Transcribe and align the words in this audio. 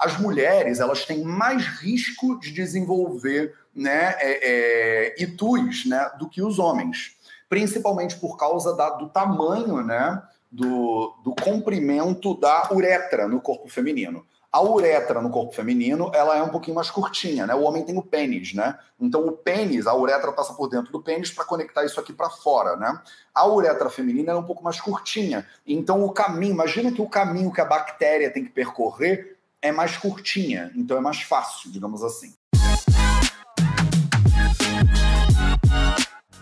as 0.00 0.18
mulheres 0.18 0.80
elas 0.80 1.04
têm 1.04 1.22
mais 1.22 1.66
risco 1.66 2.40
de 2.40 2.50
desenvolver 2.50 3.54
né, 3.74 4.16
é, 4.18 5.12
é, 5.12 5.22
itus 5.22 5.84
né, 5.84 6.10
do 6.18 6.26
que 6.26 6.42
os 6.42 6.58
homens, 6.58 7.18
principalmente 7.50 8.16
por 8.16 8.38
causa 8.38 8.74
da, 8.74 8.90
do 8.90 9.10
tamanho 9.10 9.84
né, 9.84 10.22
do, 10.50 11.14
do 11.22 11.34
comprimento 11.34 12.34
da 12.34 12.70
uretra 12.72 13.28
no 13.28 13.42
corpo 13.42 13.68
feminino. 13.68 14.24
A 14.52 14.60
uretra 14.60 15.20
no 15.20 15.30
corpo 15.30 15.54
feminino, 15.54 16.10
ela 16.12 16.36
é 16.36 16.42
um 16.42 16.48
pouquinho 16.48 16.74
mais 16.74 16.90
curtinha, 16.90 17.46
né? 17.46 17.54
O 17.54 17.62
homem 17.62 17.84
tem 17.84 17.96
o 17.96 18.02
pênis, 18.02 18.52
né? 18.52 18.76
Então 18.98 19.24
o 19.24 19.30
pênis, 19.30 19.86
a 19.86 19.94
uretra 19.94 20.32
passa 20.32 20.52
por 20.54 20.68
dentro 20.68 20.90
do 20.90 21.00
pênis 21.00 21.30
para 21.30 21.44
conectar 21.44 21.84
isso 21.84 22.00
aqui 22.00 22.12
para 22.12 22.28
fora, 22.28 22.74
né? 22.74 23.00
A 23.32 23.46
uretra 23.46 23.88
feminina 23.88 24.32
é 24.32 24.34
um 24.34 24.42
pouco 24.42 24.64
mais 24.64 24.80
curtinha. 24.80 25.46
Então 25.64 26.04
o 26.04 26.10
caminho, 26.10 26.52
imagina 26.52 26.90
que 26.90 27.00
o 27.00 27.08
caminho 27.08 27.52
que 27.52 27.60
a 27.60 27.64
bactéria 27.64 28.28
tem 28.28 28.42
que 28.42 28.50
percorrer 28.50 29.38
é 29.62 29.70
mais 29.70 29.96
curtinha, 29.96 30.70
então 30.74 30.96
é 30.96 31.00
mais 31.00 31.20
fácil, 31.20 31.70
digamos 31.70 32.02
assim. 32.02 32.34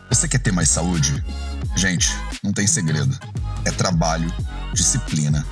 Você 0.09 0.29
quer 0.29 0.39
ter 0.39 0.53
mais 0.53 0.69
saúde? 0.69 1.23
Gente, 1.77 2.09
não 2.43 2.53
tem 2.53 2.67
segredo. 2.67 3.19
É 3.65 3.71
trabalho, 3.71 4.33
disciplina 4.73 5.45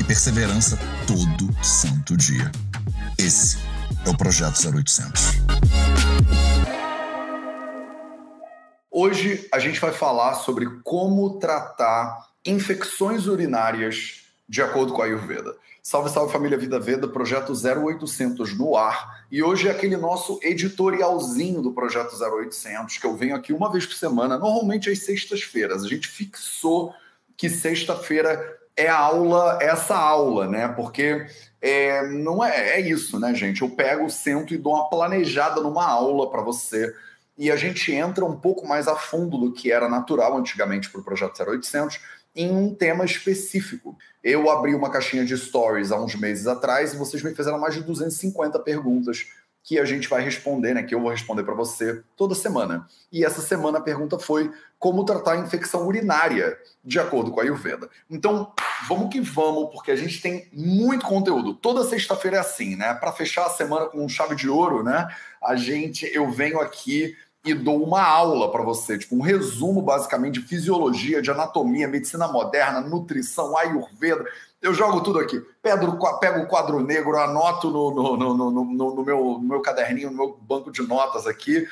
e 0.00 0.04
perseverança 0.04 0.78
todo 1.06 1.52
santo 1.64 2.16
dia. 2.16 2.50
Esse 3.18 3.58
é 4.06 4.10
o 4.10 4.16
Projeto 4.16 4.56
0800. 4.72 5.32
Hoje 8.90 9.48
a 9.52 9.58
gente 9.58 9.80
vai 9.80 9.92
falar 9.92 10.34
sobre 10.34 10.66
como 10.82 11.38
tratar 11.38 12.28
infecções 12.44 13.26
urinárias 13.26 14.22
de 14.48 14.62
acordo 14.62 14.92
com 14.92 15.02
a 15.02 15.04
Ayurveda. 15.04 15.54
Salve, 15.88 16.10
salve 16.10 16.30
família 16.30 16.58
Vida 16.58 16.78
Veda, 16.78 17.08
projeto 17.08 17.54
0800 17.54 18.58
no 18.58 18.76
ar. 18.76 19.24
E 19.32 19.42
hoje 19.42 19.68
é 19.68 19.70
aquele 19.70 19.96
nosso 19.96 20.38
editorialzinho 20.42 21.62
do 21.62 21.72
projeto 21.72 22.14
0800, 22.14 22.98
que 22.98 23.06
eu 23.06 23.16
venho 23.16 23.34
aqui 23.34 23.54
uma 23.54 23.72
vez 23.72 23.86
por 23.86 23.94
semana, 23.94 24.36
normalmente 24.36 24.90
às 24.90 24.98
sextas-feiras. 25.06 25.82
A 25.82 25.88
gente 25.88 26.06
fixou 26.06 26.92
que 27.38 27.48
sexta-feira 27.48 28.58
é 28.76 28.86
a 28.86 28.98
aula, 28.98 29.58
essa 29.62 29.96
aula, 29.96 30.46
né? 30.46 30.68
Porque 30.68 31.26
é, 31.58 32.06
não 32.06 32.44
é, 32.44 32.72
é 32.72 32.80
isso, 32.82 33.18
né, 33.18 33.34
gente? 33.34 33.62
Eu 33.62 33.70
pego, 33.70 34.10
sento 34.10 34.52
e 34.52 34.58
dou 34.58 34.74
uma 34.74 34.90
planejada 34.90 35.62
numa 35.62 35.86
aula 35.86 36.30
para 36.30 36.42
você. 36.42 36.94
E 37.38 37.50
a 37.50 37.56
gente 37.56 37.90
entra 37.92 38.26
um 38.26 38.36
pouco 38.36 38.68
mais 38.68 38.88
a 38.88 38.94
fundo 38.94 39.38
do 39.38 39.52
que 39.52 39.72
era 39.72 39.88
natural 39.88 40.36
antigamente 40.36 40.90
para 40.90 41.00
o 41.00 41.04
projeto 41.04 41.42
0800 41.42 41.98
em 42.38 42.52
um 42.52 42.72
tema 42.72 43.04
específico. 43.04 43.98
Eu 44.22 44.48
abri 44.48 44.72
uma 44.72 44.90
caixinha 44.90 45.24
de 45.24 45.36
stories 45.36 45.90
há 45.90 46.00
uns 46.00 46.14
meses 46.14 46.46
atrás 46.46 46.94
e 46.94 46.96
vocês 46.96 47.20
me 47.20 47.34
fizeram 47.34 47.58
mais 47.58 47.74
de 47.74 47.82
250 47.82 48.60
perguntas 48.60 49.26
que 49.64 49.76
a 49.76 49.84
gente 49.84 50.08
vai 50.08 50.22
responder, 50.22 50.72
né? 50.72 50.84
Que 50.84 50.94
eu 50.94 51.00
vou 51.00 51.10
responder 51.10 51.42
para 51.42 51.52
você 51.52 52.00
toda 52.16 52.36
semana. 52.36 52.86
E 53.10 53.24
essa 53.24 53.42
semana 53.42 53.78
a 53.78 53.82
pergunta 53.82 54.20
foi 54.20 54.52
como 54.78 55.04
tratar 55.04 55.32
a 55.32 55.38
infecção 55.38 55.84
urinária, 55.84 56.56
de 56.84 57.00
acordo 57.00 57.32
com 57.32 57.40
a 57.40 57.42
Ayurveda. 57.42 57.90
Então, 58.08 58.52
vamos 58.88 59.10
que 59.12 59.20
vamos, 59.20 59.70
porque 59.72 59.90
a 59.90 59.96
gente 59.96 60.22
tem 60.22 60.48
muito 60.52 61.04
conteúdo. 61.04 61.54
Toda 61.54 61.84
sexta-feira 61.84 62.36
é 62.36 62.40
assim, 62.40 62.76
né? 62.76 62.94
Para 62.94 63.12
fechar 63.12 63.46
a 63.46 63.50
semana 63.50 63.86
com 63.86 64.08
chave 64.08 64.36
de 64.36 64.48
ouro, 64.48 64.84
né? 64.84 65.08
A 65.42 65.56
gente, 65.56 66.08
eu 66.14 66.30
venho 66.30 66.60
aqui 66.60 67.16
e 67.44 67.54
dou 67.54 67.82
uma 67.82 68.02
aula 68.02 68.50
para 68.50 68.62
você, 68.62 68.98
tipo 68.98 69.16
um 69.16 69.20
resumo 69.20 69.80
basicamente 69.80 70.40
de 70.40 70.46
fisiologia, 70.46 71.22
de 71.22 71.30
anatomia, 71.30 71.88
medicina 71.88 72.28
moderna, 72.28 72.80
nutrição, 72.80 73.56
ayurveda. 73.56 74.24
Eu 74.60 74.74
jogo 74.74 75.00
tudo 75.00 75.18
aqui. 75.18 75.40
Pego, 75.62 76.18
pego 76.18 76.40
o 76.40 76.46
quadro 76.46 76.80
negro, 76.80 77.16
anoto 77.16 77.70
no, 77.70 77.90
no, 77.90 78.16
no, 78.16 78.50
no, 78.50 78.94
no 78.94 79.04
meu, 79.04 79.18
no 79.18 79.40
meu 79.40 79.60
caderninho, 79.60 80.10
no 80.10 80.16
meu 80.16 80.38
banco 80.40 80.70
de 80.70 80.82
notas 80.82 81.26
aqui. 81.26 81.66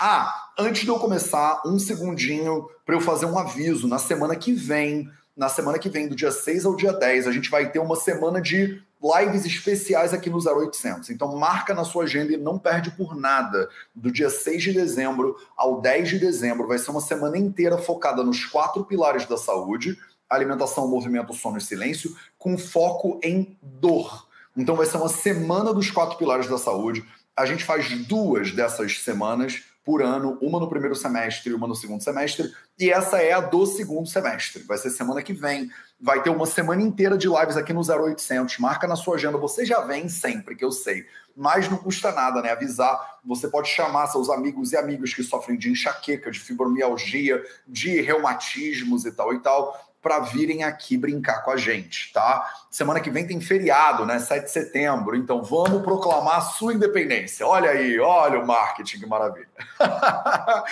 Ah, 0.00 0.48
antes 0.58 0.82
de 0.82 0.88
eu 0.88 0.98
começar, 0.98 1.62
um 1.64 1.78
segundinho 1.78 2.68
para 2.84 2.96
eu 2.96 3.00
fazer 3.00 3.26
um 3.26 3.38
aviso. 3.38 3.86
Na 3.86 3.98
semana 3.98 4.34
que 4.34 4.52
vem, 4.52 5.08
na 5.36 5.48
semana 5.48 5.78
que 5.78 5.88
vem, 5.88 6.08
do 6.08 6.16
dia 6.16 6.32
6 6.32 6.66
ao 6.66 6.74
dia 6.74 6.92
10, 6.92 7.28
a 7.28 7.32
gente 7.32 7.48
vai 7.48 7.70
ter 7.70 7.78
uma 7.78 7.94
semana 7.94 8.40
de 8.40 8.82
lives 9.02 9.44
especiais 9.44 10.14
aqui 10.14 10.30
no 10.30 10.38
0800. 10.38 11.10
Então 11.10 11.36
marca 11.36 11.74
na 11.74 11.84
sua 11.84 12.04
agenda 12.04 12.32
e 12.32 12.36
não 12.36 12.58
perde 12.58 12.92
por 12.92 13.16
nada. 13.16 13.68
Do 13.94 14.12
dia 14.12 14.30
6 14.30 14.62
de 14.62 14.72
dezembro 14.72 15.36
ao 15.56 15.80
10 15.80 16.10
de 16.10 16.18
dezembro 16.18 16.68
vai 16.68 16.78
ser 16.78 16.90
uma 16.90 17.00
semana 17.00 17.36
inteira 17.36 17.76
focada 17.76 18.22
nos 18.22 18.44
quatro 18.44 18.84
pilares 18.84 19.26
da 19.26 19.36
saúde: 19.36 19.98
alimentação, 20.30 20.86
movimento, 20.88 21.34
sono 21.34 21.58
e 21.58 21.60
silêncio, 21.60 22.16
com 22.38 22.56
foco 22.56 23.18
em 23.22 23.58
dor. 23.60 24.26
Então 24.56 24.76
vai 24.76 24.86
ser 24.86 24.98
uma 24.98 25.08
semana 25.08 25.72
dos 25.74 25.90
quatro 25.90 26.16
pilares 26.16 26.46
da 26.46 26.58
saúde. 26.58 27.04
A 27.36 27.46
gente 27.46 27.64
faz 27.64 27.90
duas 28.06 28.52
dessas 28.52 29.00
semanas 29.00 29.62
por 29.84 30.02
ano, 30.02 30.38
uma 30.40 30.60
no 30.60 30.68
primeiro 30.68 30.94
semestre 30.94 31.50
e 31.50 31.54
uma 31.54 31.66
no 31.66 31.74
segundo 31.74 32.02
semestre, 32.02 32.52
e 32.78 32.90
essa 32.90 33.18
é 33.18 33.32
a 33.32 33.40
do 33.40 33.66
segundo 33.66 34.08
semestre. 34.08 34.62
Vai 34.62 34.78
ser 34.78 34.90
semana 34.90 35.22
que 35.22 35.32
vem, 35.32 35.70
vai 36.00 36.22
ter 36.22 36.30
uma 36.30 36.46
semana 36.46 36.82
inteira 36.82 37.18
de 37.18 37.28
lives 37.28 37.56
aqui 37.56 37.72
no 37.72 37.80
0800. 37.80 38.58
Marca 38.58 38.86
na 38.86 38.96
sua 38.96 39.16
agenda, 39.16 39.36
você 39.36 39.64
já 39.64 39.80
vem 39.80 40.08
sempre, 40.08 40.54
que 40.54 40.64
eu 40.64 40.70
sei. 40.70 41.04
Mas 41.36 41.68
não 41.68 41.78
custa 41.78 42.12
nada, 42.12 42.42
né? 42.42 42.50
Avisar. 42.50 43.18
Você 43.24 43.48
pode 43.48 43.68
chamar 43.68 44.06
seus 44.06 44.28
amigos 44.28 44.72
e 44.72 44.76
amigas 44.76 45.14
que 45.14 45.22
sofrem 45.22 45.58
de 45.58 45.70
enxaqueca, 45.70 46.30
de 46.30 46.38
fibromialgia, 46.38 47.42
de 47.66 48.00
reumatismos 48.00 49.04
e 49.04 49.12
tal 49.12 49.32
e 49.34 49.40
tal 49.40 49.91
para 50.02 50.18
virem 50.18 50.64
aqui 50.64 50.96
brincar 50.96 51.44
com 51.44 51.52
a 51.52 51.56
gente, 51.56 52.12
tá? 52.12 52.52
Semana 52.68 53.00
que 53.00 53.08
vem 53.08 53.24
tem 53.24 53.40
feriado, 53.40 54.04
né? 54.04 54.18
7 54.18 54.44
de 54.44 54.50
setembro. 54.50 55.14
Então 55.14 55.42
vamos 55.42 55.82
proclamar 55.82 56.38
a 56.38 56.40
sua 56.40 56.74
independência. 56.74 57.46
Olha 57.46 57.70
aí, 57.70 58.00
olha 58.00 58.40
o 58.40 58.46
marketing, 58.46 58.98
que 58.98 59.06
maravilha. 59.06 59.48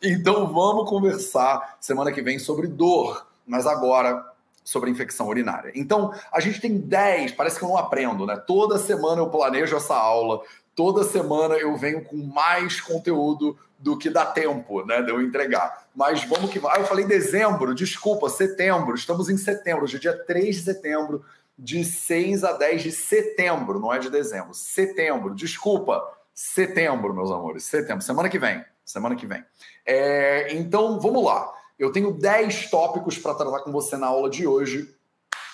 então 0.00 0.46
vamos 0.52 0.88
conversar 0.88 1.76
semana 1.80 2.12
que 2.12 2.22
vem 2.22 2.38
sobre 2.38 2.68
dor, 2.68 3.26
mas 3.44 3.66
agora 3.66 4.24
sobre 4.62 4.90
infecção 4.90 5.28
urinária. 5.28 5.70
Então, 5.76 6.12
a 6.32 6.40
gente 6.40 6.60
tem 6.60 6.76
10, 6.76 7.32
parece 7.32 7.56
que 7.56 7.64
eu 7.64 7.68
não 7.68 7.76
aprendo, 7.76 8.26
né? 8.26 8.36
Toda 8.36 8.78
semana 8.78 9.20
eu 9.20 9.30
planejo 9.30 9.76
essa 9.76 9.94
aula, 9.94 10.42
toda 10.74 11.04
semana 11.04 11.54
eu 11.54 11.76
venho 11.76 12.04
com 12.04 12.16
mais 12.16 12.80
conteúdo 12.80 13.56
do 13.78 13.96
que 13.96 14.08
dá 14.08 14.24
tempo, 14.24 14.84
né, 14.84 15.02
de 15.02 15.10
eu 15.10 15.20
entregar. 15.20 15.86
Mas 15.94 16.24
vamos 16.24 16.50
que 16.50 16.58
vai. 16.58 16.76
Ah, 16.76 16.80
eu 16.80 16.86
falei 16.86 17.04
dezembro, 17.04 17.74
desculpa, 17.74 18.28
setembro. 18.28 18.94
Estamos 18.94 19.28
em 19.28 19.36
setembro, 19.36 19.84
hoje 19.84 19.96
é 19.96 20.00
dia 20.00 20.24
3 20.24 20.56
de 20.56 20.62
setembro, 20.62 21.24
de 21.58 21.84
6 21.84 22.44
a 22.44 22.52
10 22.52 22.82
de 22.82 22.92
setembro, 22.92 23.78
não 23.78 23.92
é 23.92 23.98
de 23.98 24.10
dezembro. 24.10 24.54
Setembro, 24.54 25.34
desculpa. 25.34 26.02
Setembro, 26.34 27.14
meus 27.14 27.30
amores. 27.30 27.64
Setembro, 27.64 28.04
semana 28.04 28.28
que 28.28 28.38
vem. 28.38 28.64
Semana 28.84 29.16
que 29.16 29.26
vem. 29.26 29.44
É, 29.84 30.54
então, 30.54 31.00
vamos 31.00 31.24
lá. 31.24 31.52
Eu 31.78 31.92
tenho 31.92 32.12
10 32.12 32.70
tópicos 32.70 33.18
para 33.18 33.34
tratar 33.34 33.60
com 33.60 33.72
você 33.72 33.96
na 33.96 34.06
aula 34.06 34.30
de 34.30 34.46
hoje. 34.46 34.94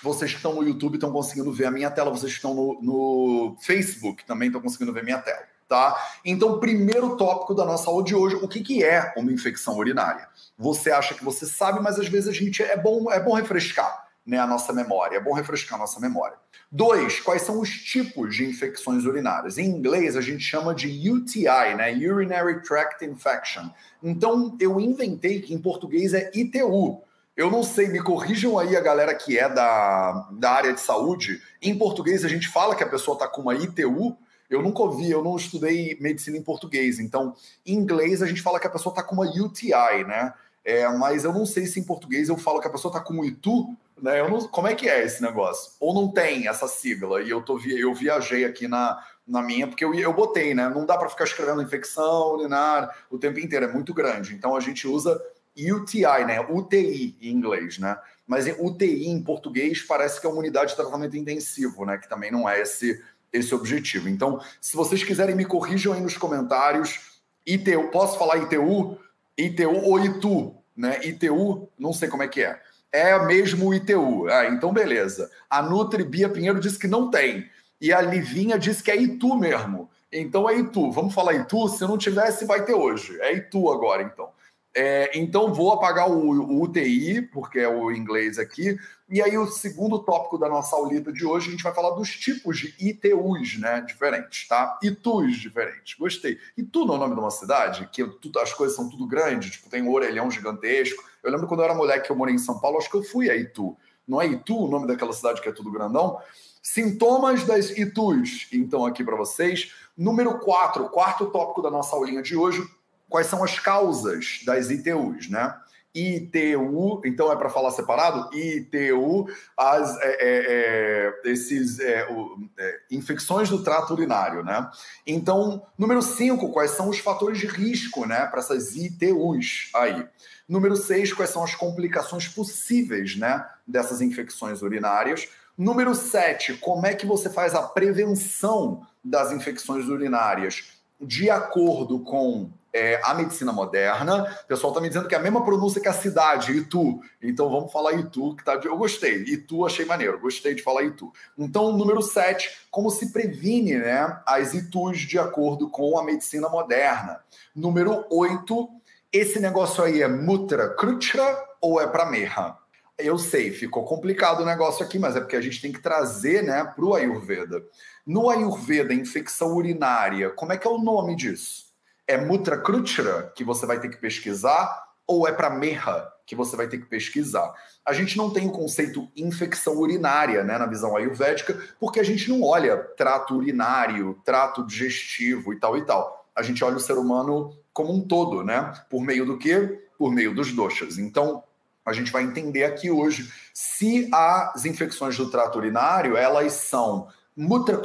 Vocês 0.02 0.32
que 0.32 0.36
estão 0.36 0.54
no 0.54 0.64
YouTube 0.64 0.94
estão 0.94 1.12
conseguindo 1.12 1.52
ver 1.52 1.66
a 1.66 1.70
minha 1.70 1.90
tela, 1.90 2.10
vocês 2.10 2.32
que 2.32 2.38
estão 2.38 2.54
no, 2.54 2.82
no 2.82 3.56
Facebook 3.60 4.24
também 4.24 4.48
estão 4.48 4.60
conseguindo 4.60 4.92
ver 4.92 5.04
minha 5.04 5.18
tela 5.18 5.51
tá? 5.72 5.96
Então, 6.22 6.60
primeiro 6.60 7.16
tópico 7.16 7.54
da 7.54 7.64
nossa 7.64 7.88
aula 7.88 8.04
de 8.04 8.14
hoje, 8.14 8.36
o 8.36 8.46
que, 8.46 8.60
que 8.60 8.84
é 8.84 9.14
uma 9.16 9.32
infecção 9.32 9.78
urinária? 9.78 10.28
Você 10.58 10.90
acha 10.90 11.14
que 11.14 11.24
você 11.24 11.46
sabe, 11.46 11.80
mas 11.80 11.98
às 11.98 12.08
vezes 12.08 12.28
a 12.28 12.32
gente 12.32 12.62
é 12.62 12.76
bom, 12.76 13.10
é 13.10 13.18
bom 13.18 13.32
refrescar 13.32 14.06
né, 14.26 14.36
a 14.36 14.46
nossa 14.46 14.70
memória, 14.70 15.16
é 15.16 15.20
bom 15.20 15.32
refrescar 15.32 15.76
a 15.76 15.80
nossa 15.80 15.98
memória. 15.98 16.36
Dois, 16.70 17.20
quais 17.20 17.40
são 17.40 17.58
os 17.58 17.70
tipos 17.70 18.36
de 18.36 18.44
infecções 18.44 19.06
urinárias? 19.06 19.56
Em 19.56 19.64
inglês 19.64 20.14
a 20.14 20.20
gente 20.20 20.44
chama 20.44 20.74
de 20.74 21.10
UTI, 21.10 21.74
né? 21.74 21.90
Urinary 21.94 22.60
Tract 22.62 23.02
Infection. 23.02 23.70
Então 24.02 24.54
eu 24.60 24.78
inventei 24.78 25.40
que 25.40 25.54
em 25.54 25.58
português 25.58 26.12
é 26.12 26.30
ITU. 26.34 27.00
Eu 27.34 27.50
não 27.50 27.62
sei, 27.62 27.88
me 27.88 28.02
corrijam 28.02 28.58
aí 28.58 28.76
a 28.76 28.80
galera 28.80 29.14
que 29.14 29.38
é 29.38 29.48
da, 29.48 30.28
da 30.32 30.50
área 30.50 30.74
de 30.74 30.80
saúde. 30.80 31.40
Em 31.62 31.76
português 31.78 32.26
a 32.26 32.28
gente 32.28 32.46
fala 32.48 32.74
que 32.74 32.84
a 32.84 32.88
pessoa 32.88 33.14
está 33.14 33.26
com 33.26 33.40
uma 33.40 33.54
ITU, 33.54 34.18
eu 34.52 34.62
nunca 34.62 34.82
ouvi, 34.82 35.10
eu 35.10 35.22
não 35.22 35.36
estudei 35.36 35.96
medicina 36.00 36.36
em 36.36 36.42
português, 36.42 36.98
então 36.98 37.34
em 37.64 37.74
inglês 37.74 38.22
a 38.22 38.26
gente 38.26 38.42
fala 38.42 38.60
que 38.60 38.66
a 38.66 38.70
pessoa 38.70 38.92
está 38.92 39.02
com 39.02 39.14
uma 39.14 39.26
UTI, 39.26 40.04
né? 40.06 40.34
É, 40.64 40.88
mas 40.90 41.24
eu 41.24 41.32
não 41.32 41.44
sei 41.44 41.66
se 41.66 41.80
em 41.80 41.84
português 41.84 42.28
eu 42.28 42.36
falo 42.36 42.60
que 42.60 42.68
a 42.68 42.70
pessoa 42.70 42.90
está 42.90 43.00
com 43.00 43.14
um 43.14 43.24
ITU, 43.24 43.76
né? 44.00 44.22
Não, 44.28 44.46
como 44.48 44.68
é 44.68 44.74
que 44.74 44.88
é 44.88 45.04
esse 45.04 45.20
negócio? 45.20 45.72
Ou 45.80 45.92
não 45.94 46.08
tem 46.08 46.46
essa 46.46 46.68
sigla? 46.68 47.22
E 47.22 47.30
eu, 47.30 47.42
tô, 47.42 47.58
eu 47.60 47.92
viajei 47.94 48.44
aqui 48.44 48.68
na, 48.68 49.02
na 49.26 49.42
minha, 49.42 49.66
porque 49.66 49.84
eu, 49.84 49.94
eu 49.94 50.12
botei, 50.12 50.54
né? 50.54 50.68
Não 50.68 50.86
dá 50.86 50.96
para 50.96 51.08
ficar 51.08 51.24
escrevendo 51.24 51.62
infecção 51.62 52.34
urinária 52.34 52.90
o 53.10 53.18
tempo 53.18 53.40
inteiro, 53.40 53.66
é 53.66 53.72
muito 53.72 53.92
grande. 53.92 54.34
Então 54.34 54.54
a 54.54 54.60
gente 54.60 54.86
usa 54.86 55.20
UTI, 55.56 56.24
né? 56.26 56.40
UTI 56.40 57.16
em 57.20 57.30
inglês, 57.30 57.78
né? 57.78 57.98
Mas 58.26 58.46
UTI 58.46 59.08
em 59.08 59.22
português 59.22 59.82
parece 59.82 60.20
que 60.20 60.26
é 60.26 60.30
uma 60.30 60.38
unidade 60.38 60.70
de 60.70 60.76
tratamento 60.76 61.16
intensivo, 61.16 61.84
né? 61.84 61.98
Que 61.98 62.08
também 62.08 62.30
não 62.30 62.48
é 62.48 62.60
esse 62.60 63.02
esse 63.32 63.54
objetivo. 63.54 64.08
Então, 64.08 64.40
se 64.60 64.76
vocês 64.76 65.02
quiserem, 65.02 65.34
me 65.34 65.44
corrijam 65.44 65.92
aí 65.92 66.00
nos 66.00 66.16
comentários. 66.16 67.20
ITU, 67.46 67.88
posso 67.90 68.18
falar 68.18 68.38
ITU? 68.38 68.98
ITU 69.36 69.76
ou 69.84 69.98
ITU? 70.04 70.54
Né? 70.76 71.00
ITU, 71.04 71.68
não 71.78 71.92
sei 71.92 72.08
como 72.08 72.22
é 72.22 72.28
que 72.28 72.42
é. 72.42 72.60
É 72.92 73.18
mesmo 73.24 73.68
o 73.68 73.74
ITU. 73.74 74.28
Ah, 74.28 74.46
então, 74.46 74.72
beleza. 74.72 75.30
A 75.48 75.62
Nutri 75.62 76.04
Bia 76.04 76.28
Pinheiro 76.28 76.60
disse 76.60 76.78
que 76.78 76.86
não 76.86 77.10
tem. 77.10 77.48
E 77.80 77.92
a 77.92 78.00
Livinha 78.00 78.58
disse 78.58 78.82
que 78.82 78.90
é 78.90 78.96
Itu 78.96 79.34
mesmo. 79.34 79.90
Então 80.12 80.48
é 80.48 80.56
Itu. 80.56 80.92
Vamos 80.92 81.14
falar 81.14 81.34
Itu? 81.34 81.68
Se 81.68 81.82
não 81.82 81.96
tivesse, 81.96 82.44
vai 82.44 82.64
ter 82.64 82.74
hoje. 82.74 83.18
É 83.20 83.32
Itu 83.32 83.70
agora, 83.70 84.02
então. 84.02 84.28
É, 84.74 85.10
então 85.18 85.52
vou 85.52 85.70
apagar 85.72 86.10
o, 86.10 86.30
o, 86.30 86.62
UTI, 86.62 87.20
porque 87.20 87.58
é 87.58 87.68
o 87.68 87.90
inglês 87.90 88.38
aqui. 88.38 88.78
E 89.08 89.20
aí, 89.20 89.36
o 89.36 89.46
segundo 89.46 89.98
tópico 89.98 90.38
da 90.38 90.48
nossa 90.48 90.74
aulita 90.74 91.12
de 91.12 91.26
hoje, 91.26 91.48
a 91.48 91.50
gente 91.50 91.62
vai 91.62 91.74
falar 91.74 91.90
dos 91.90 92.08
tipos 92.08 92.58
de 92.58 92.74
ITUs, 92.80 93.58
né? 93.58 93.82
Diferentes, 93.82 94.48
tá? 94.48 94.78
ITUs 94.82 95.36
diferentes. 95.36 95.94
Gostei. 95.98 96.38
Itu 96.56 96.86
não 96.86 96.94
é 96.94 96.96
o 96.96 97.00
nome 97.00 97.14
de 97.14 97.20
uma 97.20 97.30
cidade, 97.30 97.86
que 97.92 98.02
tudo, 98.04 98.38
as 98.38 98.54
coisas 98.54 98.74
são 98.74 98.88
tudo 98.88 99.06
grandes, 99.06 99.50
tipo, 99.50 99.68
tem 99.68 99.82
um 99.82 99.92
orelhão 99.92 100.30
gigantesco. 100.30 101.04
Eu 101.22 101.30
lembro 101.30 101.46
quando 101.46 101.60
eu 101.60 101.64
era 101.64 101.74
moleque 101.74 102.06
que 102.06 102.12
eu 102.12 102.16
morei 102.16 102.34
em 102.34 102.38
São 102.38 102.58
Paulo, 102.58 102.78
acho 102.78 102.90
que 102.90 102.96
eu 102.96 103.02
fui 103.02 103.28
a 103.28 103.36
Itu. 103.36 103.76
Não 104.08 104.20
é 104.20 104.26
Itu 104.26 104.56
o 104.56 104.68
nome 104.68 104.86
daquela 104.86 105.12
cidade 105.12 105.42
que 105.42 105.48
é 105.48 105.52
tudo 105.52 105.70
grandão? 105.70 106.18
Sintomas 106.62 107.44
das 107.44 107.70
ITUs, 107.70 108.48
então, 108.50 108.86
aqui 108.86 109.04
para 109.04 109.16
vocês. 109.16 109.72
Número 109.94 110.38
4, 110.38 110.88
quarto 110.88 111.26
tópico 111.26 111.60
da 111.60 111.70
nossa 111.70 111.94
aulinha 111.94 112.22
de 112.22 112.34
hoje, 112.34 112.66
quais 113.12 113.26
são 113.26 113.44
as 113.44 113.58
causas 113.58 114.40
das 114.44 114.70
ITUs, 114.70 115.28
né? 115.28 115.54
ITU, 115.94 117.02
então 117.04 117.30
é 117.30 117.36
para 117.36 117.50
falar 117.50 117.70
separado? 117.70 118.34
ITU, 118.34 119.28
as, 119.54 119.94
é, 120.00 120.08
é, 120.08 121.22
é 121.26 121.30
esses 121.30 121.78
é, 121.78 122.10
o, 122.10 122.38
é, 122.58 122.80
infecções 122.90 123.50
do 123.50 123.62
trato 123.62 123.92
urinário, 123.92 124.42
né? 124.42 124.70
Então, 125.06 125.66
número 125.76 126.00
5, 126.00 126.50
quais 126.50 126.70
são 126.70 126.88
os 126.88 126.98
fatores 126.98 127.38
de 127.38 127.46
risco, 127.46 128.06
né, 128.06 128.24
para 128.26 128.40
essas 128.40 128.74
ITUs 128.74 129.68
aí? 129.74 130.06
Número 130.48 130.74
6, 130.74 131.12
quais 131.12 131.30
são 131.30 131.44
as 131.44 131.54
complicações 131.54 132.26
possíveis, 132.26 133.14
né, 133.16 133.46
dessas 133.66 134.00
infecções 134.00 134.62
urinárias? 134.62 135.28
Número 135.58 135.94
7, 135.94 136.54
como 136.54 136.86
é 136.86 136.94
que 136.94 137.04
você 137.04 137.28
faz 137.28 137.54
a 137.54 137.62
prevenção 137.62 138.86
das 139.04 139.30
infecções 139.30 139.86
urinárias 139.88 140.72
de 140.98 141.28
acordo 141.28 141.98
com 142.00 142.50
é, 142.72 143.00
a 143.04 143.12
medicina 143.14 143.52
moderna. 143.52 144.24
O 144.44 144.46
pessoal 144.46 144.72
está 144.72 144.80
me 144.80 144.88
dizendo 144.88 145.06
que 145.08 145.14
é 145.14 145.18
a 145.18 145.22
mesma 145.22 145.44
pronúncia 145.44 145.80
que 145.80 145.88
a 145.88 145.92
cidade, 145.92 146.52
Itu. 146.52 147.00
Então 147.22 147.50
vamos 147.50 147.72
falar 147.72 147.92
Itu, 147.92 148.34
que 148.34 148.44
tá. 148.44 148.58
Eu 148.64 148.76
gostei. 148.76 149.22
Itu 149.24 149.66
achei 149.66 149.84
maneiro, 149.84 150.18
gostei 150.18 150.54
de 150.54 150.62
falar 150.62 150.82
Itu. 150.82 151.12
Então, 151.36 151.76
número 151.76 152.00
7, 152.00 152.66
como 152.70 152.90
se 152.90 153.12
previne 153.12 153.78
né, 153.78 154.20
as 154.26 154.54
Itus 154.54 155.00
de 155.00 155.18
acordo 155.18 155.68
com 155.68 155.98
a 155.98 156.04
medicina 156.04 156.48
moderna. 156.48 157.20
Número 157.54 158.04
8, 158.10 158.68
esse 159.12 159.38
negócio 159.38 159.84
aí 159.84 160.00
é 160.00 160.08
Mutra 160.08 160.70
Krutra 160.70 161.38
ou 161.60 161.80
é 161.80 161.86
para 161.86 162.06
Merra? 162.06 162.58
Eu 162.98 163.18
sei, 163.18 163.50
ficou 163.50 163.84
complicado 163.84 164.40
o 164.40 164.46
negócio 164.46 164.84
aqui, 164.84 164.98
mas 164.98 165.16
é 165.16 165.20
porque 165.20 165.34
a 165.34 165.40
gente 165.40 165.60
tem 165.60 165.72
que 165.72 165.80
trazer 165.80 166.42
né, 166.42 166.62
para 166.64 166.84
o 166.84 166.94
Ayurveda. 166.94 167.62
No 168.06 168.30
Ayurveda, 168.30 168.94
infecção 168.94 169.54
urinária, 169.56 170.30
como 170.30 170.52
é 170.52 170.58
que 170.58 170.66
é 170.66 170.70
o 170.70 170.78
nome 170.78 171.16
disso? 171.16 171.71
É 172.06 172.16
Mutra 172.16 172.58
Krutra, 172.58 173.32
que 173.34 173.44
você 173.44 173.66
vai 173.66 173.80
ter 173.80 173.88
que 173.88 173.96
pesquisar, 173.96 174.82
ou 175.06 175.26
é 175.26 175.32
para 175.32 175.50
Merra, 175.50 176.10
que 176.26 176.34
você 176.34 176.56
vai 176.56 176.66
ter 176.66 176.78
que 176.78 176.86
pesquisar? 176.86 177.52
A 177.84 177.92
gente 177.92 178.16
não 178.16 178.30
tem 178.30 178.46
o 178.48 178.52
conceito 178.52 179.10
infecção 179.16 179.76
urinária 179.76 180.44
né, 180.44 180.56
na 180.56 180.66
visão 180.66 180.96
ayurvédica, 180.96 181.60
porque 181.80 182.00
a 182.00 182.04
gente 182.04 182.28
não 182.28 182.42
olha 182.42 182.76
trato 182.76 183.36
urinário, 183.36 184.18
trato 184.24 184.64
digestivo 184.66 185.52
e 185.52 185.58
tal 185.58 185.76
e 185.76 185.84
tal. 185.84 186.26
A 186.34 186.42
gente 186.42 186.62
olha 186.64 186.76
o 186.76 186.80
ser 186.80 186.96
humano 186.96 187.56
como 187.72 187.92
um 187.92 188.00
todo, 188.00 188.42
né? 188.42 188.72
Por 188.88 189.02
meio 189.02 189.26
do 189.26 189.38
quê? 189.38 189.86
Por 189.98 190.12
meio 190.12 190.34
dos 190.34 190.52
doshas. 190.52 190.98
Então, 190.98 191.42
a 191.84 191.92
gente 191.92 192.12
vai 192.12 192.22
entender 192.22 192.64
aqui 192.64 192.90
hoje 192.90 193.32
se 193.52 194.08
as 194.12 194.64
infecções 194.64 195.16
do 195.16 195.30
trato 195.30 195.58
urinário, 195.58 196.16
elas 196.16 196.52
são 196.52 197.08
Mutra 197.36 197.80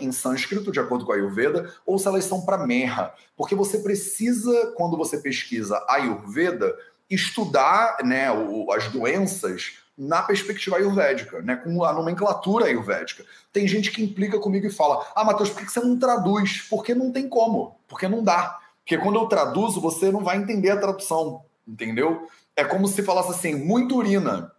em 0.00 0.12
sânscrito, 0.12 0.70
de 0.70 0.78
acordo 0.78 1.06
com 1.06 1.12
a 1.12 1.14
Ayurveda, 1.14 1.72
ou 1.86 1.98
se 1.98 2.06
elas 2.06 2.24
são 2.24 2.42
para 2.42 2.66
Merra. 2.66 3.14
Porque 3.36 3.54
você 3.54 3.78
precisa, 3.78 4.72
quando 4.76 4.96
você 4.96 5.18
pesquisa 5.18 5.82
Ayurveda, 5.88 6.76
estudar 7.08 7.98
né, 8.04 8.26
as 8.74 8.88
doenças 8.88 9.78
na 9.96 10.22
perspectiva 10.22 10.76
ayurvédica, 10.76 11.40
né, 11.40 11.56
com 11.56 11.84
a 11.84 11.92
nomenclatura 11.92 12.66
ayurvédica. 12.66 13.24
Tem 13.52 13.66
gente 13.66 13.90
que 13.90 14.02
implica 14.02 14.38
comigo 14.38 14.66
e 14.66 14.70
fala: 14.70 15.06
Ah, 15.14 15.24
Matheus, 15.24 15.50
por 15.50 15.62
que 15.62 15.70
você 15.70 15.80
não 15.80 15.98
traduz? 15.98 16.62
Porque 16.68 16.94
não 16.94 17.12
tem 17.12 17.28
como, 17.28 17.78
porque 17.88 18.08
não 18.08 18.22
dá. 18.22 18.58
Porque 18.80 18.98
quando 18.98 19.16
eu 19.16 19.26
traduzo, 19.26 19.80
você 19.80 20.10
não 20.10 20.22
vai 20.22 20.36
entender 20.36 20.70
a 20.70 20.80
tradução, 20.80 21.42
entendeu? 21.66 22.28
É 22.56 22.64
como 22.64 22.88
se 22.88 23.02
falasse 23.02 23.30
assim: 23.30 23.54
muito 23.54 23.96
urina 23.96 24.52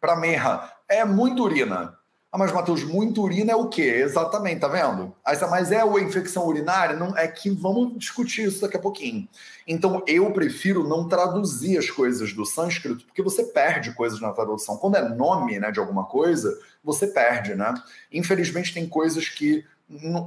para 0.00 0.16
merra. 0.16 0.72
É 0.88 1.04
muito 1.04 1.44
urina. 1.44 1.96
Ah, 2.32 2.38
mas 2.38 2.52
Matheus, 2.52 2.84
muito 2.84 3.20
urina 3.22 3.50
é 3.50 3.56
o 3.56 3.68
quê? 3.68 3.82
Exatamente, 3.82 4.60
tá 4.60 4.68
vendo? 4.68 5.12
Aí, 5.24 5.36
mas 5.50 5.72
é 5.72 5.80
a 5.80 6.00
infecção 6.00 6.46
urinária? 6.46 6.94
Não, 6.94 7.16
é 7.18 7.26
que 7.26 7.50
vamos 7.50 7.98
discutir 7.98 8.46
isso 8.46 8.60
daqui 8.60 8.76
a 8.76 8.80
pouquinho. 8.80 9.28
Então, 9.66 10.00
eu 10.06 10.32
prefiro 10.32 10.86
não 10.86 11.08
traduzir 11.08 11.76
as 11.76 11.90
coisas 11.90 12.32
do 12.32 12.46
sânscrito, 12.46 13.04
porque 13.04 13.20
você 13.20 13.42
perde 13.42 13.92
coisas 13.94 14.20
na 14.20 14.32
tradução. 14.32 14.76
Quando 14.76 14.94
é 14.94 15.08
nome 15.08 15.58
né, 15.58 15.72
de 15.72 15.80
alguma 15.80 16.04
coisa, 16.04 16.56
você 16.84 17.08
perde, 17.08 17.56
né? 17.56 17.74
Infelizmente, 18.12 18.72
tem 18.72 18.88
coisas 18.88 19.28
que 19.28 19.64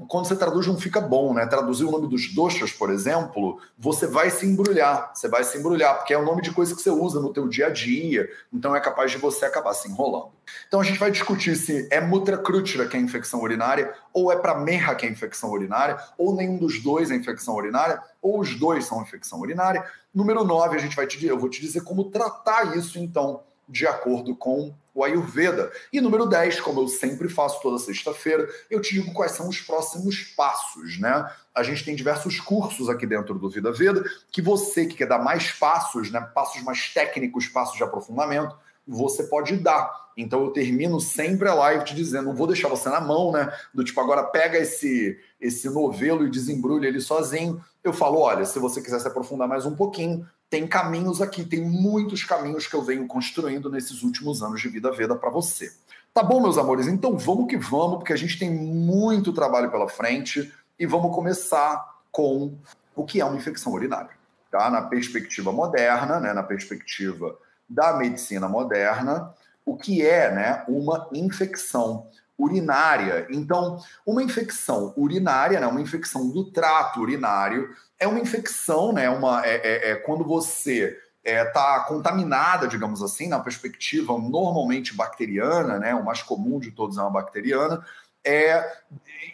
quando 0.09 0.27
você 0.27 0.35
traduz 0.35 0.67
não 0.67 0.77
fica 0.77 0.99
bom, 0.99 1.33
né? 1.33 1.45
Traduzir 1.45 1.85
o 1.85 1.91
nome 1.91 2.07
dos 2.09 2.33
doxas, 2.33 2.73
por 2.73 2.89
exemplo, 2.89 3.61
você 3.77 4.05
vai 4.05 4.29
se 4.29 4.45
embrulhar, 4.45 5.11
você 5.13 5.29
vai 5.29 5.43
se 5.45 5.57
embrulhar, 5.57 5.97
porque 5.97 6.13
é 6.13 6.17
o 6.17 6.25
nome 6.25 6.41
de 6.41 6.51
coisa 6.51 6.75
que 6.75 6.81
você 6.81 6.89
usa 6.89 7.21
no 7.21 7.31
teu 7.31 7.47
dia 7.47 7.67
a 7.67 7.69
dia, 7.69 8.29
então 8.51 8.75
é 8.75 8.81
capaz 8.81 9.11
de 9.11 9.17
você 9.17 9.45
acabar 9.45 9.73
se 9.73 9.89
enrolando. 9.89 10.31
Então 10.67 10.81
a 10.81 10.83
gente 10.83 10.99
vai 10.99 11.09
discutir 11.09 11.55
se 11.55 11.87
é 11.89 12.01
mutracrútira 12.01 12.87
que 12.87 12.97
é 12.97 12.99
infecção 12.99 13.41
urinária, 13.41 13.93
ou 14.11 14.29
é 14.31 14.35
para 14.35 14.59
merra 14.59 14.95
que 14.95 15.05
é 15.05 15.09
infecção 15.09 15.49
urinária, 15.49 15.97
ou 16.17 16.35
nenhum 16.35 16.57
dos 16.57 16.83
dois 16.83 17.09
é 17.09 17.15
infecção 17.15 17.55
urinária, 17.55 18.01
ou 18.21 18.41
os 18.41 18.59
dois 18.59 18.85
são 18.85 19.01
infecção 19.01 19.39
urinária. 19.39 19.85
Número 20.13 20.43
9, 20.43 20.75
a 20.75 20.79
gente 20.79 20.95
vai 20.95 21.07
te 21.07 21.25
eu 21.25 21.39
vou 21.39 21.49
te 21.49 21.61
dizer 21.61 21.83
como 21.83 22.11
tratar 22.11 22.75
isso 22.75 22.99
então 22.99 23.41
de 23.73 23.87
acordo 23.87 24.35
com 24.35 24.71
o 24.93 25.03
Ayurveda. 25.03 25.71
E 25.91 25.99
número 25.99 26.27
10, 26.27 26.61
como 26.61 26.81
eu 26.81 26.87
sempre 26.87 27.27
faço 27.27 27.59
toda 27.59 27.79
sexta-feira, 27.79 28.47
eu 28.69 28.79
te 28.79 28.93
digo 28.93 29.11
quais 29.13 29.31
são 29.31 29.49
os 29.49 29.59
próximos 29.59 30.21
passos, 30.37 30.99
né? 30.99 31.27
A 31.55 31.63
gente 31.63 31.83
tem 31.83 31.95
diversos 31.95 32.39
cursos 32.39 32.87
aqui 32.87 33.07
dentro 33.07 33.33
do 33.33 33.49
Vida 33.49 33.71
Veda 33.71 34.03
que 34.31 34.43
você 34.43 34.85
que 34.85 34.93
quer 34.93 35.07
dar 35.07 35.17
mais 35.17 35.51
passos, 35.51 36.11
né, 36.11 36.21
passos 36.21 36.61
mais 36.61 36.93
técnicos, 36.93 37.47
passos 37.47 37.75
de 37.75 37.83
aprofundamento, 37.83 38.55
você 38.87 39.23
pode 39.23 39.57
dar. 39.57 39.91
Então 40.15 40.43
eu 40.43 40.51
termino 40.51 40.99
sempre 40.99 41.49
a 41.49 41.55
live 41.55 41.85
te 41.85 41.95
dizendo, 41.95 42.25
não 42.25 42.35
vou 42.35 42.45
deixar 42.45 42.67
você 42.67 42.89
na 42.89 43.01
mão, 43.01 43.31
né? 43.31 43.51
Do 43.73 43.83
tipo, 43.83 43.99
agora 43.99 44.21
pega 44.23 44.59
esse 44.59 45.17
esse 45.41 45.67
novelo 45.67 46.27
e 46.27 46.29
desembrulha 46.29 46.87
ele 46.87 47.01
sozinho. 47.01 47.59
Eu 47.83 47.91
falo, 47.91 48.19
olha, 48.19 48.45
se 48.45 48.59
você 48.59 48.81
quiser 48.81 48.99
se 48.99 49.07
aprofundar 49.07 49.47
mais 49.47 49.65
um 49.65 49.75
pouquinho, 49.75 50.25
tem 50.53 50.67
caminhos 50.67 51.19
aqui, 51.19 51.43
tem 51.43 51.61
muitos 51.61 52.23
caminhos 52.23 52.67
que 52.67 52.75
eu 52.75 52.83
venho 52.83 53.07
construindo 53.07 53.71
nesses 53.71 54.03
últimos 54.03 54.43
anos 54.43 54.61
de 54.61 54.69
vida 54.69 54.91
Veda 54.91 55.15
para 55.15 55.31
você. 55.31 55.73
Tá 56.13 56.21
bom, 56.21 56.39
meus 56.39 56.59
amores? 56.59 56.85
Então 56.85 57.17
vamos 57.17 57.47
que 57.47 57.57
vamos, 57.57 57.97
porque 57.97 58.13
a 58.13 58.15
gente 58.15 58.37
tem 58.37 58.51
muito 58.51 59.33
trabalho 59.33 59.71
pela 59.71 59.89
frente 59.89 60.53
e 60.77 60.85
vamos 60.85 61.11
começar 61.15 61.83
com 62.11 62.55
o 62.95 63.03
que 63.03 63.19
é 63.19 63.25
uma 63.25 63.35
infecção 63.35 63.73
urinária. 63.73 64.11
Tá? 64.51 64.69
Na 64.69 64.83
perspectiva 64.83 65.51
moderna, 65.51 66.19
né? 66.19 66.33
na 66.33 66.43
perspectiva 66.43 67.35
da 67.67 67.97
medicina 67.97 68.47
moderna, 68.47 69.33
o 69.65 69.75
que 69.75 70.05
é 70.05 70.31
né, 70.31 70.63
uma 70.67 71.09
infecção 71.13 72.05
urinária. 72.37 73.25
Então, 73.31 73.79
uma 74.05 74.21
infecção 74.21 74.93
urinária, 74.95 75.59
né, 75.59 75.65
uma 75.65 75.81
infecção 75.81 76.29
do 76.29 76.51
trato 76.51 76.99
urinário, 76.99 77.75
é 78.03 78.07
uma 78.07 78.19
infecção, 78.19 78.91
né? 78.91 79.09
Uma, 79.09 79.45
é, 79.45 79.55
é, 79.55 79.91
é 79.91 79.95
quando 79.95 80.23
você 80.23 80.99
está 81.23 81.83
é, 81.85 81.87
contaminada, 81.87 82.67
digamos 82.67 83.01
assim, 83.01 83.27
na 83.27 83.39
perspectiva 83.39 84.17
normalmente 84.17 84.93
bacteriana, 84.93 85.79
né? 85.79 85.95
O 85.95 86.03
mais 86.03 86.21
comum 86.21 86.59
de 86.59 86.71
todos 86.71 86.97
é 86.97 87.01
uma 87.01 87.09
bacteriana, 87.09 87.85
é 88.25 88.63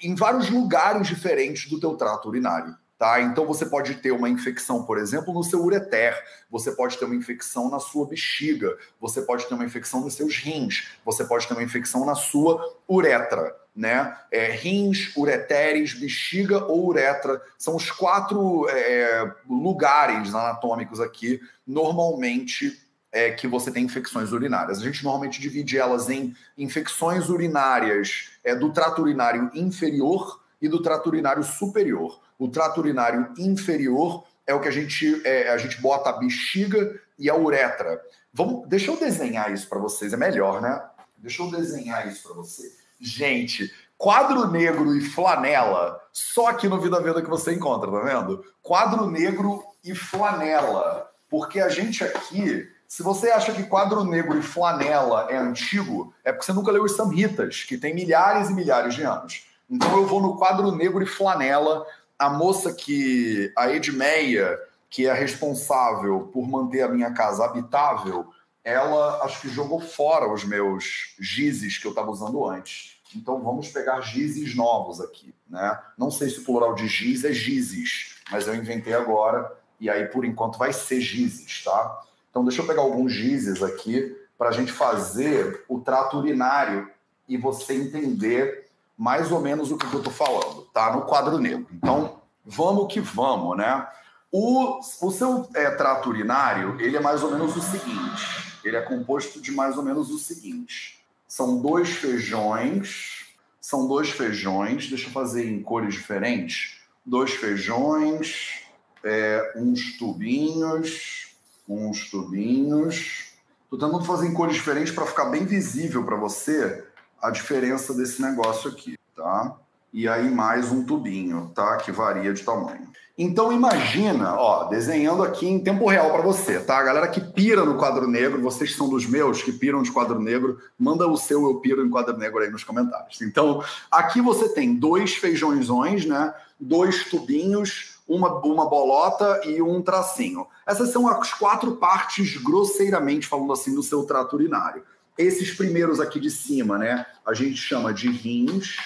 em 0.02 0.16
vários 0.16 0.50
lugares 0.50 1.08
diferentes 1.08 1.70
do 1.70 1.80
teu 1.80 1.96
trato 1.96 2.30
urinário. 2.30 2.76
Tá? 3.00 3.22
Então 3.22 3.46
você 3.46 3.66
pode 3.66 3.96
ter 3.96 4.12
uma 4.12 4.28
infecção, 4.28 4.84
por 4.84 4.98
exemplo, 4.98 5.34
no 5.34 5.42
seu 5.42 5.64
ureter, 5.64 6.22
você 6.52 6.70
pode 6.74 6.98
ter 6.98 7.06
uma 7.06 7.16
infecção 7.16 7.70
na 7.70 7.80
sua 7.80 8.06
bexiga, 8.06 8.78
você 9.00 9.22
pode 9.22 9.48
ter 9.48 9.54
uma 9.54 9.64
infecção 9.64 10.02
nos 10.02 10.16
seus 10.16 10.36
rins, 10.36 10.90
você 11.06 11.24
pode 11.24 11.48
ter 11.48 11.54
uma 11.54 11.64
infecção 11.64 12.06
na 12.06 12.14
sua 12.14 12.78
uretra 12.90 13.56
né? 13.74 14.18
É, 14.30 14.52
rins, 14.52 15.16
ureteres, 15.16 15.94
bexiga 15.94 16.66
ou 16.66 16.88
uretra 16.88 17.42
são 17.58 17.78
os 17.78 17.90
quatro 17.90 18.68
é, 18.68 19.34
lugares 19.50 20.36
anatômicos 20.36 21.00
aqui, 21.00 21.40
normalmente 21.66 22.78
é, 23.10 23.32
que 23.32 23.48
você 23.48 23.72
tem 23.72 23.86
infecções 23.86 24.34
urinárias. 24.34 24.80
A 24.80 24.84
gente 24.84 25.02
normalmente 25.02 25.40
divide 25.40 25.78
elas 25.78 26.10
em 26.10 26.36
infecções 26.58 27.30
urinárias 27.30 28.32
é, 28.44 28.54
do 28.54 28.74
trato 28.74 29.02
urinário 29.02 29.50
inferior 29.54 30.42
e 30.62 30.68
do 30.68 30.82
trato 30.82 31.08
urinário 31.08 31.44
superior. 31.44 32.20
O 32.40 32.48
trato 32.48 32.80
urinário 32.80 33.32
inferior 33.38 34.24
é 34.48 34.54
o 34.56 34.60
que 34.60 34.68
a 34.68 34.72
gente 34.72 35.22
é, 35.24 35.52
a 35.52 35.58
gente 35.58 35.80
bota 35.80 36.10
a 36.10 36.14
bexiga 36.14 37.00
e 37.20 37.30
a 37.30 37.36
uretra. 37.36 38.02
Vamos, 38.34 38.68
deixa 38.68 38.90
eu 38.90 38.98
desenhar 38.98 39.54
isso 39.54 39.68
para 39.70 39.78
vocês, 39.78 40.14
é 40.14 40.18
melhor, 40.18 40.62
né? 40.62 40.82
Deixa 41.18 41.44
eu 41.44 41.52
desenhar 41.52 42.08
isso 42.08 42.24
para 42.24 42.34
vocês. 42.34 42.80
Gente, 43.00 43.72
Quadro 44.00 44.48
negro 44.48 44.96
e 44.96 45.02
flanela, 45.02 46.00
só 46.14 46.48
aqui 46.48 46.70
no 46.70 46.80
Vida 46.80 47.02
Veda 47.02 47.22
que 47.22 47.30
você 47.30 47.54
encontra, 47.54 47.92
tá 47.92 48.00
vendo? 48.00 48.42
Quadro 48.64 49.12
negro 49.12 49.62
e 49.84 49.94
flanela. 49.94 51.12
Porque 51.30 51.60
a 51.60 51.68
gente 51.68 52.02
aqui, 52.06 52.66
se 52.88 53.04
você 53.04 53.30
acha 53.30 53.52
que 53.52 53.64
quadro 53.64 54.06
negro 54.06 54.40
e 54.40 54.42
flanela 54.42 55.28
é 55.30 55.36
antigo, 55.36 56.14
é 56.24 56.32
porque 56.32 56.46
você 56.46 56.54
nunca 56.54 56.72
leu 56.72 56.86
os 56.86 56.96
Samhitas, 56.96 57.66
que 57.66 57.78
tem 57.78 57.94
milhares 57.94 58.50
e 58.50 58.54
milhares 58.54 58.96
de 58.96 59.04
anos. 59.04 59.46
Então 59.70 59.94
eu 59.98 60.08
vou 60.08 60.22
no 60.22 60.38
quadro 60.38 60.72
negro 60.72 61.04
e 61.04 61.06
flanela. 61.06 61.86
A 62.20 62.30
moça 62.30 62.74
que, 62.74 63.52
a 63.58 63.72
Edmeia, 63.72 64.60
que 64.90 65.08
é 65.08 65.14
responsável 65.14 66.30
por 66.34 66.46
manter 66.48 66.82
a 66.82 66.90
minha 66.90 67.12
casa 67.14 67.46
habitável, 67.46 68.28
ela 68.64 69.24
acho 69.24 69.42
que 69.42 69.50
jogou 69.50 69.80
fora 69.80 70.32
os 70.32 70.44
meus 70.44 71.16
gizes 71.20 71.78
que 71.78 71.88
eu 71.88 71.92
estava 71.92 72.12
usando 72.12 72.46
antes. 72.46 73.00
Então 73.16 73.42
vamos 73.42 73.70
pegar 73.70 74.02
gizes 74.02 74.56
novos 74.56 75.02
aqui, 75.02 75.34
né? 75.50 75.80
Não 75.98 76.12
sei 76.12 76.30
se 76.30 76.40
o 76.40 76.44
plural 76.44 76.76
de 76.76 76.88
giz 76.88 77.24
é 77.24 77.32
gizes, 77.32 78.16
mas 78.30 78.48
eu 78.48 78.54
inventei 78.54 78.94
agora 78.94 79.52
e 79.80 79.90
aí 79.90 80.06
por 80.06 80.26
enquanto 80.26 80.60
vai 80.60 80.74
ser 80.74 81.02
gizes, 81.02 81.64
tá? 81.64 82.02
Então 82.30 82.44
deixa 82.44 82.62
eu 82.62 82.68
pegar 82.68 82.82
alguns 82.82 83.12
gizes 83.12 83.64
aqui 83.64 84.16
para 84.38 84.50
a 84.50 84.52
gente 84.52 84.72
fazer 84.72 85.66
o 85.68 85.80
trato 85.80 86.18
urinário 86.18 86.90
e 87.28 87.38
você 87.38 87.74
entender 87.74 88.69
mais 89.00 89.32
ou 89.32 89.40
menos 89.40 89.72
o 89.72 89.78
que 89.78 89.86
eu 89.86 90.00
estou 90.00 90.12
falando, 90.12 90.64
tá? 90.74 90.92
No 90.94 91.04
quadro 91.04 91.38
negro. 91.40 91.66
Então 91.72 92.20
vamos 92.46 92.94
que 92.94 93.00
vamos, 93.00 93.56
né? 93.56 93.88
O, 94.30 94.78
o 95.02 95.12
seu 95.12 95.48
é, 95.56 95.72
trato 95.72 96.10
urinário, 96.10 96.80
ele 96.82 96.98
é 96.98 97.00
mais 97.00 97.24
ou 97.24 97.32
menos 97.32 97.56
o 97.56 97.62
seguinte. 97.62 98.60
Ele 98.62 98.76
é 98.76 98.82
composto 98.82 99.40
de 99.40 99.54
mais 99.54 99.78
ou 99.78 99.84
menos 99.84 100.10
o 100.10 100.20
seguinte. 100.20 101.00
São 101.26 101.62
dois 101.62 101.90
feijões, 101.92 103.28
são 103.62 103.88
dois 103.88 104.10
feijões, 104.10 104.90
deixa 104.90 105.08
eu 105.08 105.14
fazer 105.14 105.50
em 105.50 105.64
cores 105.64 105.94
diferentes. 105.94 106.82
Dois 107.06 107.32
feijões, 107.32 108.64
é, 109.02 109.54
uns 109.56 109.98
tubinhos, 109.98 111.38
uns 111.68 112.12
tubinhos. 112.12 113.30
Estou 113.64 113.80
tentando 113.80 114.04
fazer 114.04 114.28
em 114.28 114.34
cores 114.34 114.56
diferentes 114.56 114.94
para 114.94 115.06
ficar 115.06 115.26
bem 115.26 115.46
visível 115.46 116.04
para 116.04 116.18
você 116.18 116.89
a 117.22 117.30
diferença 117.30 117.94
desse 117.94 118.22
negócio 118.22 118.70
aqui, 118.70 118.98
tá? 119.16 119.56
E 119.92 120.08
aí 120.08 120.30
mais 120.30 120.72
um 120.72 120.84
tubinho, 120.84 121.52
tá? 121.56 121.78
Que 121.78 121.92
varia 121.92 122.34
de 122.34 122.44
tamanho. 122.44 122.88
Então 123.22 123.52
imagina, 123.52 124.36
ó, 124.36 124.64
desenhando 124.70 125.24
aqui 125.24 125.46
em 125.46 125.60
tempo 125.60 125.86
real 125.90 126.10
para 126.10 126.22
você, 126.22 126.58
tá? 126.58 126.78
A 126.78 126.84
galera 126.84 127.08
que 127.10 127.20
pira 127.20 127.66
no 127.66 127.78
quadro 127.78 128.08
negro, 128.08 128.42
vocês 128.42 128.74
são 128.74 128.88
dos 128.88 129.06
meus 129.06 129.44
que 129.44 129.52
piram 129.52 129.82
de 129.82 129.92
quadro 129.92 130.22
negro, 130.22 130.58
manda 130.80 131.06
o 131.06 131.18
seu 131.18 131.44
eu 131.44 131.56
piro 131.56 131.86
em 131.86 131.90
quadro 131.90 132.18
negro 132.18 132.40
aí 132.40 132.50
nos 132.50 132.64
comentários. 132.64 133.22
Então, 133.22 133.62
aqui 133.92 134.22
você 134.22 134.48
tem 134.48 134.74
dois 134.74 135.16
feijõezões, 135.16 136.06
né? 136.06 136.34
Dois 136.58 137.10
tubinhos, 137.10 138.00
uma, 138.08 138.40
uma 138.40 138.70
bolota 138.70 139.42
e 139.44 139.62
um 139.62 139.82
tracinho. 139.82 140.48
Essas 140.66 140.90
são 140.92 141.06
as 141.06 141.34
quatro 141.34 141.76
partes, 141.76 142.38
grosseiramente 142.38 143.28
falando 143.28 143.52
assim, 143.52 143.76
do 143.76 143.84
seu 143.84 144.04
trato 144.04 144.38
urinário. 144.38 144.82
Esses 145.20 145.52
primeiros 145.52 146.00
aqui 146.00 146.20
de 146.20 146.32
cima, 146.32 146.80
né? 146.80 147.06
A 147.24 147.36
gente 147.36 147.58
chama 147.58 147.94
de 147.94 148.10
rins, 148.10 148.78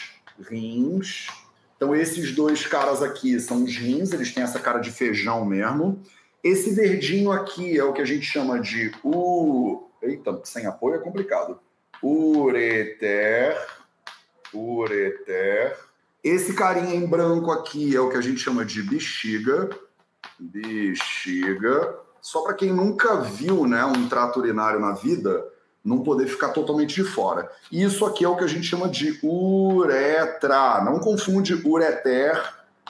rins, 0.50 1.28
então, 1.84 1.94
esses 1.94 2.34
dois 2.34 2.66
caras 2.66 3.04
aqui 3.04 3.38
são 3.42 3.66
os 3.66 3.76
rins, 3.76 4.14
eles 4.14 4.34
têm 4.34 4.42
essa 4.42 4.58
cara 4.58 4.80
de 4.80 4.90
feijão 4.90 5.44
mesmo. 5.44 6.02
Esse 6.42 6.74
verdinho 6.74 7.30
aqui 7.30 7.78
é 7.78 7.84
o 7.84 7.92
que 7.92 8.02
a 8.02 8.06
gente 8.06 8.26
chama 8.26 8.58
de 8.58 8.90
u. 9.04 9.90
Eita, 10.02 10.40
sem 10.46 10.66
apoio 10.66 10.96
é 10.96 11.00
complicado. 11.00 11.60
Ureter. 12.02 13.58
Ureter. 14.54 15.78
Esse 16.24 16.54
carinha 16.54 16.96
em 16.96 17.06
branco 17.06 17.52
aqui 17.52 17.94
é 17.94 18.00
o 18.00 18.10
que 18.10 18.16
a 18.16 18.22
gente 18.22 18.40
chama 18.40 18.64
de 18.64 18.82
bexiga. 18.82 19.70
Bexiga. 20.40 22.00
Só 22.22 22.44
para 22.44 22.54
quem 22.54 22.72
nunca 22.72 23.20
viu 23.20 23.68
né, 23.68 23.84
um 23.84 24.08
trato 24.08 24.40
urinário 24.40 24.80
na 24.80 24.94
vida, 24.94 25.46
não 25.84 26.02
poder 26.02 26.28
ficar 26.28 26.50
totalmente 26.50 26.96
de 26.96 27.04
fora. 27.04 27.52
Isso 27.72 28.06
aqui 28.06 28.24
é 28.24 28.30
o 28.30 28.38
que 28.38 28.44
a 28.44 28.48
gente 28.48 28.66
chama 28.66 28.88
de 28.88 29.20
uretra. 29.22 30.82
Não 30.84 31.00
confunde 31.00 31.54
ureter 31.66 32.42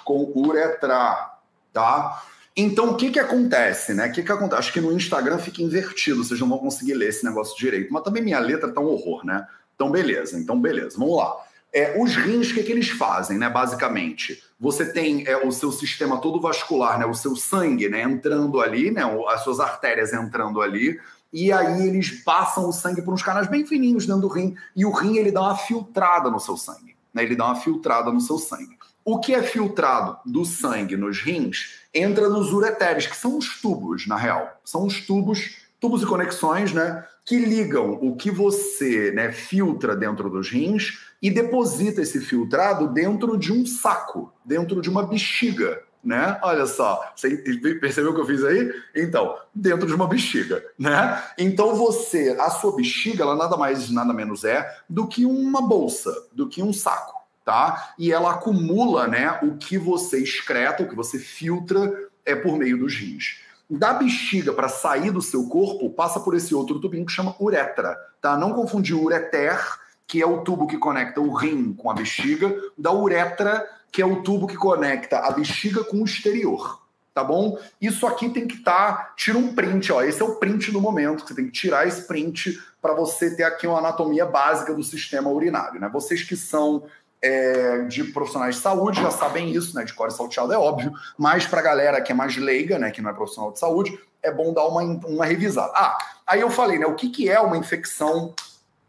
com 0.06 0.32
uretra, 0.36 1.32
tá? 1.72 2.24
Então, 2.56 2.92
o 2.92 2.96
que 2.96 3.10
que 3.10 3.20
acontece, 3.20 3.96
né? 3.96 4.08
O 4.08 4.12
que 4.12 4.22
que 4.22 4.32
acontece? 4.32 4.60
Acho 4.60 4.74
que 4.74 4.82
no 4.82 4.92
Instagram 4.92 5.40
fica 5.40 5.64
invertido, 5.64 6.24
vocês 6.24 6.40
não 6.40 6.50
vão 6.50 6.60
conseguir 6.60 6.94
ler 6.94 7.10
esse 7.10 7.26
negócio 7.26 7.58
direito. 7.58 7.92
Mas 7.92 8.04
também 8.04 8.22
minha 8.22 8.40
letra 8.40 8.72
tá 8.72 8.80
um 8.80 8.86
horror, 8.86 9.26
né? 9.26 9.48
Então, 9.74 9.90
beleza. 9.90 10.38
Então, 10.38 10.60
beleza. 10.62 10.98
Vamos 11.00 11.18
lá. 11.18 11.36
É, 11.74 12.00
os 12.00 12.16
rins, 12.16 12.52
o 12.52 12.54
que, 12.54 12.62
que 12.62 12.72
eles 12.72 12.90
fazem, 12.90 13.40
né? 13.40 13.50
Basicamente, 13.50 14.44
você 14.60 14.86
tem 14.86 15.28
é, 15.28 15.36
o 15.36 15.52
seu 15.52 15.72
sistema 15.72 16.22
todo 16.22 16.40
vascular, 16.40 17.00
né? 17.00 17.08
O 17.08 17.16
seu 17.16 17.36
sangue, 17.36 17.90
né? 17.90 18.04
Entrando 18.04 18.62
ali, 18.62 18.92
né? 18.92 19.02
As 19.30 19.44
suas 19.44 19.60
artérias 19.60 20.14
entrando 20.14 20.62
ali 20.62 21.00
e 21.34 21.52
aí 21.52 21.88
eles 21.88 22.12
passam 22.24 22.70
o 22.70 22.72
sangue 22.72 23.02
por 23.02 23.14
uns 23.14 23.24
canais 23.24 23.48
bem 23.48 23.66
fininhos 23.66 24.06
dentro 24.06 24.22
do 24.22 24.28
rim, 24.28 24.56
e 24.76 24.86
o 24.86 24.92
rim 24.92 25.18
ele 25.18 25.32
dá 25.32 25.42
uma 25.42 25.58
filtrada 25.58 26.30
no 26.30 26.40
seu 26.40 26.56
sangue, 26.56 26.96
né? 27.12 27.24
Ele 27.24 27.36
dá 27.36 27.46
uma 27.46 27.56
filtrada 27.56 28.12
no 28.12 28.22
seu 28.22 28.38
sangue. 28.38 28.78
O 29.04 29.20
que 29.20 29.34
é 29.34 29.42
filtrado 29.42 30.18
do 30.26 30.46
sangue 30.46 30.96
nos 30.96 31.20
rins 31.20 31.80
entra 31.94 32.30
nos 32.30 32.54
ureteres, 32.54 33.08
que 33.08 33.18
são 33.18 33.38
os 33.38 33.60
tubos, 33.60 34.08
na 34.08 34.16
real. 34.16 34.62
São 34.64 34.86
os 34.86 35.06
tubos, 35.06 35.58
tubos 35.80 36.04
e 36.04 36.06
conexões, 36.06 36.72
né? 36.72 37.04
Que 37.26 37.38
ligam 37.38 38.00
o 38.02 38.16
que 38.16 38.32
você 38.32 39.12
né, 39.12 39.32
filtra 39.32 39.96
dentro 39.96 40.30
dos 40.30 40.50
rins 40.50 41.00
e 41.22 41.30
deposita 41.30 42.02
esse 42.02 42.22
filtrado 42.22 42.88
dentro 42.88 43.38
de 43.38 43.52
um 43.52 43.66
saco, 43.66 44.32
dentro 44.46 44.82
de 44.82 44.90
uma 44.90 45.06
bexiga, 45.06 45.82
né? 46.04 46.38
Olha 46.42 46.66
só, 46.66 47.12
você 47.16 47.38
percebeu 47.80 48.12
o 48.12 48.16
que 48.16 48.22
eu 48.22 48.26
fiz 48.26 48.44
aí? 48.44 48.74
Então, 48.94 49.38
dentro 49.56 49.88
de 49.88 49.94
uma 49.94 50.08
bexiga, 50.08 50.64
né? 50.78 51.24
Então 51.38 51.76
você, 51.76 52.36
a 52.40 52.50
sua 52.50 52.76
bexiga, 52.76 53.24
ela 53.24 53.36
nada 53.36 53.56
mais 53.56 53.90
nada 53.90 54.14
menos 54.14 54.44
é 54.44 54.70
do 54.90 55.08
que 55.08 55.26
uma 55.26 55.62
bolsa, 55.62 56.14
do 56.34 56.50
que 56.50 56.62
um 56.62 56.74
saco, 56.74 57.22
tá? 57.46 57.94
E 57.98 58.12
ela 58.12 58.32
acumula, 58.32 59.08
né, 59.08 59.40
o 59.42 59.56
que 59.56 59.78
você 59.78 60.22
excreta, 60.22 60.84
o 60.84 60.90
que 60.90 60.96
você 60.96 61.18
filtra 61.18 62.10
é 62.26 62.36
por 62.36 62.58
meio 62.58 62.78
dos 62.78 62.96
rins. 62.96 63.42
Da 63.70 63.94
bexiga 63.94 64.52
para 64.52 64.68
sair 64.68 65.10
do 65.10 65.22
seu 65.22 65.48
corpo, 65.48 65.90
passa 65.90 66.20
por 66.20 66.36
esse 66.36 66.54
outro 66.54 66.80
tubinho 66.80 67.06
que 67.06 67.12
chama 67.12 67.36
uretra, 67.40 67.98
tá? 68.22 68.38
Não 68.38 68.54
confundir 68.54 68.96
ureter, 68.96 69.58
que 70.06 70.22
é 70.22 70.26
o 70.26 70.42
tubo 70.42 70.68
que 70.68 70.78
conecta 70.78 71.22
o 71.22 71.34
rim 71.34 71.74
com 71.74 71.90
a 71.90 71.94
bexiga, 71.94 72.54
da 72.78 72.92
uretra 72.92 73.66
que 73.94 74.02
é 74.02 74.06
o 74.06 74.24
tubo 74.24 74.48
que 74.48 74.58
conecta 74.58 75.20
a 75.20 75.32
bexiga 75.32 75.84
com 75.84 76.02
o 76.02 76.06
exterior. 76.06 76.82
Tá 77.14 77.24
bom? 77.24 77.60
Isso 77.80 78.08
aqui 78.08 78.28
tem 78.28 78.48
que 78.48 78.56
estar. 78.56 78.98
Tá, 78.98 79.14
tira 79.16 79.38
um 79.38 79.54
print, 79.54 79.92
ó. 79.94 80.02
Esse 80.02 80.20
é 80.20 80.26
o 80.26 80.38
print 80.38 80.72
do 80.72 80.82
momento. 80.82 81.28
Você 81.28 81.36
tem 81.36 81.46
que 81.46 81.52
tirar 81.52 81.88
esse 81.88 82.08
print 82.08 82.60
para 82.82 82.96
você 82.96 83.36
ter 83.36 83.44
aqui 83.44 83.68
uma 83.68 83.78
anatomia 83.78 84.26
básica 84.26 84.74
do 84.74 84.84
sistema 84.84 85.30
urinário. 85.30 85.80
Né? 85.80 85.88
Vocês 85.94 86.24
que 86.24 86.36
são 86.36 86.84
é, 87.22 87.84
de 87.84 88.06
profissionais 88.06 88.56
de 88.56 88.62
saúde 88.62 89.00
já 89.00 89.12
sabem 89.12 89.52
isso, 89.52 89.76
né? 89.76 89.86
De 89.86 89.94
core 89.94 90.12
salteado 90.12 90.52
é 90.52 90.58
óbvio, 90.58 90.92
mas 91.16 91.46
para 91.46 91.60
a 91.60 91.64
galera 91.64 92.02
que 92.02 92.12
é 92.12 92.16
mais 92.16 92.36
leiga, 92.36 92.80
né? 92.80 92.90
Que 92.90 93.02
não 93.02 93.12
é 93.12 93.14
profissional 93.14 93.52
de 93.52 93.60
saúde, 93.60 93.98
é 94.24 94.32
bom 94.32 94.52
dar 94.52 94.66
uma, 94.66 94.82
uma 94.82 95.26
revisada. 95.26 95.72
Ah, 95.76 95.96
aí 96.26 96.42
eu 96.42 96.50
falei, 96.50 96.80
né? 96.80 96.88
O 96.88 96.96
que, 96.96 97.10
que 97.10 97.30
é 97.30 97.40
uma 97.40 97.58
infecção 97.58 98.34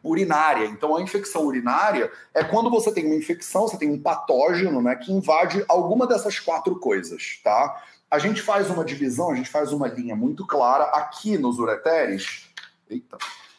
urinária. 0.05 0.67
Então, 0.67 0.95
a 0.95 1.03
infecção 1.03 1.47
urinária 1.47 2.13
é 2.35 2.45
quando 2.45 2.71
você 2.71 2.93
tem 2.93 3.07
uma 3.07 3.15
infecção, 3.15 3.63
você 3.63 3.79
tem 3.79 3.91
um 3.91 4.01
patógeno, 4.01 4.83
né, 4.83 4.95
que 4.95 5.11
invade 5.11 5.65
alguma 5.67 6.07
dessas 6.07 6.39
quatro 6.39 6.79
coisas, 6.79 7.41
tá? 7.43 7.83
A 8.11 8.19
gente 8.19 8.43
faz 8.43 8.71
uma 8.71 8.85
divisão, 8.85 9.31
a 9.31 9.35
gente 9.35 9.49
faz 9.49 9.73
uma 9.73 9.89
linha 9.89 10.15
muito 10.15 10.47
clara 10.47 10.85
aqui 10.85 11.39
nos 11.39 11.59
ureteres. 11.59 12.47
Eita, 12.89 13.17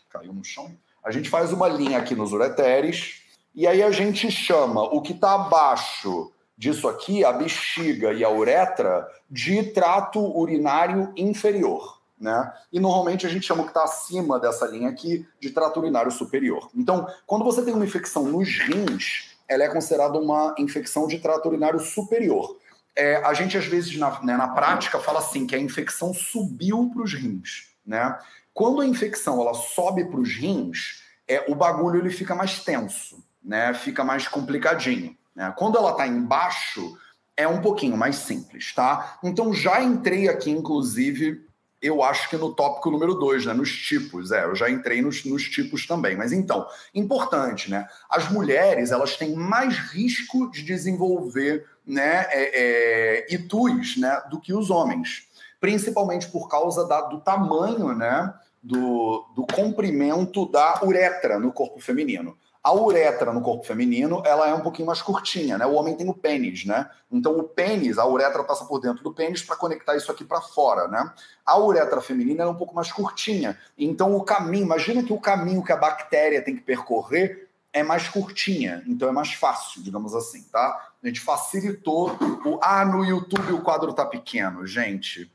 caiu 0.09 0.31
no 0.31 0.43
chão. 0.43 0.71
A 1.03 1.11
gente 1.11 1.29
faz 1.29 1.51
uma 1.51 1.67
linha 1.67 1.97
aqui 1.97 2.15
nos 2.15 2.31
ureteres 2.31 3.23
e 3.53 3.67
aí 3.67 3.81
a 3.81 3.91
gente 3.91 4.31
chama 4.31 4.83
o 4.83 5.01
que 5.01 5.13
está 5.13 5.33
abaixo 5.33 6.31
disso 6.57 6.87
aqui, 6.87 7.25
a 7.25 7.33
bexiga 7.33 8.13
e 8.13 8.23
a 8.23 8.29
uretra, 8.29 9.05
de 9.29 9.61
trato 9.71 10.19
urinário 10.19 11.11
inferior 11.17 11.95
né? 12.19 12.53
E 12.71 12.79
normalmente 12.79 13.25
a 13.25 13.29
gente 13.29 13.45
chama 13.45 13.61
o 13.61 13.65
que 13.65 13.71
está 13.71 13.83
acima 13.83 14.39
dessa 14.39 14.65
linha 14.65 14.89
aqui 14.89 15.27
de 15.39 15.49
trato 15.49 15.79
urinário 15.79 16.11
superior. 16.11 16.69
Então, 16.75 17.07
quando 17.25 17.43
você 17.43 17.63
tem 17.63 17.73
uma 17.73 17.85
infecção 17.85 18.23
nos 18.23 18.57
rins, 18.59 19.35
ela 19.47 19.63
é 19.63 19.69
considerada 19.69 20.17
uma 20.17 20.55
infecção 20.57 21.07
de 21.07 21.19
trato 21.19 21.47
urinário 21.47 21.79
superior. 21.79 22.57
É, 22.95 23.17
a 23.17 23.33
gente, 23.33 23.57
às 23.57 23.65
vezes, 23.65 23.97
na, 23.97 24.21
né, 24.23 24.37
na 24.37 24.47
prática, 24.47 24.99
fala 24.99 25.19
assim 25.19 25.45
que 25.45 25.55
a 25.55 25.59
infecção 25.59 26.13
subiu 26.13 26.89
para 26.93 27.03
os 27.03 27.13
rins, 27.13 27.73
né? 27.85 28.17
Quando 28.53 28.79
a 28.79 28.87
infecção 28.87 29.41
ela 29.41 29.53
sobe 29.53 30.05
para 30.05 30.19
os 30.19 30.33
rins, 30.33 31.03
é, 31.27 31.45
o 31.51 31.55
bagulho 31.55 31.99
ele 31.99 32.09
fica 32.09 32.33
mais 32.33 32.63
tenso, 32.63 33.21
né? 33.43 33.73
Fica 33.73 34.03
mais 34.03 34.29
complicadinho. 34.29 35.15
Né? 35.35 35.53
Quando 35.57 35.77
ela 35.77 35.91
está 35.91 36.07
embaixo, 36.07 36.97
é 37.35 37.47
um 37.47 37.61
pouquinho 37.61 37.97
mais 37.97 38.15
simples, 38.15 38.73
tá? 38.73 39.19
Então 39.21 39.53
já 39.53 39.83
entrei 39.83 40.29
aqui, 40.29 40.49
inclusive, 40.49 41.45
eu 41.85 42.01
acho 42.01 42.29
que 42.29 42.35
no 42.35 42.53
tópico 42.53 42.89
número 42.89 43.13
dois, 43.13 43.45
né? 43.45 43.53
Nos 43.53 43.71
tipos. 43.71 44.31
É, 44.31 44.43
eu 44.45 44.55
já 44.55 44.69
entrei 44.69 45.01
nos, 45.01 45.23
nos 45.23 45.43
tipos 45.43 45.85
também. 45.85 46.15
Mas 46.15 46.31
então, 46.31 46.65
importante, 46.93 47.69
né? 47.69 47.87
As 48.09 48.31
mulheres, 48.31 48.91
elas 48.91 49.15
têm 49.15 49.35
mais 49.35 49.77
risco 49.77 50.49
de 50.49 50.63
desenvolver 50.63 51.65
né, 51.85 52.25
é, 52.29 53.25
é, 53.29 53.33
itus, 53.33 53.97
né, 53.97 54.21
do 54.29 54.39
que 54.39 54.51
os 54.51 54.71
homens. 54.71 55.27
Principalmente 55.59 56.27
por 56.27 56.49
causa 56.49 56.87
da, 56.87 57.01
do 57.01 57.21
tamanho, 57.21 57.93
né? 57.93 58.33
Do, 58.63 59.23
do 59.35 59.45
comprimento 59.45 60.47
da 60.47 60.81
uretra 60.83 61.39
no 61.39 61.51
corpo 61.51 61.79
feminino. 61.79 62.35
A 62.65 62.73
uretra 62.73 63.31
no 63.31 63.41
corpo 63.41 63.63
feminino, 63.63 64.23
ela 64.25 64.49
é 64.49 64.53
um 64.55 64.61
pouquinho 64.61 64.87
mais 64.87 64.99
curtinha, 64.99 65.55
né? 65.55 65.67
O 65.67 65.73
homem 65.73 65.95
tem 65.95 66.09
o 66.09 66.15
pênis, 66.15 66.65
né? 66.65 66.89
Então 67.11 67.37
o 67.37 67.43
pênis, 67.43 67.99
a 67.99 68.07
uretra 68.07 68.43
passa 68.43 68.65
por 68.65 68.79
dentro 68.79 69.03
do 69.03 69.13
pênis 69.13 69.43
para 69.43 69.55
conectar 69.55 69.95
isso 69.95 70.11
aqui 70.11 70.23
para 70.25 70.41
fora, 70.41 70.87
né? 70.87 71.13
A 71.45 71.59
uretra 71.59 72.01
feminina 72.01 72.41
é 72.41 72.47
um 72.47 72.55
pouco 72.55 72.73
mais 72.73 72.91
curtinha. 72.91 73.55
Então 73.77 74.15
o 74.15 74.23
caminho, 74.23 74.65
imagina 74.65 75.03
que 75.03 75.13
o 75.13 75.19
caminho 75.19 75.63
que 75.63 75.71
a 75.71 75.77
bactéria 75.77 76.41
tem 76.41 76.55
que 76.55 76.63
percorrer 76.63 77.47
é 77.71 77.83
mais 77.83 78.09
curtinha, 78.09 78.81
então 78.87 79.07
é 79.07 79.11
mais 79.11 79.31
fácil, 79.33 79.83
digamos 79.83 80.15
assim, 80.15 80.41
tá? 80.51 80.89
A 81.03 81.07
gente 81.07 81.19
facilitou 81.19 82.17
o 82.43 82.57
ah, 82.63 82.83
no 82.83 83.05
YouTube 83.05 83.53
o 83.53 83.61
quadro 83.61 83.93
tá 83.93 84.07
pequeno, 84.07 84.65
gente. 84.65 85.31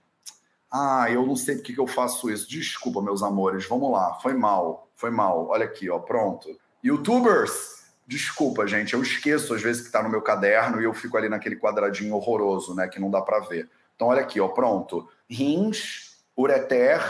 Ah, 0.69 1.07
eu 1.09 1.25
não 1.25 1.37
sei 1.37 1.59
por 1.59 1.63
que 1.63 1.79
eu 1.79 1.87
faço 1.87 2.29
isso. 2.29 2.51
Desculpa, 2.51 3.01
meus 3.01 3.23
amores. 3.23 3.69
Vamos 3.69 3.93
lá. 3.93 4.15
Foi 4.15 4.35
mal. 4.35 4.89
Foi 4.97 5.11
mal. 5.11 5.47
Olha 5.49 5.65
aqui, 5.65 5.89
ó. 5.89 6.01
Pronto. 6.01 6.49
Youtubers, 6.83 7.85
desculpa, 8.07 8.67
gente, 8.67 8.95
eu 8.95 9.03
esqueço 9.03 9.55
às 9.55 9.63
vezes 9.63 9.83
que 9.83 9.89
está 9.89 10.03
no 10.03 10.09
meu 10.09 10.23
caderno 10.23 10.81
e 10.81 10.85
eu 10.85 10.95
fico 10.95 11.17
ali 11.17 11.29
naquele 11.29 11.57
quadradinho 11.57 12.15
horroroso, 12.15 12.75
né, 12.75 12.89
que 12.89 12.99
não 12.99 13.11
dá 13.11 13.21
para 13.21 13.41
ver. 13.41 13.69
Então, 13.95 14.09
olha 14.09 14.23
aqui, 14.23 14.41
ó, 14.41 14.49
pronto. 14.49 15.09
Rins, 15.29 16.17
ureter, 16.37 17.01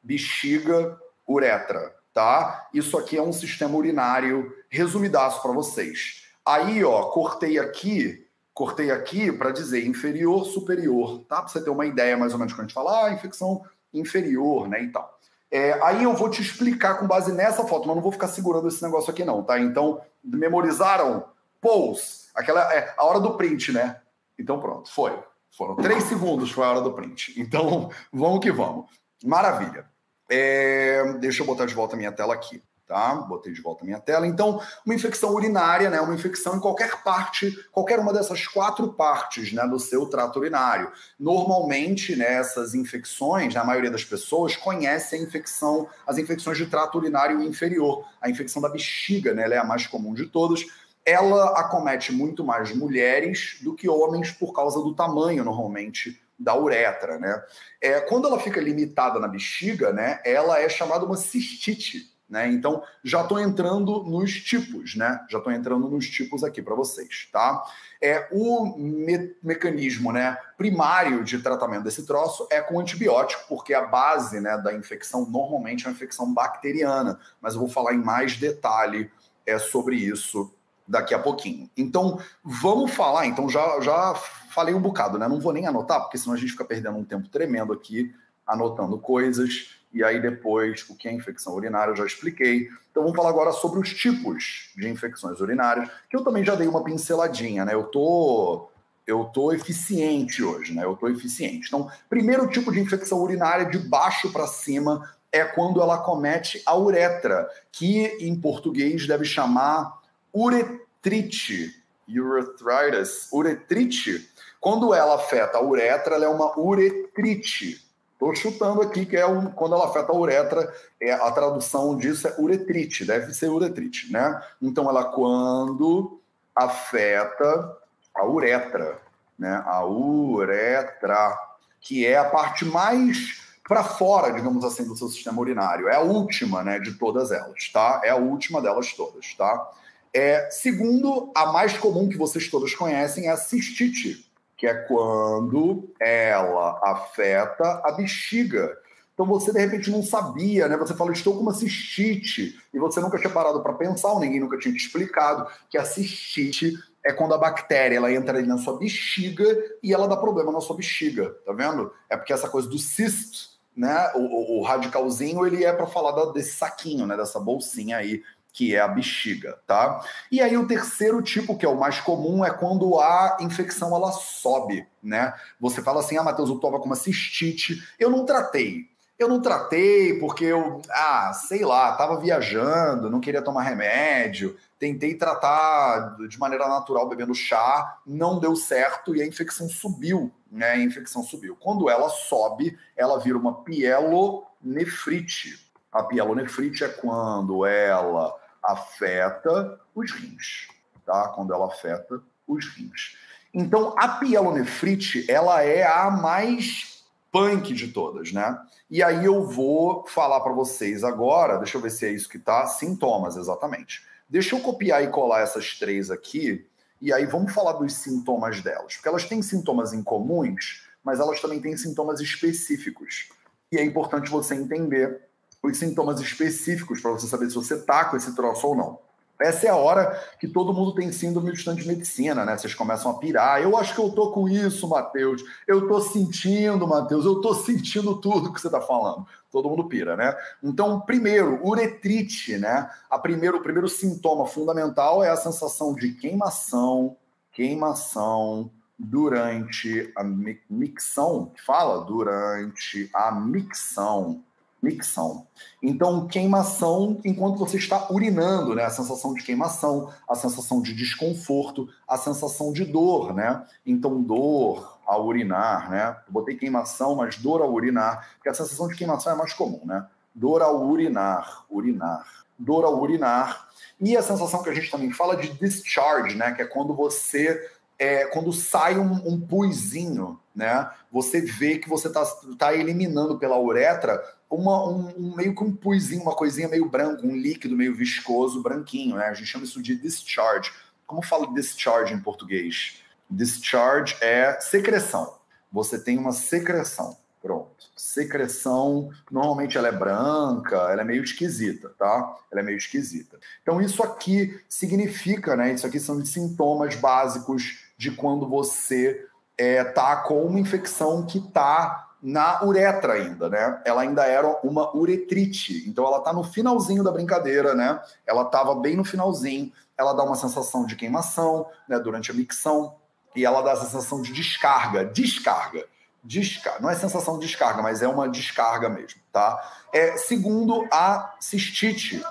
bexiga, 0.00 0.96
uretra, 1.28 1.94
tá? 2.14 2.68
Isso 2.72 2.96
aqui 2.96 3.16
é 3.16 3.22
um 3.22 3.32
sistema 3.32 3.76
urinário 3.76 4.54
resumidaço 4.70 5.42
para 5.42 5.50
vocês. 5.50 6.24
Aí, 6.44 6.84
ó, 6.84 7.10
cortei 7.10 7.58
aqui, 7.58 8.24
cortei 8.54 8.92
aqui 8.92 9.32
para 9.32 9.50
dizer 9.50 9.84
inferior, 9.84 10.46
superior, 10.46 11.24
tá? 11.28 11.42
Para 11.42 11.48
você 11.48 11.60
ter 11.60 11.70
uma 11.70 11.84
ideia 11.84 12.16
mais 12.16 12.32
ou 12.32 12.38
menos 12.38 12.52
quando 12.54 12.60
a 12.60 12.64
gente 12.68 12.74
fala, 12.74 13.06
ah, 13.06 13.12
infecção 13.12 13.64
inferior, 13.92 14.68
né, 14.68 14.84
e 14.84 14.88
tal. 14.92 15.15
É, 15.50 15.72
aí 15.82 16.02
eu 16.02 16.14
vou 16.14 16.28
te 16.28 16.42
explicar 16.42 16.98
com 16.98 17.06
base 17.06 17.32
nessa 17.32 17.64
foto, 17.64 17.86
mas 17.86 17.96
não 17.96 18.02
vou 18.02 18.12
ficar 18.12 18.28
segurando 18.28 18.68
esse 18.68 18.82
negócio 18.82 19.10
aqui 19.10 19.24
não, 19.24 19.42
tá? 19.42 19.58
Então, 19.58 20.00
memorizaram? 20.22 21.24
Pose, 21.60 22.26
aquela 22.34 22.72
é 22.74 22.94
a 22.96 23.04
hora 23.04 23.20
do 23.20 23.36
print, 23.36 23.72
né? 23.72 24.00
Então 24.38 24.60
pronto, 24.60 24.92
foi. 24.92 25.18
Foram 25.56 25.76
três 25.76 26.04
segundos 26.04 26.50
foi 26.50 26.64
a 26.64 26.70
hora 26.70 26.80
do 26.80 26.92
print. 26.92 27.34
Então, 27.40 27.90
vamos 28.12 28.40
que 28.40 28.52
vamos. 28.52 28.86
Maravilha. 29.24 29.86
É, 30.30 31.14
deixa 31.20 31.42
eu 31.42 31.46
botar 31.46 31.66
de 31.66 31.74
volta 31.74 31.94
a 31.94 31.98
minha 31.98 32.12
tela 32.12 32.34
aqui 32.34 32.62
tá? 32.86 33.14
Botei 33.14 33.52
de 33.52 33.60
volta 33.60 33.82
a 33.82 33.86
minha 33.86 34.00
tela. 34.00 34.26
Então, 34.26 34.60
uma 34.84 34.94
infecção 34.94 35.34
urinária, 35.34 35.90
né? 35.90 36.00
Uma 36.00 36.14
infecção 36.14 36.56
em 36.56 36.60
qualquer 36.60 37.02
parte, 37.02 37.52
qualquer 37.72 37.98
uma 37.98 38.12
dessas 38.12 38.46
quatro 38.46 38.92
partes, 38.92 39.52
né, 39.52 39.66
do 39.66 39.78
seu 39.78 40.06
trato 40.06 40.38
urinário. 40.38 40.90
Normalmente, 41.18 42.14
né, 42.14 42.34
essas 42.34 42.74
infecções, 42.74 43.54
né, 43.54 43.60
a 43.60 43.64
maioria 43.64 43.90
das 43.90 44.04
pessoas 44.04 44.56
conhece 44.56 45.16
a 45.16 45.18
infecção, 45.18 45.88
as 46.06 46.18
infecções 46.18 46.56
de 46.56 46.66
trato 46.66 46.98
urinário 46.98 47.42
inferior. 47.42 48.04
A 48.20 48.30
infecção 48.30 48.62
da 48.62 48.68
bexiga, 48.68 49.34
né? 49.34 49.44
Ela 49.44 49.54
é 49.54 49.58
a 49.58 49.64
mais 49.64 49.86
comum 49.86 50.14
de 50.14 50.26
todas. 50.26 50.64
Ela 51.04 51.58
acomete 51.60 52.12
muito 52.12 52.44
mais 52.44 52.74
mulheres 52.74 53.58
do 53.62 53.74
que 53.74 53.88
homens 53.88 54.30
por 54.32 54.52
causa 54.52 54.80
do 54.80 54.94
tamanho, 54.94 55.44
normalmente, 55.44 56.20
da 56.38 56.56
uretra, 56.56 57.18
né? 57.18 57.42
É, 57.80 58.00
quando 58.00 58.26
ela 58.26 58.38
fica 58.38 58.60
limitada 58.60 59.18
na 59.18 59.28
bexiga, 59.28 59.92
né, 59.92 60.20
ela 60.24 60.60
é 60.60 60.68
chamada 60.68 61.04
uma 61.04 61.16
cistite, 61.16 62.15
né? 62.28 62.48
Então, 62.48 62.82
já 63.04 63.22
estou 63.22 63.38
entrando 63.38 64.02
nos 64.02 64.32
tipos, 64.32 64.96
né? 64.96 65.24
Já 65.30 65.38
estou 65.38 65.52
entrando 65.52 65.88
nos 65.88 66.08
tipos 66.08 66.42
aqui 66.42 66.60
para 66.60 66.74
vocês, 66.74 67.28
tá? 67.32 67.62
É, 68.02 68.28
o 68.32 68.76
me 68.76 69.34
mecanismo 69.42 70.12
né, 70.12 70.36
primário 70.58 71.22
de 71.22 71.38
tratamento 71.38 71.84
desse 71.84 72.04
troço 72.04 72.46
é 72.50 72.60
com 72.60 72.80
antibiótico, 72.80 73.44
porque 73.48 73.72
a 73.72 73.86
base 73.86 74.40
né, 74.40 74.58
da 74.58 74.74
infecção 74.74 75.24
normalmente 75.24 75.86
é 75.86 75.88
uma 75.88 75.94
infecção 75.94 76.32
bacteriana, 76.32 77.18
mas 77.40 77.54
eu 77.54 77.60
vou 77.60 77.68
falar 77.68 77.94
em 77.94 78.02
mais 78.02 78.36
detalhe 78.36 79.10
é, 79.46 79.58
sobre 79.58 79.96
isso 79.96 80.52
daqui 80.86 81.14
a 81.14 81.18
pouquinho. 81.18 81.70
Então, 81.76 82.18
vamos 82.42 82.92
falar, 82.92 83.26
então 83.26 83.48
já, 83.48 83.80
já 83.80 84.14
falei 84.50 84.74
um 84.74 84.80
bocado, 84.80 85.18
né? 85.18 85.28
Não 85.28 85.40
vou 85.40 85.52
nem 85.52 85.66
anotar, 85.66 86.00
porque 86.00 86.18
senão 86.18 86.34
a 86.34 86.38
gente 86.38 86.52
fica 86.52 86.64
perdendo 86.64 86.98
um 86.98 87.04
tempo 87.04 87.28
tremendo 87.28 87.72
aqui 87.72 88.12
anotando 88.46 88.98
coisas 88.98 89.76
e 89.96 90.04
aí 90.04 90.20
depois 90.20 90.84
o 90.90 90.94
que 90.94 91.08
é 91.08 91.12
infecção 91.12 91.54
urinária 91.54 91.90
eu 91.90 91.96
já 91.96 92.04
expliquei. 92.04 92.68
Então 92.90 93.02
vamos 93.02 93.16
falar 93.16 93.30
agora 93.30 93.50
sobre 93.50 93.80
os 93.80 93.94
tipos 93.94 94.70
de 94.76 94.86
infecções 94.90 95.40
urinárias, 95.40 95.88
que 96.10 96.14
eu 96.14 96.22
também 96.22 96.44
já 96.44 96.54
dei 96.54 96.68
uma 96.68 96.84
pinceladinha, 96.84 97.64
né? 97.64 97.72
Eu 97.72 97.84
tô 97.84 98.68
eu 99.06 99.24
tô 99.24 99.52
eficiente 99.52 100.42
hoje, 100.42 100.74
né? 100.74 100.84
Eu 100.84 100.96
tô 100.96 101.08
eficiente. 101.08 101.68
Então, 101.68 101.88
primeiro 102.10 102.46
tipo 102.48 102.70
de 102.72 102.80
infecção 102.80 103.22
urinária 103.22 103.64
de 103.64 103.78
baixo 103.78 104.30
para 104.32 104.46
cima 104.46 105.08
é 105.32 105.44
quando 105.44 105.80
ela 105.80 105.98
comete 105.98 106.60
a 106.66 106.76
uretra, 106.76 107.48
que 107.72 108.04
em 108.20 108.38
português 108.38 109.06
deve 109.06 109.24
chamar 109.24 110.02
uretrite, 110.34 111.74
urethritis, 112.06 113.32
uretrite. 113.32 114.28
Quando 114.60 114.92
ela 114.92 115.14
afeta 115.14 115.56
a 115.56 115.64
uretra, 115.64 116.16
ela 116.16 116.26
é 116.26 116.28
uma 116.28 116.58
uretrite. 116.58 117.85
Estou 118.16 118.34
chutando 118.34 118.80
aqui 118.80 119.04
que 119.04 119.14
é 119.14 119.26
um, 119.26 119.50
quando 119.50 119.74
ela 119.74 119.88
afeta 119.88 120.10
a 120.10 120.16
uretra, 120.16 120.74
é, 120.98 121.12
a 121.12 121.30
tradução 121.30 121.98
disso 121.98 122.26
é 122.26 122.34
uretrite, 122.38 123.04
deve 123.04 123.34
ser 123.34 123.50
uretrite, 123.50 124.10
né? 124.10 124.42
Então, 124.60 124.88
ela 124.88 125.04
quando 125.04 126.18
afeta 126.54 127.76
a 128.14 128.26
uretra, 128.26 128.98
né? 129.38 129.62
A 129.66 129.84
uretra, 129.84 131.38
que 131.78 132.06
é 132.06 132.16
a 132.16 132.24
parte 132.24 132.64
mais 132.64 133.42
para 133.68 133.84
fora, 133.84 134.32
digamos 134.32 134.64
assim, 134.64 134.84
do 134.84 134.96
seu 134.96 135.08
sistema 135.08 135.40
urinário. 135.40 135.88
É 135.88 135.96
a 135.96 136.00
última, 136.00 136.62
né, 136.62 136.78
de 136.78 136.94
todas 136.94 137.30
elas, 137.30 137.68
tá? 137.70 138.00
É 138.02 138.10
a 138.10 138.16
última 138.16 138.62
delas 138.62 138.94
todas, 138.94 139.34
tá? 139.34 139.70
É, 140.14 140.48
segundo, 140.50 141.30
a 141.34 141.52
mais 141.52 141.76
comum 141.76 142.08
que 142.08 142.16
vocês 142.16 142.48
todas 142.48 142.74
conhecem 142.74 143.26
é 143.26 143.30
a 143.30 143.36
cistite, 143.36 144.24
que 144.56 144.66
é 144.66 144.74
quando 144.74 145.92
ela 146.00 146.80
afeta 146.82 147.82
a 147.84 147.92
bexiga. 147.92 148.76
Então 149.12 149.26
você 149.26 149.52
de 149.52 149.58
repente 149.58 149.90
não 149.90 150.02
sabia, 150.02 150.68
né? 150.68 150.76
Você 150.76 150.94
fala, 150.94 151.12
estou 151.12 151.34
com 151.34 151.40
uma 151.40 151.54
cistite, 151.54 152.58
e 152.72 152.78
você 152.78 153.00
nunca 153.00 153.18
tinha 153.18 153.30
parado 153.30 153.62
para 153.62 153.72
pensar, 153.72 154.12
ou 154.12 154.20
ninguém 154.20 154.40
nunca 154.40 154.58
tinha 154.58 154.74
te 154.74 154.80
explicado 154.80 155.46
que 155.70 155.78
a 155.78 155.84
cistite 155.84 156.74
é 157.04 157.12
quando 157.12 157.32
a 157.32 157.38
bactéria 157.38 157.96
ela 157.96 158.12
entra 158.12 158.36
ali 158.36 158.46
na 158.46 158.58
sua 158.58 158.76
bexiga 158.76 159.44
e 159.82 159.94
ela 159.94 160.08
dá 160.08 160.16
problema 160.16 160.52
na 160.52 160.60
sua 160.60 160.76
bexiga, 160.76 161.30
tá 161.46 161.52
vendo? 161.52 161.92
É 162.10 162.16
porque 162.16 162.32
essa 162.32 162.48
coisa 162.48 162.68
do 162.68 162.78
cyst, 162.78 163.50
né? 163.76 164.10
O, 164.14 164.20
o, 164.20 164.58
o 164.58 164.62
radicalzinho 164.62 165.46
ele 165.46 165.64
é 165.64 165.72
para 165.72 165.86
falar 165.86 166.32
desse 166.32 166.56
saquinho, 166.56 167.06
né? 167.06 167.16
Dessa 167.16 167.38
bolsinha 167.38 167.96
aí 167.96 168.22
que 168.56 168.74
é 168.74 168.80
a 168.80 168.88
bexiga, 168.88 169.58
tá? 169.66 170.02
E 170.32 170.40
aí 170.40 170.56
o 170.56 170.66
terceiro 170.66 171.20
tipo, 171.20 171.58
que 171.58 171.66
é 171.66 171.68
o 171.68 171.78
mais 171.78 172.00
comum, 172.00 172.42
é 172.42 172.50
quando 172.50 172.98
a 172.98 173.36
infecção 173.40 173.94
ela 173.94 174.10
sobe, 174.12 174.88
né? 175.02 175.34
Você 175.60 175.82
fala 175.82 176.00
assim, 176.00 176.16
ah, 176.16 176.22
Matheus, 176.22 176.48
eu 176.48 176.58
tava 176.58 176.78
com 176.78 176.86
uma 176.86 176.96
cistite, 176.96 177.86
eu 177.98 178.08
não 178.08 178.24
tratei. 178.24 178.88
Eu 179.18 179.28
não 179.28 179.42
tratei 179.42 180.18
porque 180.18 180.46
eu, 180.46 180.80
ah, 180.90 181.34
sei 181.34 181.66
lá, 181.66 181.92
tava 181.96 182.18
viajando, 182.18 183.10
não 183.10 183.20
queria 183.20 183.42
tomar 183.42 183.62
remédio, 183.62 184.56
tentei 184.78 185.14
tratar 185.14 186.16
de 186.26 186.38
maneira 186.38 186.66
natural 186.66 187.10
bebendo 187.10 187.34
chá, 187.34 187.98
não 188.06 188.40
deu 188.40 188.56
certo 188.56 189.14
e 189.14 189.20
a 189.20 189.26
infecção 189.26 189.68
subiu, 189.68 190.32
né? 190.50 190.70
A 190.70 190.82
infecção 190.82 191.22
subiu. 191.22 191.58
Quando 191.60 191.90
ela 191.90 192.08
sobe, 192.08 192.74
ela 192.96 193.18
vira 193.18 193.36
uma 193.36 193.62
pielonefrite. 193.62 195.66
A 195.92 196.02
pielonefrite 196.02 196.84
é 196.84 196.88
quando 196.88 197.66
ela 197.66 198.34
afeta 198.66 199.80
os 199.94 200.12
rins, 200.12 200.68
tá? 201.04 201.28
Quando 201.28 201.52
ela 201.52 201.66
afeta 201.66 202.20
os 202.46 202.66
rins. 202.74 203.16
Então, 203.52 203.94
a 203.96 204.08
pielonefrite, 204.08 205.30
ela 205.30 205.62
é 205.62 205.86
a 205.86 206.10
mais 206.10 207.04
punk 207.32 207.74
de 207.74 207.88
todas, 207.88 208.32
né? 208.32 208.58
E 208.90 209.02
aí 209.02 209.24
eu 209.24 209.44
vou 209.44 210.06
falar 210.06 210.40
para 210.40 210.52
vocês 210.52 211.02
agora, 211.02 211.58
deixa 211.58 211.76
eu 211.76 211.80
ver 211.80 211.90
se 211.90 212.06
é 212.06 212.10
isso 212.10 212.28
que 212.28 212.38
tá, 212.38 212.66
sintomas 212.66 213.36
exatamente. 213.36 214.04
Deixa 214.28 214.54
eu 214.54 214.60
copiar 214.60 215.02
e 215.02 215.08
colar 215.08 215.40
essas 215.40 215.78
três 215.78 216.10
aqui, 216.10 216.66
e 217.00 217.12
aí 217.12 217.26
vamos 217.26 217.52
falar 217.52 217.74
dos 217.74 217.92
sintomas 217.94 218.62
delas, 218.62 218.94
porque 218.94 219.08
elas 219.08 219.24
têm 219.24 219.42
sintomas 219.42 219.92
incomuns, 219.92 220.82
mas 221.04 221.20
elas 221.20 221.40
também 221.40 221.60
têm 221.60 221.76
sintomas 221.76 222.20
específicos. 222.20 223.28
E 223.70 223.76
é 223.76 223.84
importante 223.84 224.30
você 224.30 224.54
entender 224.54 225.25
os 225.66 225.78
sintomas 225.78 226.20
específicos 226.20 227.00
para 227.00 227.12
você 227.12 227.26
saber 227.26 227.48
se 227.48 227.54
você 227.54 227.74
está 227.74 228.04
com 228.04 228.16
esse 228.16 228.34
troço 228.34 228.66
ou 228.66 228.76
não. 228.76 229.06
Essa 229.38 229.66
é 229.66 229.70
a 229.70 229.76
hora 229.76 230.18
que 230.40 230.48
todo 230.48 230.72
mundo 230.72 230.94
tem 230.94 231.12
síndrome 231.12 231.50
de 231.50 231.58
estudante 231.58 231.82
de 231.82 231.88
medicina, 231.88 232.44
né? 232.44 232.56
Vocês 232.56 232.74
começam 232.74 233.10
a 233.10 233.18
pirar. 233.18 233.60
Eu 233.60 233.76
acho 233.76 233.94
que 233.94 234.00
eu 234.00 234.10
tô 234.10 234.30
com 234.32 234.48
isso, 234.48 234.88
Matheus. 234.88 235.42
Eu 235.66 235.86
tô 235.86 236.00
sentindo, 236.00 236.88
Matheus. 236.88 237.26
Eu 237.26 237.40
tô 237.42 237.54
sentindo 237.54 238.18
tudo 238.18 238.52
que 238.52 238.60
você 238.60 238.70
tá 238.70 238.80
falando. 238.80 239.26
Todo 239.50 239.68
mundo 239.68 239.88
pira, 239.88 240.16
né? 240.16 240.34
Então, 240.62 241.00
primeiro, 241.00 241.60
uretrite, 241.62 242.56
né? 242.56 242.88
A 243.10 243.18
primeiro, 243.18 243.58
o 243.58 243.62
primeiro 243.62 243.88
sintoma 243.88 244.46
fundamental 244.46 245.22
é 245.22 245.28
a 245.28 245.36
sensação 245.36 245.94
de 245.94 246.14
queimação, 246.14 247.16
queimação 247.52 248.70
durante 248.98 250.10
a 250.16 250.24
micção, 250.70 251.52
fala 251.66 252.02
durante 252.06 253.10
a 253.12 253.30
micção 253.32 254.42
micção. 254.86 255.46
Então, 255.82 256.26
queimação 256.26 257.20
enquanto 257.24 257.58
você 257.58 257.76
está 257.76 258.10
urinando, 258.10 258.74
né? 258.74 258.84
A 258.84 258.90
sensação 258.90 259.34
de 259.34 259.42
queimação, 259.42 260.10
a 260.28 260.34
sensação 260.34 260.80
de 260.80 260.94
desconforto, 260.94 261.88
a 262.08 262.16
sensação 262.16 262.72
de 262.72 262.84
dor, 262.84 263.34
né? 263.34 263.64
Então, 263.84 264.22
dor 264.22 264.98
ao 265.04 265.26
urinar, 265.26 265.90
né? 265.90 266.16
Eu 266.26 266.32
botei 266.32 266.56
queimação, 266.56 267.16
mas 267.16 267.36
dor 267.36 267.60
ao 267.60 267.72
urinar, 267.72 268.30
porque 268.34 268.48
a 268.48 268.54
sensação 268.54 268.88
de 268.88 268.96
queimação 268.96 269.32
é 269.32 269.36
mais 269.36 269.52
comum, 269.52 269.80
né? 269.84 270.06
Dor 270.34 270.62
ao 270.62 270.86
urinar, 270.86 271.64
urinar. 271.70 272.44
Dor 272.58 272.84
ao 272.84 273.00
urinar. 273.00 273.68
E 274.00 274.16
a 274.16 274.22
sensação 274.22 274.62
que 274.62 274.70
a 274.70 274.74
gente 274.74 274.90
também 274.90 275.10
fala 275.10 275.36
de 275.36 275.48
discharge, 275.48 276.36
né? 276.36 276.52
Que 276.52 276.62
é 276.62 276.66
quando 276.66 276.94
você 276.94 277.70
é, 277.98 278.26
quando 278.26 278.52
sai 278.52 278.98
um, 278.98 279.12
um 279.26 279.40
puizinho, 279.40 280.38
né? 280.54 280.90
Você 281.10 281.40
vê 281.40 281.78
que 281.78 281.88
você 281.88 282.08
está 282.08 282.24
tá 282.58 282.74
eliminando 282.74 283.38
pela 283.38 283.58
uretra 283.58 284.22
uma, 284.50 284.88
um, 284.88 285.12
um, 285.16 285.36
meio 285.36 285.54
que 285.54 285.64
um 285.64 285.74
puizinho, 285.74 286.22
uma 286.22 286.34
coisinha 286.34 286.68
meio 286.68 286.88
branco, 286.88 287.26
um 287.26 287.36
líquido 287.36 287.76
meio 287.76 287.94
viscoso, 287.94 288.62
branquinho, 288.62 289.16
né? 289.16 289.26
A 289.26 289.34
gente 289.34 289.48
chama 289.48 289.64
isso 289.64 289.82
de 289.82 289.96
discharge. 289.96 290.72
Como 291.06 291.22
fala 291.22 291.52
discharge 291.52 292.12
em 292.12 292.20
português? 292.20 293.02
Discharge 293.30 294.16
é 294.20 294.58
secreção. 294.60 295.36
Você 295.72 295.98
tem 295.98 296.18
uma 296.18 296.32
secreção. 296.32 297.16
Pronto. 297.42 297.86
Secreção, 297.96 299.10
normalmente 299.30 299.78
ela 299.78 299.88
é 299.88 299.92
branca, 299.92 300.76
ela 300.90 301.02
é 301.02 301.04
meio 301.04 301.22
esquisita, 301.22 301.92
tá? 301.96 302.36
Ela 302.50 302.60
é 302.60 302.64
meio 302.64 302.76
esquisita. 302.76 303.38
Então, 303.62 303.80
isso 303.80 304.02
aqui 304.02 304.60
significa, 304.68 305.54
né? 305.54 305.72
Isso 305.72 305.86
aqui 305.86 306.00
são 306.00 306.24
sintomas 306.24 306.96
básicos 306.96 307.85
de 307.96 308.10
quando 308.10 308.48
você 308.48 309.26
é, 309.56 309.82
tá 309.84 310.16
com 310.16 310.44
uma 310.44 310.60
infecção 310.60 311.24
que 311.24 311.40
tá 311.40 312.06
na 312.22 312.62
uretra 312.64 313.14
ainda, 313.14 313.48
né? 313.48 313.80
Ela 313.84 314.02
ainda 314.02 314.24
era 314.24 314.48
uma 314.64 314.94
uretrite. 314.96 315.88
Então 315.88 316.04
ela 316.04 316.20
tá 316.20 316.32
no 316.32 316.42
finalzinho 316.42 317.04
da 317.04 317.12
brincadeira, 317.12 317.74
né? 317.74 318.00
Ela 318.26 318.44
tava 318.44 318.74
bem 318.74 318.96
no 318.96 319.04
finalzinho. 319.04 319.72
Ela 319.96 320.12
dá 320.12 320.24
uma 320.24 320.36
sensação 320.36 320.84
de 320.84 320.96
queimação, 320.96 321.66
né, 321.88 321.98
durante 321.98 322.30
a 322.30 322.34
micção, 322.34 322.96
e 323.34 323.46
ela 323.46 323.62
dá 323.62 323.72
a 323.72 323.76
sensação 323.76 324.20
de 324.20 324.32
descarga, 324.32 325.04
descarga. 325.04 325.86
Descarga. 326.22 326.80
Não 326.80 326.90
é 326.90 326.94
sensação 326.94 327.38
de 327.38 327.46
descarga, 327.46 327.80
mas 327.80 328.02
é 328.02 328.08
uma 328.08 328.28
descarga 328.28 328.88
mesmo, 328.88 329.20
tá? 329.32 329.62
É, 329.92 330.16
segundo 330.16 330.86
a 330.90 331.34
cistite. 331.38 332.22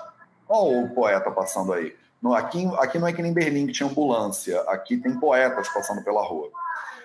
Olha 0.48 0.84
o 0.84 0.94
poeta 0.94 1.30
passando 1.30 1.72
aí. 1.72 1.96
Aqui, 2.34 2.66
aqui 2.78 2.98
não 2.98 3.06
é 3.06 3.12
que 3.12 3.22
nem 3.22 3.32
Berlim 3.32 3.66
que 3.66 3.72
tinha 3.72 3.88
ambulância. 3.88 4.60
Aqui 4.62 4.96
tem 4.96 5.18
poetas 5.18 5.68
passando 5.68 6.02
pela 6.02 6.24
rua. 6.24 6.50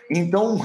Então, 0.10 0.58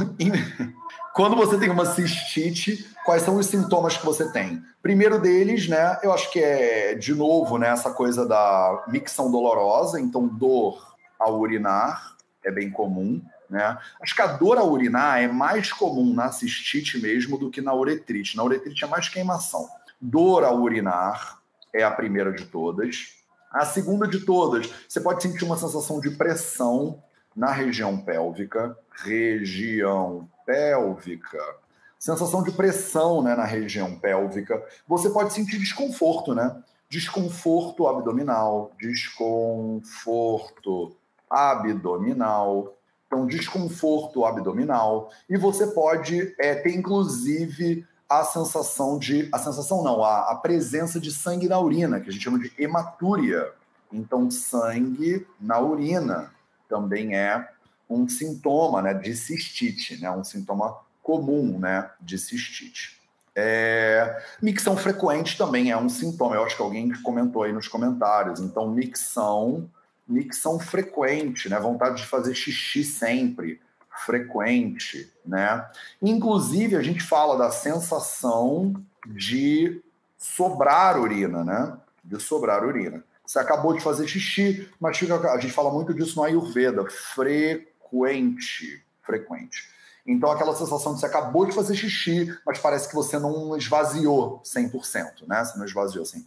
quando 1.14 1.36
você 1.36 1.58
tem 1.58 1.70
uma 1.70 1.84
cistite, 1.86 2.88
quais 3.04 3.22
são 3.22 3.36
os 3.36 3.46
sintomas 3.46 3.96
que 3.96 4.04
você 4.04 4.30
tem? 4.32 4.62
Primeiro 4.82 5.20
deles, 5.20 5.68
né, 5.68 5.98
eu 6.02 6.12
acho 6.12 6.30
que 6.32 6.40
é, 6.40 6.94
de 6.94 7.14
novo, 7.14 7.58
né, 7.58 7.68
essa 7.68 7.92
coisa 7.92 8.26
da 8.26 8.84
micção 8.88 9.30
dolorosa, 9.30 10.00
então 10.00 10.26
dor 10.26 10.96
ao 11.18 11.38
urinar 11.38 12.16
é 12.44 12.50
bem 12.50 12.70
comum, 12.70 13.20
né? 13.48 13.78
Acho 14.00 14.14
que 14.14 14.22
a 14.22 14.26
dor 14.26 14.58
ao 14.58 14.70
urinar 14.70 15.20
é 15.20 15.28
mais 15.28 15.72
comum 15.72 16.12
na 16.12 16.30
cistite 16.32 17.00
mesmo 17.00 17.38
do 17.38 17.50
que 17.50 17.60
na 17.60 17.74
uretrite. 17.74 18.36
Na 18.36 18.44
uretrite 18.44 18.84
é 18.84 18.88
mais 18.88 19.08
queimação. 19.08 19.68
Dor 20.00 20.44
ao 20.44 20.60
urinar 20.60 21.38
é 21.72 21.82
a 21.82 21.90
primeira 21.90 22.32
de 22.32 22.44
todas. 22.44 23.15
A 23.56 23.64
segunda 23.64 24.06
de 24.06 24.20
todas, 24.20 24.70
você 24.86 25.00
pode 25.00 25.22
sentir 25.22 25.42
uma 25.44 25.56
sensação 25.56 25.98
de 25.98 26.10
pressão 26.10 27.02
na 27.34 27.50
região 27.50 27.96
pélvica, 27.96 28.76
região 29.02 30.28
pélvica, 30.44 31.42
sensação 31.98 32.42
de 32.42 32.52
pressão 32.52 33.22
né, 33.22 33.34
na 33.34 33.46
região 33.46 33.98
pélvica. 33.98 34.62
Você 34.86 35.08
pode 35.08 35.32
sentir 35.32 35.58
desconforto, 35.58 36.34
né? 36.34 36.62
Desconforto 36.90 37.86
abdominal, 37.86 38.72
desconforto 38.78 39.84
abdominal. 41.30 42.76
Então, 43.06 43.26
desconforto 43.26 44.26
abdominal. 44.26 45.10
E 45.30 45.38
você 45.38 45.68
pode 45.68 46.34
é, 46.38 46.56
ter, 46.56 46.74
inclusive, 46.74 47.86
a 48.08 48.24
sensação 48.24 48.98
de. 48.98 49.28
A 49.32 49.38
sensação 49.38 49.82
não, 49.82 50.02
a, 50.02 50.30
a 50.30 50.36
presença 50.36 51.00
de 51.00 51.10
sangue 51.10 51.48
na 51.48 51.58
urina, 51.58 52.00
que 52.00 52.08
a 52.08 52.12
gente 52.12 52.22
chama 52.22 52.38
de 52.38 52.52
hematúria. 52.58 53.52
Então, 53.92 54.30
sangue 54.30 55.26
na 55.40 55.60
urina 55.60 56.32
também 56.68 57.16
é 57.16 57.48
um 57.88 58.08
sintoma 58.08 58.82
né, 58.82 58.94
de 58.94 59.14
cistite, 59.14 60.00
né, 60.00 60.10
um 60.10 60.24
sintoma 60.24 60.76
comum 61.02 61.58
né, 61.58 61.88
de 62.00 62.18
cistite. 62.18 63.00
É, 63.34 64.24
micção 64.42 64.76
frequente 64.76 65.36
também 65.36 65.70
é 65.70 65.76
um 65.76 65.88
sintoma, 65.88 66.34
eu 66.34 66.44
acho 66.44 66.56
que 66.56 66.62
alguém 66.62 66.90
comentou 67.02 67.42
aí 67.42 67.52
nos 67.52 67.68
comentários. 67.68 68.40
Então, 68.40 68.68
micção, 68.68 69.70
micção 70.08 70.58
frequente, 70.58 71.48
né, 71.48 71.60
vontade 71.60 71.98
de 71.98 72.06
fazer 72.06 72.34
xixi 72.34 72.82
sempre, 72.82 73.60
frequente, 74.04 75.12
né? 75.24 75.66
Inclusive, 76.00 76.76
a 76.76 76.82
gente 76.82 77.02
fala 77.02 77.36
da 77.36 77.50
sensação 77.50 78.74
de 79.06 79.82
sobrar 80.18 81.00
urina, 81.00 81.44
né? 81.44 81.76
De 82.04 82.20
sobrar 82.20 82.64
urina. 82.64 83.02
Você 83.24 83.38
acabou 83.38 83.72
de 83.72 83.80
fazer 83.80 84.06
xixi, 84.06 84.68
mas 84.80 84.96
fica, 84.96 85.16
a 85.32 85.40
gente 85.40 85.52
fala 85.52 85.72
muito 85.72 85.92
disso 85.92 86.16
no 86.16 86.22
Ayurveda, 86.22 86.84
frequente, 86.88 88.84
frequente. 89.02 89.76
Então, 90.06 90.30
aquela 90.30 90.54
sensação 90.54 90.94
de 90.94 91.00
você 91.00 91.06
acabou 91.06 91.44
de 91.44 91.52
fazer 91.52 91.74
xixi, 91.74 92.32
mas 92.46 92.60
parece 92.60 92.88
que 92.88 92.94
você 92.94 93.18
não 93.18 93.56
esvaziou 93.56 94.40
100%, 94.44 95.26
né? 95.26 95.44
Você 95.44 95.58
não 95.58 95.66
esvaziou 95.66 96.04
100%. 96.04 96.22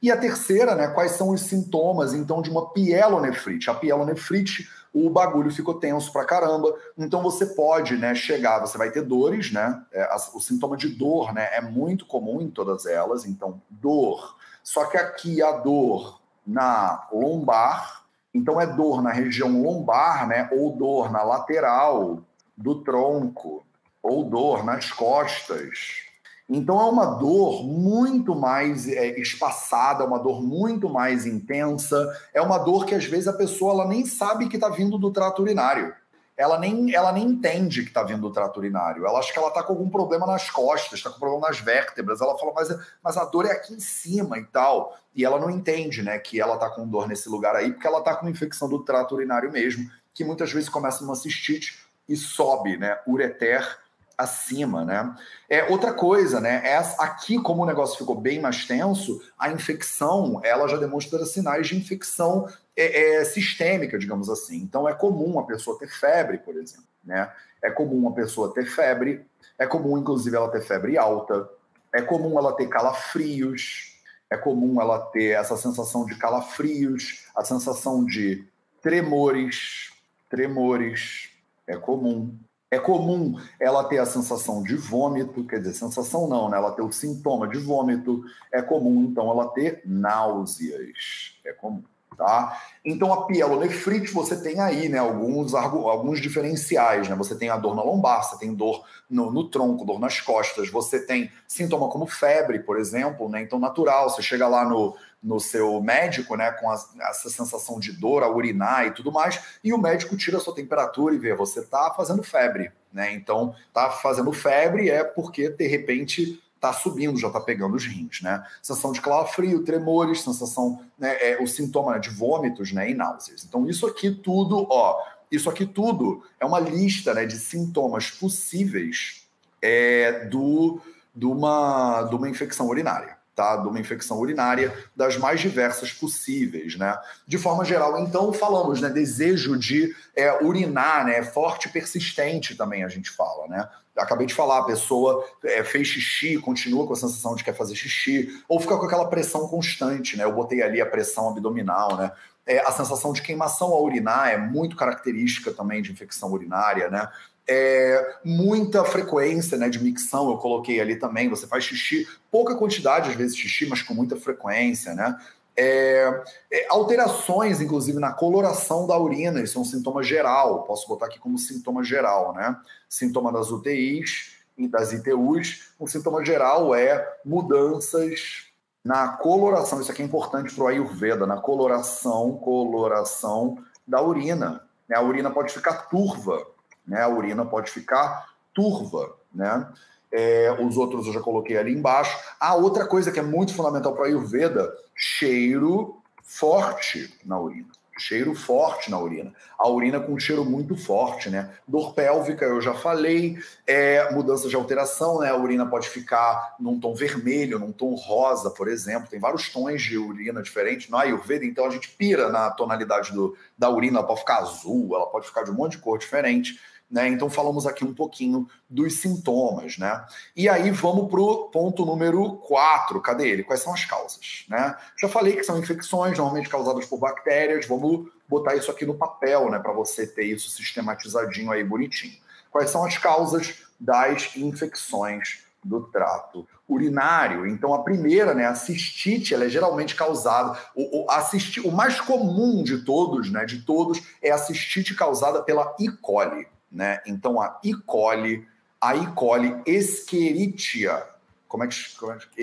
E 0.00 0.10
a 0.10 0.16
terceira, 0.16 0.74
né? 0.74 0.88
Quais 0.88 1.12
são 1.12 1.28
os 1.28 1.42
sintomas, 1.42 2.14
então, 2.14 2.40
de 2.40 2.48
uma 2.48 2.70
pielonefrite? 2.70 3.68
A 3.68 3.74
pielonefrite, 3.74 4.66
o 4.92 5.08
bagulho 5.08 5.50
ficou 5.50 5.74
tenso 5.74 6.12
pra 6.12 6.24
caramba. 6.24 6.74
Então, 6.98 7.22
você 7.22 7.46
pode, 7.46 7.96
né, 7.96 8.14
chegar, 8.14 8.60
você 8.60 8.76
vai 8.76 8.90
ter 8.90 9.02
dores, 9.02 9.50
né? 9.50 9.82
É, 9.92 10.08
o 10.34 10.40
sintoma 10.40 10.76
de 10.76 10.88
dor, 10.88 11.32
né, 11.32 11.48
é 11.52 11.60
muito 11.60 12.04
comum 12.06 12.40
em 12.40 12.50
todas 12.50 12.84
elas. 12.86 13.24
Então, 13.24 13.60
dor. 13.70 14.36
Só 14.62 14.84
que 14.84 14.96
aqui 14.96 15.42
a 15.42 15.52
dor 15.52 16.20
na 16.46 17.08
lombar, 17.12 18.04
então 18.34 18.60
é 18.60 18.66
dor 18.66 19.02
na 19.02 19.12
região 19.12 19.62
lombar, 19.62 20.26
né? 20.26 20.48
Ou 20.52 20.74
dor 20.76 21.10
na 21.10 21.22
lateral 21.22 22.22
do 22.56 22.82
tronco, 22.82 23.64
ou 24.02 24.24
dor 24.24 24.64
nas 24.64 24.90
costas. 24.90 26.11
Então 26.52 26.80
é 26.80 26.84
uma 26.84 27.06
dor 27.06 27.64
muito 27.64 28.34
mais 28.34 28.86
é, 28.86 29.18
espaçada, 29.18 30.04
uma 30.04 30.18
dor 30.18 30.42
muito 30.42 30.88
mais 30.88 31.26
intensa. 31.26 32.14
É 32.34 32.40
uma 32.42 32.58
dor 32.58 32.84
que 32.84 32.94
às 32.94 33.04
vezes 33.04 33.28
a 33.28 33.32
pessoa 33.32 33.72
ela 33.72 33.88
nem 33.88 34.04
sabe 34.04 34.48
que 34.48 34.56
está 34.56 34.68
vindo 34.68 34.98
do 34.98 35.10
trato 35.10 35.42
urinário 35.42 35.94
ela 36.36 36.58
nem, 36.58 36.94
ela 36.94 37.12
nem 37.12 37.24
entende 37.24 37.82
que 37.82 37.88
está 37.88 38.02
vindo 38.02 38.22
do 38.22 38.32
trato 38.32 38.58
urinário. 38.58 39.06
Ela 39.06 39.18
acha 39.18 39.32
que 39.32 39.38
ela 39.38 39.48
está 39.48 39.62
com 39.62 39.72
algum 39.74 39.88
problema 39.88 40.26
nas 40.26 40.50
costas, 40.50 40.98
está 40.98 41.10
com 41.10 41.18
problema 41.18 41.48
nas 41.48 41.60
vértebras. 41.60 42.20
Ela 42.20 42.36
fala, 42.38 42.52
mas, 42.54 42.68
mas 43.02 43.16
a 43.16 43.24
dor 43.24 43.46
é 43.46 43.52
aqui 43.52 43.74
em 43.74 43.80
cima 43.80 44.38
e 44.38 44.44
tal. 44.44 44.96
E 45.14 45.24
ela 45.24 45.38
não 45.38 45.50
entende 45.50 46.02
né, 46.02 46.18
que 46.18 46.40
ela 46.40 46.54
está 46.54 46.70
com 46.70 46.88
dor 46.88 47.06
nesse 47.06 47.28
lugar 47.28 47.54
aí, 47.54 47.72
porque 47.72 47.86
ela 47.86 47.98
está 47.98 48.16
com 48.16 48.28
infecção 48.28 48.68
do 48.68 48.82
trato 48.82 49.14
urinário 49.14 49.52
mesmo, 49.52 49.88
que 50.14 50.24
muitas 50.24 50.52
vezes 50.52 50.68
começa 50.68 51.04
numa 51.04 51.16
cistite 51.16 51.78
e 52.08 52.16
sobe, 52.16 52.76
né? 52.76 52.98
Ureter 53.06 53.78
acima, 54.16 54.84
né? 54.84 55.14
É 55.48 55.64
outra 55.64 55.92
coisa, 55.92 56.40
né? 56.40 56.62
É, 56.64 56.76
aqui, 56.98 57.40
como 57.40 57.62
o 57.62 57.66
negócio 57.66 57.98
ficou 57.98 58.14
bem 58.14 58.40
mais 58.40 58.64
tenso, 58.64 59.22
a 59.38 59.50
infecção 59.50 60.40
ela 60.44 60.68
já 60.68 60.76
demonstra 60.76 61.24
sinais 61.24 61.68
de 61.68 61.76
infecção 61.76 62.48
é, 62.76 63.16
é, 63.16 63.24
sistêmica, 63.24 63.98
digamos 63.98 64.28
assim. 64.28 64.56
Então 64.56 64.88
é 64.88 64.94
comum 64.94 65.38
a 65.38 65.44
pessoa 65.44 65.78
ter 65.78 65.88
febre, 65.88 66.38
por 66.38 66.56
exemplo, 66.56 66.86
né? 67.04 67.30
É 67.62 67.70
comum 67.70 68.08
a 68.08 68.12
pessoa 68.12 68.52
ter 68.52 68.66
febre, 68.66 69.24
é 69.58 69.66
comum, 69.66 69.96
inclusive, 69.98 70.36
ela 70.36 70.50
ter 70.50 70.62
febre 70.62 70.98
alta, 70.98 71.48
é 71.92 72.02
comum 72.02 72.38
ela 72.38 72.52
ter 72.54 72.66
calafrios, 72.68 73.96
é 74.28 74.36
comum 74.36 74.80
ela 74.80 74.98
ter 74.98 75.36
essa 75.36 75.56
sensação 75.56 76.04
de 76.04 76.16
calafrios, 76.16 77.26
a 77.36 77.44
sensação 77.44 78.04
de 78.04 78.44
tremores, 78.80 79.92
tremores, 80.28 81.30
é 81.66 81.76
comum. 81.76 82.36
É 82.72 82.78
comum 82.78 83.38
ela 83.60 83.84
ter 83.84 83.98
a 83.98 84.06
sensação 84.06 84.62
de 84.62 84.74
vômito, 84.74 85.44
quer 85.44 85.58
dizer, 85.58 85.74
sensação 85.74 86.26
não, 86.26 86.48
né? 86.48 86.56
Ela 86.56 86.72
ter 86.72 86.80
o 86.80 86.90
sintoma 86.90 87.46
de 87.46 87.58
vômito. 87.58 88.24
É 88.50 88.62
comum, 88.62 89.04
então, 89.04 89.30
ela 89.30 89.46
ter 89.48 89.82
náuseas. 89.84 91.36
É 91.44 91.52
comum. 91.52 91.82
Tá? 92.16 92.58
Então, 92.82 93.12
a 93.12 93.26
pielonefrite, 93.26 94.12
você 94.12 94.40
tem 94.40 94.58
aí 94.58 94.88
né, 94.88 94.98
alguns, 94.98 95.54
alguns 95.54 96.18
diferenciais. 96.18 97.08
Né? 97.08 97.14
Você 97.16 97.34
tem 97.34 97.50
a 97.50 97.58
dor 97.58 97.74
na 97.74 97.82
lombar, 97.82 98.22
você 98.22 98.38
tem 98.38 98.54
dor 98.54 98.84
no, 99.08 99.30
no, 99.30 99.50
tronco, 99.50 99.84
dor 99.84 99.98
nas 99.98 100.20
costas, 100.20 100.70
você 100.70 101.04
tem 101.04 101.30
sintoma 101.46 101.88
como 101.88 102.06
febre, 102.06 102.60
por 102.60 102.78
exemplo. 102.78 103.28
Né? 103.28 103.42
Então, 103.42 103.58
natural, 103.58 104.08
você 104.08 104.22
chega 104.22 104.48
lá 104.48 104.64
no, 104.64 104.96
no 105.22 105.38
seu 105.38 105.80
médico 105.80 106.34
né, 106.34 106.50
com 106.52 106.70
a, 106.70 106.74
essa 107.08 107.30
sensação 107.30 107.78
de 107.78 107.92
dor, 107.92 108.22
a 108.22 108.28
urinar 108.28 108.86
e 108.86 108.90
tudo 108.90 109.12
mais, 109.12 109.40
e 109.62 109.72
o 109.72 109.78
médico 109.78 110.16
tira 110.16 110.38
a 110.38 110.40
sua 110.40 110.54
temperatura 110.54 111.14
e 111.14 111.18
vê, 111.18 111.34
você 111.34 111.60
está 111.60 111.92
fazendo 111.94 112.22
febre. 112.22 112.72
Né? 112.92 113.12
Então, 113.14 113.54
está 113.68 113.90
fazendo 113.90 114.32
febre 114.32 114.90
é 114.90 115.04
porque, 115.04 115.48
de 115.48 115.66
repente, 115.66 116.42
está 116.56 116.72
subindo, 116.72 117.18
já 117.18 117.28
está 117.28 117.40
pegando 117.40 117.74
os 117.74 117.84
rins, 117.84 118.22
né? 118.22 118.46
Sensação 118.62 118.92
de 118.92 119.00
calafrio, 119.00 119.64
tremores, 119.64 120.22
sensação, 120.22 120.80
né, 120.96 121.16
é, 121.20 121.42
o 121.42 121.46
sintoma 121.46 121.98
de 121.98 122.08
vômitos, 122.08 122.70
né, 122.70 122.88
e 122.88 122.94
náuseas. 122.94 123.44
Então 123.44 123.68
isso 123.68 123.84
aqui 123.84 124.12
tudo, 124.12 124.64
ó, 124.70 125.02
isso 125.28 125.50
aqui 125.50 125.66
tudo 125.66 126.22
é 126.38 126.46
uma 126.46 126.60
lista, 126.60 127.12
né, 127.14 127.26
de 127.26 127.36
sintomas 127.36 128.12
possíveis 128.12 129.26
é, 129.60 130.26
do, 130.26 130.80
de, 131.12 131.26
uma, 131.26 132.04
de 132.04 132.14
uma 132.14 132.28
infecção 132.28 132.68
urinária 132.68 133.21
tá? 133.34 133.56
De 133.56 133.68
uma 133.68 133.80
infecção 133.80 134.18
urinária 134.18 134.72
das 134.94 135.16
mais 135.16 135.40
diversas 135.40 135.92
possíveis, 135.92 136.76
né? 136.76 136.96
De 137.26 137.38
forma 137.38 137.64
geral, 137.64 137.98
então, 137.98 138.32
falamos, 138.32 138.80
né? 138.80 138.88
Desejo 138.88 139.56
de 139.58 139.94
é, 140.14 140.42
urinar, 140.44 141.06
né? 141.06 141.22
Forte 141.22 141.68
e 141.68 141.72
persistente 141.72 142.54
também 142.54 142.84
a 142.84 142.88
gente 142.88 143.10
fala, 143.10 143.48
né? 143.48 143.68
Acabei 143.96 144.26
de 144.26 144.32
falar, 144.32 144.60
a 144.60 144.64
pessoa 144.64 145.26
é, 145.44 145.62
fez 145.62 145.86
xixi, 145.86 146.38
continua 146.38 146.86
com 146.86 146.94
a 146.94 146.96
sensação 146.96 147.34
de 147.34 147.44
que 147.44 147.50
quer 147.50 147.56
fazer 147.56 147.74
xixi, 147.74 148.42
ou 148.48 148.58
fica 148.58 148.76
com 148.78 148.86
aquela 148.86 149.06
pressão 149.06 149.46
constante, 149.48 150.16
né? 150.16 150.24
Eu 150.24 150.32
botei 150.32 150.62
ali 150.62 150.80
a 150.80 150.86
pressão 150.86 151.28
abdominal, 151.28 151.96
né? 151.96 152.10
É, 152.44 152.58
a 152.66 152.72
sensação 152.72 153.12
de 153.12 153.22
queimação 153.22 153.68
ao 153.68 153.84
urinar 153.84 154.28
é 154.28 154.36
muito 154.36 154.76
característica 154.76 155.52
também 155.52 155.80
de 155.80 155.92
infecção 155.92 156.32
urinária, 156.32 156.90
né? 156.90 157.08
É, 157.48 158.16
muita 158.24 158.84
frequência 158.84 159.58
né, 159.58 159.68
de 159.68 159.82
micção, 159.82 160.30
eu 160.30 160.38
coloquei 160.38 160.80
ali 160.80 160.96
também. 160.96 161.28
Você 161.28 161.46
faz 161.46 161.64
xixi, 161.64 162.06
pouca 162.30 162.54
quantidade, 162.54 163.10
às 163.10 163.16
vezes, 163.16 163.36
xixi, 163.36 163.66
mas 163.66 163.82
com 163.82 163.94
muita 163.94 164.16
frequência, 164.16 164.94
né? 164.94 165.18
É, 165.54 166.22
é, 166.50 166.66
alterações, 166.70 167.60
inclusive, 167.60 167.98
na 167.98 168.12
coloração 168.12 168.86
da 168.86 168.98
urina, 168.98 169.42
isso 169.42 169.58
é 169.58 169.60
um 169.60 169.64
sintoma 169.64 170.02
geral, 170.02 170.62
posso 170.62 170.88
botar 170.88 171.06
aqui 171.06 171.18
como 171.18 171.36
sintoma 171.36 171.84
geral, 171.84 172.32
né? 172.32 172.56
Sintoma 172.88 173.30
das 173.30 173.50
UTIs 173.50 174.38
e 174.56 174.66
das 174.66 174.92
ITUs. 174.92 175.72
O 175.78 175.86
sintoma 175.86 176.24
geral 176.24 176.74
é 176.74 177.06
mudanças 177.24 178.50
na 178.84 179.08
coloração, 179.08 179.80
isso 179.80 179.92
aqui 179.92 180.02
é 180.02 180.04
importante 180.04 180.54
para 180.54 180.64
o 180.64 180.66
Ayurveda, 180.66 181.26
na 181.26 181.36
coloração, 181.36 182.36
coloração 182.38 183.58
da 183.86 184.02
urina. 184.02 184.66
A 184.92 185.00
urina 185.00 185.30
pode 185.30 185.52
ficar 185.52 185.88
turva, 185.88 186.44
né? 186.86 187.02
A 187.02 187.08
urina 187.08 187.44
pode 187.44 187.70
ficar 187.70 188.26
turva, 188.52 189.14
né? 189.34 189.68
É, 190.10 190.54
os 190.60 190.76
outros 190.76 191.06
eu 191.06 191.12
já 191.12 191.20
coloquei 191.20 191.56
ali 191.56 191.72
embaixo. 191.72 192.16
A 192.38 192.54
outra 192.54 192.86
coisa 192.86 193.10
que 193.10 193.18
é 193.18 193.22
muito 193.22 193.54
fundamental 193.54 193.94
para 193.94 194.04
a 194.04 194.08
Ayurveda, 194.08 194.70
cheiro 194.94 196.02
forte 196.22 197.18
na 197.24 197.40
urina. 197.40 197.68
Cheiro 197.98 198.34
forte 198.34 198.90
na 198.90 198.98
urina. 198.98 199.32
A 199.58 199.68
urina 199.68 200.00
com 200.00 200.14
um 200.14 200.18
cheiro 200.18 200.44
muito 200.44 200.74
forte, 200.76 201.28
né? 201.28 201.50
Dor 201.68 201.94
pélvica, 201.94 202.44
eu 202.44 202.60
já 202.60 202.72
falei. 202.72 203.38
É, 203.66 204.10
mudança 204.12 204.48
de 204.48 204.56
alteração, 204.56 205.20
né? 205.20 205.30
A 205.30 205.36
urina 205.36 205.66
pode 205.66 205.88
ficar 205.88 206.56
num 206.58 206.80
tom 206.80 206.94
vermelho, 206.94 207.58
num 207.58 207.70
tom 207.70 207.94
rosa, 207.94 208.50
por 208.50 208.66
exemplo. 208.66 209.08
Tem 209.08 209.20
vários 209.20 209.50
tons 209.50 209.82
de 209.82 209.98
urina 209.98 210.42
diferentes 210.42 210.88
no 210.88 210.96
Ayurveda, 210.96 211.44
então 211.44 211.66
a 211.66 211.70
gente 211.70 211.90
pira 211.90 212.30
na 212.30 212.50
tonalidade 212.50 213.12
do, 213.12 213.36
da 213.56 213.68
urina. 213.68 213.98
Ela 213.98 214.06
pode 214.06 214.20
ficar 214.20 214.38
azul, 214.38 214.94
ela 214.94 215.06
pode 215.06 215.26
ficar 215.26 215.42
de 215.42 215.50
um 215.50 215.54
monte 215.54 215.72
de 215.72 215.78
cor 215.78 215.98
diferente. 215.98 216.58
Né? 216.92 217.08
Então 217.08 217.30
falamos 217.30 217.66
aqui 217.66 217.86
um 217.86 217.94
pouquinho 217.94 218.46
dos 218.68 219.00
sintomas, 219.00 219.78
né? 219.78 220.04
E 220.36 220.46
aí 220.46 220.70
vamos 220.70 221.10
para 221.10 221.20
o 221.22 221.48
ponto 221.48 221.86
número 221.86 222.36
4. 222.36 223.00
Cadê 223.00 223.30
ele? 223.30 223.42
Quais 223.42 223.62
são 223.62 223.72
as 223.72 223.86
causas? 223.86 224.44
Né? 224.46 224.76
Já 225.00 225.08
falei 225.08 225.34
que 225.34 225.42
são 225.42 225.58
infecções 225.58 226.18
normalmente 226.18 226.50
causadas 226.50 226.84
por 226.84 226.98
bactérias. 226.98 227.66
Vamos 227.66 228.10
botar 228.28 228.56
isso 228.56 228.70
aqui 228.70 228.84
no 228.84 228.94
papel, 228.94 229.50
né? 229.50 229.58
Para 229.58 229.72
você 229.72 230.06
ter 230.06 230.24
isso 230.24 230.50
sistematizadinho 230.50 231.50
aí 231.50 231.64
bonitinho. 231.64 232.20
Quais 232.50 232.68
são 232.68 232.84
as 232.84 232.98
causas 232.98 233.54
das 233.80 234.36
infecções 234.36 235.46
do 235.64 235.80
trato 235.84 236.46
urinário. 236.68 237.46
Então, 237.46 237.72
a 237.72 237.84
primeira, 237.84 238.34
né, 238.34 238.46
a 238.46 238.54
cistite, 238.54 239.32
ela 239.32 239.44
é 239.44 239.48
geralmente 239.48 239.94
causada. 239.94 240.58
O, 240.74 241.04
o, 241.04 241.10
a 241.10 241.30
o 241.64 241.70
mais 241.70 242.00
comum 242.00 242.64
de 242.64 242.84
todos, 242.84 243.30
né, 243.30 243.44
de 243.44 243.62
todos, 243.62 244.02
é 244.20 244.32
a 244.32 244.38
cistite 244.38 244.94
causada 244.94 245.40
pela 245.42 245.74
E. 245.78 245.88
coli 245.88 246.48
né? 246.72 247.00
Então 247.06 247.40
a 247.40 247.60
E. 247.62 247.74
coli, 247.74 248.46
a 248.80 248.96
E. 248.96 249.06
coli 249.08 249.54
Escherichia, 249.66 251.06
como 251.46 251.64
é 251.64 251.68
que 251.68 251.96
como 251.96 252.12
é 252.12 252.18
que 252.18 252.40